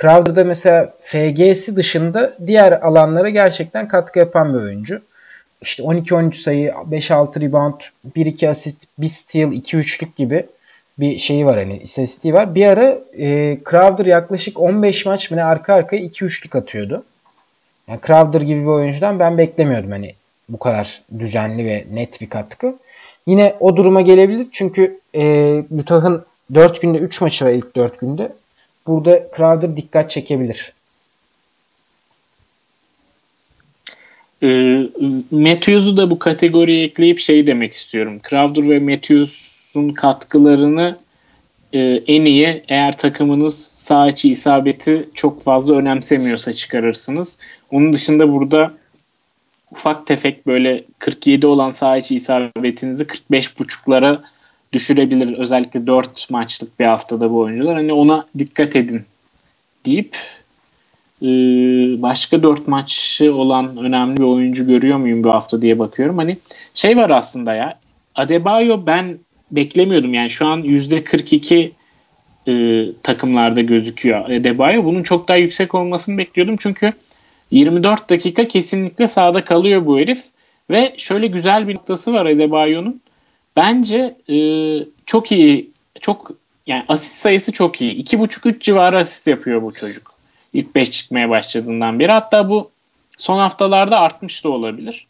Crowder'da 0.00 0.44
mesela 0.44 0.94
FG'si 1.00 1.76
dışında 1.76 2.32
diğer 2.46 2.72
alanlara 2.72 3.28
gerçekten 3.28 3.88
katkı 3.88 4.18
yapan 4.18 4.54
bir 4.54 4.58
oyuncu. 4.58 5.02
İşte 5.64 5.82
12-13 5.82 6.34
sayı, 6.34 6.70
5-6 6.90 7.40
rebound, 7.40 7.80
1-2 8.16 8.48
asist, 8.48 8.84
1 8.98 9.08
steal, 9.08 9.52
2-3'lük 9.52 10.16
gibi 10.16 10.46
bir 10.98 11.18
şeyi 11.18 11.46
var 11.46 11.58
hani 11.58 11.78
istatistiği 11.78 12.34
var. 12.34 12.54
Bir 12.54 12.66
ara 12.66 12.98
e, 13.18 13.58
Crowder 13.70 14.06
yaklaşık 14.06 14.60
15 14.60 15.06
maç 15.06 15.30
mı 15.30 15.44
arka 15.44 15.74
arkaya 15.74 16.02
2-3'lük 16.02 16.58
atıyordu. 16.58 17.04
Yani 17.88 18.00
Crowder 18.06 18.40
gibi 18.40 18.60
bir 18.60 18.66
oyuncudan 18.66 19.18
ben 19.18 19.38
beklemiyordum 19.38 19.90
hani 19.90 20.14
bu 20.48 20.58
kadar 20.58 21.02
düzenli 21.18 21.66
ve 21.66 21.84
net 21.92 22.20
bir 22.20 22.28
katkı. 22.28 22.78
Yine 23.26 23.54
o 23.60 23.76
duruma 23.76 24.00
gelebilir 24.00 24.46
çünkü 24.52 25.00
e, 25.14 25.54
Utah'ın 25.70 26.24
4 26.54 26.82
günde 26.82 26.98
3 26.98 27.20
maçı 27.20 27.44
var 27.44 27.50
ilk 27.50 27.76
4 27.76 28.00
günde. 28.00 28.32
Burada 28.86 29.22
Crowder 29.36 29.76
dikkat 29.76 30.10
çekebilir. 30.10 30.72
E, 34.44 34.48
Matthews'u 35.30 35.96
da 35.96 36.10
bu 36.10 36.18
kategoriye 36.18 36.84
ekleyip 36.84 37.18
şey 37.18 37.46
demek 37.46 37.72
istiyorum. 37.72 38.20
Crowder 38.30 38.70
ve 38.70 38.78
Matthews'un 38.80 39.88
katkılarını 39.88 40.96
e, 41.72 41.78
en 42.06 42.24
iyi 42.24 42.64
eğer 42.68 42.98
takımınız 42.98 43.58
sağ 43.58 44.08
içi 44.08 44.28
isabeti 44.28 45.08
çok 45.14 45.42
fazla 45.42 45.74
önemsemiyorsa 45.74 46.52
çıkarırsınız. 46.52 47.38
Onun 47.70 47.92
dışında 47.92 48.32
burada 48.32 48.72
ufak 49.70 50.06
tefek 50.06 50.46
böyle 50.46 50.84
47 50.98 51.46
olan 51.46 51.70
sağ 51.70 51.96
içi 51.96 52.14
isabetinizi 52.14 53.04
45.5'lara 53.04 54.22
düşürebilir. 54.72 55.38
Özellikle 55.38 55.86
4 55.86 56.30
maçlık 56.30 56.80
bir 56.80 56.84
haftada 56.84 57.30
bu 57.30 57.38
oyuncular. 57.38 57.74
Hani 57.74 57.92
ona 57.92 58.26
dikkat 58.38 58.76
edin 58.76 59.02
deyip 59.86 60.16
başka 62.02 62.42
4 62.42 62.68
maçı 62.68 63.34
olan 63.34 63.76
önemli 63.76 64.16
bir 64.16 64.22
oyuncu 64.22 64.66
görüyor 64.66 64.98
muyum 64.98 65.24
bu 65.24 65.30
hafta 65.30 65.62
diye 65.62 65.78
bakıyorum. 65.78 66.18
Hani 66.18 66.36
şey 66.74 66.96
var 66.96 67.10
aslında 67.10 67.54
ya 67.54 67.78
Adebayo 68.14 68.86
ben 68.86 69.18
beklemiyordum. 69.50 70.14
Yani 70.14 70.30
şu 70.30 70.46
an 70.46 70.62
%42 70.62 71.70
e, 72.48 72.86
takımlarda 73.02 73.60
gözüküyor 73.60 74.30
Adebayo. 74.30 74.84
Bunun 74.84 75.02
çok 75.02 75.28
daha 75.28 75.36
yüksek 75.36 75.74
olmasını 75.74 76.18
bekliyordum. 76.18 76.56
Çünkü 76.58 76.92
24 77.50 78.10
dakika 78.10 78.48
kesinlikle 78.48 79.06
sahada 79.06 79.44
kalıyor 79.44 79.86
bu 79.86 79.98
herif. 79.98 80.24
Ve 80.70 80.94
şöyle 80.96 81.26
güzel 81.26 81.68
bir 81.68 81.74
noktası 81.74 82.12
var 82.12 82.26
Adebayo'nun. 82.26 83.00
Bence 83.56 84.16
e, 84.28 84.36
çok 85.06 85.32
iyi, 85.32 85.70
çok 86.00 86.30
yani 86.66 86.84
asist 86.88 87.16
sayısı 87.16 87.52
çok 87.52 87.80
iyi. 87.80 88.04
2.5-3 88.04 88.60
civarı 88.60 88.98
asist 88.98 89.26
yapıyor 89.26 89.62
bu 89.62 89.72
çocuk. 89.72 90.13
İlk 90.54 90.74
5 90.74 90.90
çıkmaya 90.90 91.30
başladığından 91.30 91.98
beri. 91.98 92.12
Hatta 92.12 92.48
bu 92.50 92.70
son 93.16 93.38
haftalarda 93.38 94.00
artmış 94.00 94.44
da 94.44 94.48
olabilir. 94.48 95.06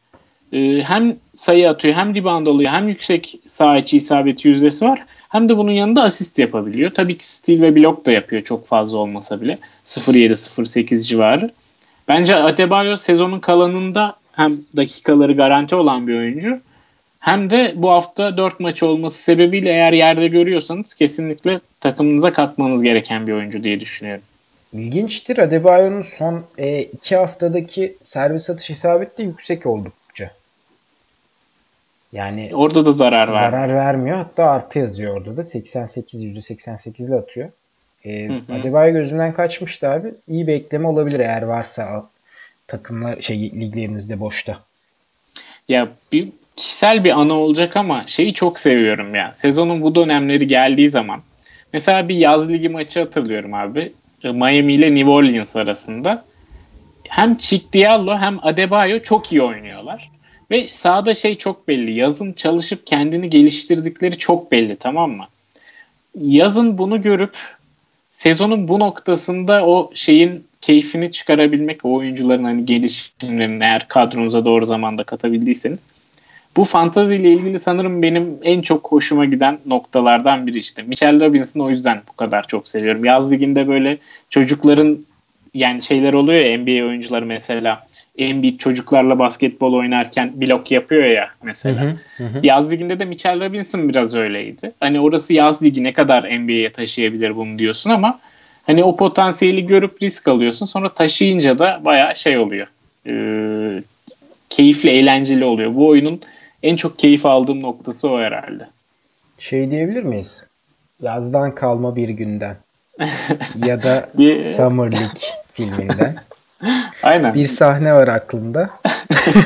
E, 0.52 0.82
hem 0.82 1.16
sayı 1.34 1.70
atıyor, 1.70 1.94
hem 1.94 2.14
rebound 2.14 2.46
alıyor, 2.46 2.72
hem 2.72 2.88
yüksek 2.88 3.34
sağ 3.46 3.76
içi 3.76 3.96
isabeti 3.96 4.48
yüzdesi 4.48 4.84
var. 4.84 5.02
Hem 5.28 5.48
de 5.48 5.56
bunun 5.56 5.72
yanında 5.72 6.02
asist 6.02 6.38
yapabiliyor. 6.38 6.90
Tabii 6.90 7.18
ki 7.18 7.26
steal 7.26 7.60
ve 7.60 7.76
blok 7.76 8.06
da 8.06 8.12
yapıyor 8.12 8.42
çok 8.42 8.66
fazla 8.66 8.98
olmasa 8.98 9.40
bile. 9.40 9.56
0.7-0.8 9.86 11.02
civarı. 11.02 11.50
Bence 12.08 12.36
Adebayo 12.36 12.96
sezonun 12.96 13.40
kalanında 13.40 14.16
hem 14.32 14.60
dakikaları 14.76 15.32
garanti 15.32 15.74
olan 15.74 16.06
bir 16.06 16.14
oyuncu 16.14 16.60
hem 17.20 17.50
de 17.50 17.72
bu 17.76 17.90
hafta 17.90 18.36
4 18.36 18.60
maçı 18.60 18.86
olması 18.86 19.22
sebebiyle 19.22 19.70
eğer 19.70 19.92
yerde 19.92 20.28
görüyorsanız 20.28 20.94
kesinlikle 20.94 21.60
takımınıza 21.80 22.32
katmanız 22.32 22.82
gereken 22.82 23.26
bir 23.26 23.32
oyuncu 23.32 23.64
diye 23.64 23.80
düşünüyorum. 23.80 24.24
İlginçtir. 24.74 25.38
Adebayo'nun 25.38 26.02
son 26.02 26.44
2 26.92 27.14
e, 27.14 27.18
haftadaki 27.18 27.96
servis 28.02 28.50
atış 28.50 28.70
isabeti 28.70 29.18
de 29.18 29.22
yüksek 29.22 29.66
oldukça. 29.66 30.30
Yani 32.12 32.50
orada 32.54 32.86
da 32.86 32.92
zarar 32.92 33.28
vermiyor. 33.32 33.50
Zarar 33.50 33.74
vermiyor. 33.74 34.16
Hatta 34.16 34.44
artı 34.44 34.78
yazıyor 34.78 35.16
orada 35.16 35.36
da. 35.36 35.44
88 35.44 36.24
%88 36.24 37.08
ile 37.08 37.14
atıyor. 37.14 37.50
E, 38.04 38.28
hı 38.28 38.32
hı. 38.32 38.54
Adebayo 38.54 38.92
gözünden 38.92 39.34
kaçmıştı 39.34 39.90
abi. 39.90 40.14
İyi 40.28 40.46
bir 40.46 40.52
ekleme 40.52 40.88
olabilir 40.88 41.20
eğer 41.20 41.42
varsa 41.42 42.06
takımlar 42.66 43.20
şey 43.20 43.40
liglerinizde 43.40 44.20
boşta. 44.20 44.58
Ya 45.68 45.88
bir 46.12 46.32
kişisel 46.56 47.04
bir 47.04 47.20
ana 47.20 47.34
olacak 47.34 47.76
ama 47.76 48.04
şeyi 48.06 48.34
çok 48.34 48.58
seviyorum 48.58 49.14
ya. 49.14 49.32
Sezonun 49.32 49.82
bu 49.82 49.94
dönemleri 49.94 50.46
geldiği 50.46 50.88
zaman 50.88 51.22
mesela 51.72 52.08
bir 52.08 52.16
yaz 52.16 52.48
ligi 52.48 52.68
maçı 52.68 53.00
hatırlıyorum 53.00 53.54
abi. 53.54 53.92
E, 54.24 54.32
Miami 54.32 54.72
ile 54.74 54.94
New 54.94 55.10
Orleans 55.10 55.56
arasında. 55.56 56.24
Hem 57.08 57.34
Chick 57.34 57.72
Diallo 57.72 58.18
hem 58.18 58.38
Adebayo 58.42 59.00
çok 59.00 59.32
iyi 59.32 59.42
oynuyorlar. 59.42 60.10
Ve 60.50 60.66
sahada 60.66 61.14
şey 61.14 61.34
çok 61.34 61.68
belli. 61.68 61.94
Yazın 61.94 62.32
çalışıp 62.32 62.86
kendini 62.86 63.30
geliştirdikleri 63.30 64.18
çok 64.18 64.52
belli 64.52 64.76
tamam 64.76 65.10
mı? 65.10 65.26
Yazın 66.20 66.78
bunu 66.78 67.02
görüp 67.02 67.36
sezonun 68.10 68.68
bu 68.68 68.80
noktasında 68.80 69.66
o 69.66 69.90
şeyin 69.94 70.46
keyfini 70.60 71.12
çıkarabilmek, 71.12 71.84
o 71.84 71.94
oyuncuların 71.94 72.44
hani 72.44 72.66
gelişimlerini 72.66 73.64
eğer 73.64 73.88
kadronuza 73.88 74.44
doğru 74.44 74.64
zamanda 74.64 75.04
katabildiyseniz 75.04 75.82
bu 76.56 76.64
fantazi 76.64 77.14
ile 77.14 77.32
ilgili 77.32 77.58
sanırım 77.58 78.02
benim 78.02 78.38
en 78.42 78.62
çok 78.62 78.92
hoşuma 78.92 79.24
giden 79.24 79.58
noktalardan 79.66 80.46
biri 80.46 80.58
işte. 80.58 80.82
Michelle 80.82 81.26
Robbins'ın 81.26 81.60
o 81.60 81.70
yüzden 81.70 82.02
bu 82.08 82.12
kadar 82.12 82.46
çok 82.46 82.68
seviyorum. 82.68 83.04
Yaz 83.04 83.32
liginde 83.32 83.68
böyle 83.68 83.98
çocukların 84.30 84.98
yani 85.54 85.82
şeyler 85.82 86.12
oluyor 86.12 86.44
ya 86.44 86.58
NBA 86.58 86.86
oyuncuları 86.88 87.26
mesela 87.26 87.78
Embiid 88.18 88.58
çocuklarla 88.58 89.18
basketbol 89.18 89.72
oynarken 89.72 90.32
blok 90.34 90.70
yapıyor 90.70 91.04
ya 91.04 91.30
mesela. 91.42 91.82
Hı 91.82 91.96
hı, 92.16 92.26
hı. 92.26 92.40
Yaz 92.42 92.72
liginde 92.72 92.98
de 92.98 93.04
Mitchell 93.04 93.40
Robinson 93.40 93.88
biraz 93.88 94.14
öyleydi. 94.14 94.72
Hani 94.80 95.00
orası 95.00 95.34
yaz 95.34 95.62
ligi 95.62 95.84
ne 95.84 95.92
kadar 95.92 96.22
NBA'ye 96.22 96.72
taşıyabilir 96.72 97.36
bunu 97.36 97.58
diyorsun 97.58 97.90
ama 97.90 98.20
Hani 98.66 98.84
o 98.84 98.96
potansiyeli 98.96 99.66
görüp 99.66 100.02
risk 100.02 100.28
alıyorsun. 100.28 100.66
Sonra 100.66 100.88
taşıyınca 100.88 101.58
da 101.58 101.80
bayağı 101.84 102.16
şey 102.16 102.38
oluyor. 102.38 102.66
Ee, 103.06 103.82
keyifli, 104.50 104.90
eğlenceli 104.90 105.44
oluyor. 105.44 105.74
Bu 105.74 105.88
oyunun 105.88 106.20
en 106.64 106.76
çok 106.76 106.98
keyif 106.98 107.26
aldığım 107.26 107.62
noktası 107.62 108.10
o 108.10 108.18
herhalde. 108.18 108.68
Şey 109.38 109.70
diyebilir 109.70 110.02
miyiz? 110.02 110.46
Yazdan 111.00 111.54
kalma 111.54 111.96
bir 111.96 112.08
günden. 112.08 112.56
ya 113.66 113.82
da 113.82 114.08
Summer 114.38 114.92
League 114.92 115.22
filminden. 115.52 116.14
Aynen. 117.02 117.34
Bir 117.34 117.46
sahne 117.46 117.94
var 117.94 118.08
aklımda. 118.08 118.70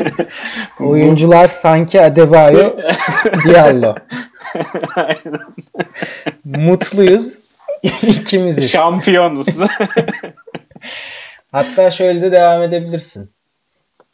Oyuncular 0.81 1.49
sanki 1.49 2.01
Adebayo, 2.01 2.77
Diallo. 3.45 3.95
Aynen. 4.97 5.41
Mutluyuz. 6.45 7.39
İkimiziz. 8.03 8.71
Şampiyonuz. 8.71 9.59
Hatta 11.53 11.91
şöyle 11.91 12.23
de 12.23 12.33
devam 12.33 12.63
edebilirsin. 12.63 13.31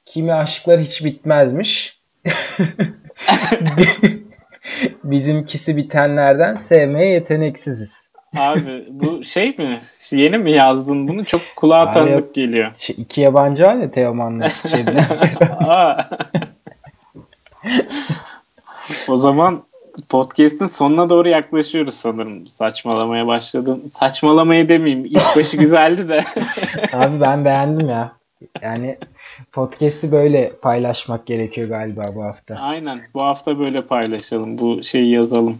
Kimi 0.06 0.34
aşklar 0.34 0.80
hiç 0.80 1.04
bitmezmiş. 1.04 2.03
Bizimkisi 5.04 5.76
bitenlerden 5.76 6.56
sevmeye 6.56 7.12
yeteneksiziz. 7.12 8.10
Abi 8.36 8.86
bu 8.90 9.24
şey 9.24 9.56
mi? 9.56 9.80
Yeni 10.10 10.38
mi 10.38 10.52
yazdın 10.52 11.08
bunu? 11.08 11.24
Çok 11.24 11.40
kulağa 11.56 11.90
tanıdık 11.90 12.34
geliyor. 12.34 12.72
Şey, 12.76 12.96
iki 12.98 13.20
yabancı 13.20 13.64
hali 13.64 13.90
Teoman'la. 13.90 14.48
o 19.08 19.16
zaman 19.16 19.62
podcast'in 20.08 20.66
sonuna 20.66 21.08
doğru 21.08 21.28
yaklaşıyoruz 21.28 21.94
sanırım. 21.94 22.46
Saçmalamaya 22.46 23.26
başladım. 23.26 23.82
Saçmalamayı 23.94 24.68
demeyeyim. 24.68 25.04
İlk 25.04 25.36
başı 25.36 25.56
güzeldi 25.56 26.08
de. 26.08 26.20
Abi 26.92 27.20
ben 27.20 27.44
beğendim 27.44 27.88
ya. 27.88 28.12
Yani 28.62 28.98
podcast'i 29.52 30.12
böyle 30.12 30.52
paylaşmak 30.62 31.26
gerekiyor 31.26 31.68
galiba 31.68 32.14
bu 32.14 32.24
hafta. 32.24 32.54
Aynen. 32.54 33.00
Bu 33.14 33.22
hafta 33.22 33.58
böyle 33.58 33.82
paylaşalım. 33.82 34.58
Bu 34.58 34.82
şeyi 34.82 35.10
yazalım. 35.10 35.58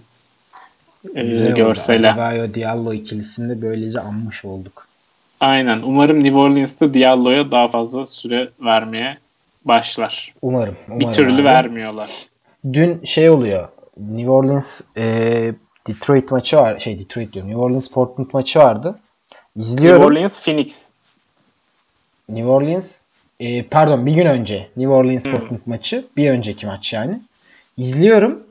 Ee, 1.15 1.23
görsele. 1.57 2.13
Adebayo 2.13 2.55
Diallo 2.55 2.93
ikilisinde 2.93 3.63
böylece 3.63 4.01
anmış 4.01 4.45
olduk. 4.45 4.87
Aynen. 5.41 5.83
Umarım 5.83 6.25
New 6.25 6.39
Orleans'ta 6.39 6.95
Diallo'ya 6.95 7.51
daha 7.51 7.69
fazla 7.69 8.07
süre 8.07 8.51
vermeye 8.61 9.19
başlar. 9.65 10.35
Umarım. 10.43 10.77
umarım 10.89 11.01
bir 11.01 11.15
türlü 11.15 11.35
abi. 11.35 11.45
vermiyorlar. 11.45 12.11
Dün 12.73 13.05
şey 13.05 13.31
oluyor. 13.31 13.69
New 13.97 14.31
Orleans 14.31 14.81
e, 14.97 15.05
Detroit 15.87 16.31
maçı 16.31 16.57
var. 16.57 16.79
Şey 16.79 16.99
Detroit 16.99 17.33
diyorum. 17.33 17.51
New 17.51 17.65
Orleans 17.65 17.89
Portland 17.89 18.29
maçı 18.33 18.59
vardı. 18.59 18.99
İzliyorum. 19.57 20.01
New 20.03 20.13
Orleans 20.13 20.45
Phoenix. 20.45 20.93
New 22.29 22.49
Orleans 22.49 23.01
e, 23.41 23.63
pardon 23.63 24.07
bir 24.07 24.15
gün 24.15 24.27
önce 24.27 24.67
New 24.77 24.93
Orleans 24.93 25.25
Portland 25.25 25.61
maçı. 25.67 26.05
Bir 26.17 26.31
önceki 26.31 26.67
maç 26.67 26.93
yani. 26.93 27.21
İzliyorum. 27.77 28.43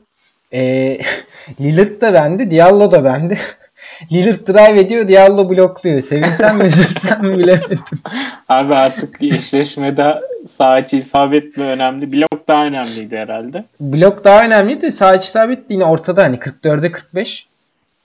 E, 0.52 0.98
Lillard 1.60 2.00
da 2.00 2.14
bende. 2.14 2.50
Diallo 2.50 2.90
da 2.90 3.04
bende. 3.04 3.38
Lillard 4.12 4.46
drive 4.46 4.80
ediyor. 4.80 5.08
Diallo 5.08 5.50
blokluyor. 5.50 6.00
Sevinsem 6.02 6.56
mi 6.56 6.64
üzülsem 6.64 7.26
mi 7.26 7.38
bilemedim. 7.38 7.80
Abi 8.48 8.74
artık 8.74 9.22
eşleşmede 9.22 10.20
sağ 10.48 10.78
içi 10.78 10.96
isabet 10.96 11.56
mi 11.56 11.64
önemli? 11.64 12.12
Blok 12.12 12.48
daha 12.48 12.66
önemliydi 12.66 13.16
herhalde. 13.16 13.64
Blok 13.80 14.24
daha 14.24 14.44
önemliydi. 14.44 14.92
Sağ 14.92 15.14
içi 15.14 15.26
isabet 15.26 15.70
yine 15.70 15.84
ortada 15.84 16.22
hani 16.22 16.36
44'e 16.36 16.92
45. 16.92 17.44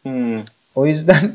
Hmm. 0.03 0.41
O 0.75 0.85
yüzden 0.85 1.31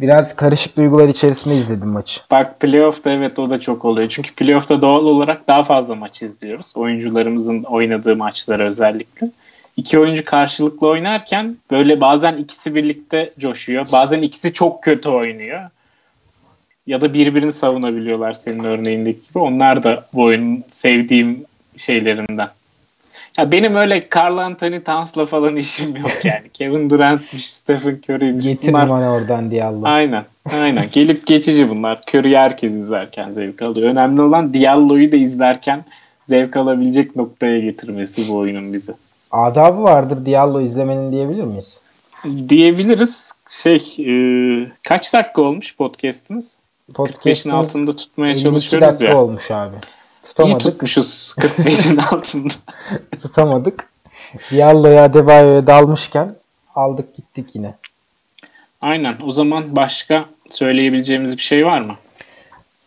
biraz 0.00 0.36
karışık 0.36 0.76
duygular 0.76 1.08
içerisinde 1.08 1.54
izledim 1.54 1.88
maçı. 1.88 2.20
Bak 2.30 2.60
playoff'ta 2.60 3.10
evet 3.10 3.38
o 3.38 3.50
da 3.50 3.60
çok 3.60 3.84
oluyor. 3.84 4.08
Çünkü 4.08 4.34
playoff'ta 4.34 4.82
doğal 4.82 5.04
olarak 5.04 5.48
daha 5.48 5.62
fazla 5.62 5.94
maç 5.94 6.22
izliyoruz. 6.22 6.72
Oyuncularımızın 6.76 7.62
oynadığı 7.62 8.16
maçları 8.16 8.64
özellikle. 8.64 9.30
İki 9.76 9.98
oyuncu 9.98 10.24
karşılıklı 10.24 10.88
oynarken 10.88 11.56
böyle 11.70 12.00
bazen 12.00 12.36
ikisi 12.36 12.74
birlikte 12.74 13.32
coşuyor. 13.38 13.86
Bazen 13.92 14.22
ikisi 14.22 14.52
çok 14.52 14.82
kötü 14.82 15.08
oynuyor. 15.08 15.60
Ya 16.86 17.00
da 17.00 17.14
birbirini 17.14 17.52
savunabiliyorlar 17.52 18.32
senin 18.32 18.64
örneğindeki 18.64 19.28
gibi. 19.28 19.38
Onlar 19.38 19.82
da 19.82 20.04
bu 20.12 20.22
oyunun 20.22 20.64
sevdiğim 20.66 21.44
şeylerinden. 21.76 22.48
Ya 23.38 23.50
benim 23.50 23.74
öyle 23.74 24.00
Carl 24.16 24.38
Anthony 24.38 24.82
Towns'la 24.82 25.26
falan 25.26 25.56
işim 25.56 25.96
yok 25.96 26.24
yani. 26.24 26.48
Kevin 26.54 26.90
Durant'miş, 26.90 27.50
Stephen 27.50 28.00
Curry'miş. 28.08 28.44
Getir 28.44 28.68
bunlar... 28.68 28.88
bana 28.88 29.12
oradan 29.12 29.50
Diallo. 29.50 29.86
Aynen. 29.86 30.24
Aynen. 30.52 30.84
Gelip 30.92 31.26
geçici 31.26 31.70
bunlar. 31.70 32.00
Curry'i 32.14 32.36
herkes 32.36 32.72
izlerken 32.72 33.32
zevk 33.32 33.62
alıyor. 33.62 33.90
Önemli 33.90 34.22
olan 34.22 34.54
Diallo'yu 34.54 35.12
da 35.12 35.16
izlerken 35.16 35.84
zevk 36.24 36.56
alabilecek 36.56 37.16
noktaya 37.16 37.60
getirmesi 37.60 38.28
bu 38.28 38.36
oyunun 38.36 38.72
bizi. 38.72 38.92
Adabı 39.30 39.82
vardır 39.82 40.26
Diallo 40.26 40.60
izlemenin 40.60 41.12
diyebilir 41.12 41.44
miyiz? 41.44 41.80
Diyebiliriz. 42.48 43.32
Şey 43.48 43.96
e, 43.98 44.12
kaç 44.88 45.14
dakika 45.14 45.42
olmuş 45.42 45.76
podcast'imiz? 45.76 46.62
Podcast'in 46.94 47.50
altında 47.50 47.96
tutmaya 47.96 48.38
çalışıyoruz 48.38 48.88
dakika 48.88 49.16
ya. 49.16 49.22
olmuş 49.22 49.50
abi. 49.50 49.76
Tutamadık. 50.30 50.62
İyi 50.62 50.70
tutmuşuz 50.70 51.34
45'in 51.38 51.96
altında. 52.16 52.54
Tutamadık. 53.22 53.88
Diallo'ya 54.50 55.04
Adebayo'ya 55.04 55.66
dalmışken 55.66 56.36
aldık 56.74 57.16
gittik 57.16 57.54
yine. 57.54 57.74
Aynen. 58.80 59.16
O 59.24 59.32
zaman 59.32 59.76
başka 59.76 60.24
söyleyebileceğimiz 60.46 61.36
bir 61.36 61.42
şey 61.42 61.66
var 61.66 61.80
mı? 61.80 61.96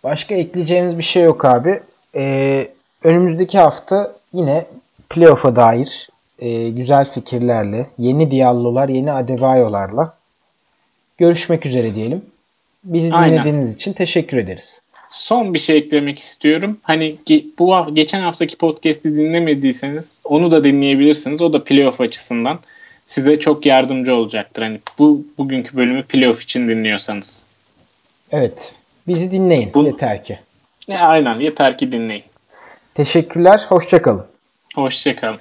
Başka 0.04 0.36
ekleyeceğimiz 0.36 0.98
bir 0.98 1.04
şey 1.04 1.24
yok 1.24 1.46
abi. 1.46 1.80
Ee, 2.16 2.68
önümüzdeki 3.04 3.60
hafta 3.60 4.16
yine 4.34 4.66
playoff'a 5.10 5.56
dair 5.56 6.10
e, 6.40 6.70
güzel 6.70 7.12
fikirlerle, 7.12 7.90
yeni 7.98 8.32
Diallo'lar, 8.32 8.90
yeni 8.90 9.12
Adebayo'larla 9.12 10.14
görüşmek 11.18 11.66
üzere 11.66 11.96
diyelim. 11.96 12.26
Bizi 12.84 13.14
Aynen. 13.14 13.32
dinlediğiniz 13.32 13.76
için 13.76 13.94
teşekkür 13.94 14.38
ederiz. 14.38 14.82
Son 15.14 15.54
bir 15.54 15.60
şey 15.60 15.78
eklemek 15.78 16.20
istiyorum. 16.20 16.78
Hani 16.84 17.16
bu 17.60 17.96
geçen 17.96 18.22
haftaki 18.22 18.58
podcast'i 18.58 19.16
dinlemediyseniz 19.16 20.22
onu 20.24 20.52
da 20.52 20.64
dinleyebilirsiniz. 20.64 21.42
O 21.42 21.54
da 21.54 21.64
playoff 21.64 22.02
açısından 22.02 22.60
size 23.06 23.40
çok 23.40 23.66
yardımcı 23.66 24.16
olacaktır. 24.16 24.62
Hani 24.62 24.80
bu 25.00 25.26
bugünkü 25.38 25.78
bölümü 25.78 26.04
playoff 26.04 26.44
için 26.44 26.68
dinliyorsanız. 26.68 27.46
Evet. 28.32 28.74
Bizi 29.08 29.32
dinleyin 29.32 29.72
bu, 29.74 29.86
yeter 29.86 30.24
ki. 30.24 30.40
E, 30.90 30.98
aynen 30.98 31.40
yeter 31.40 31.78
ki 31.78 31.92
dinleyin. 31.92 32.24
Teşekkürler. 32.96 33.66
Hoşçakalın. 33.70 34.26
Hoşçakalın. 34.76 35.40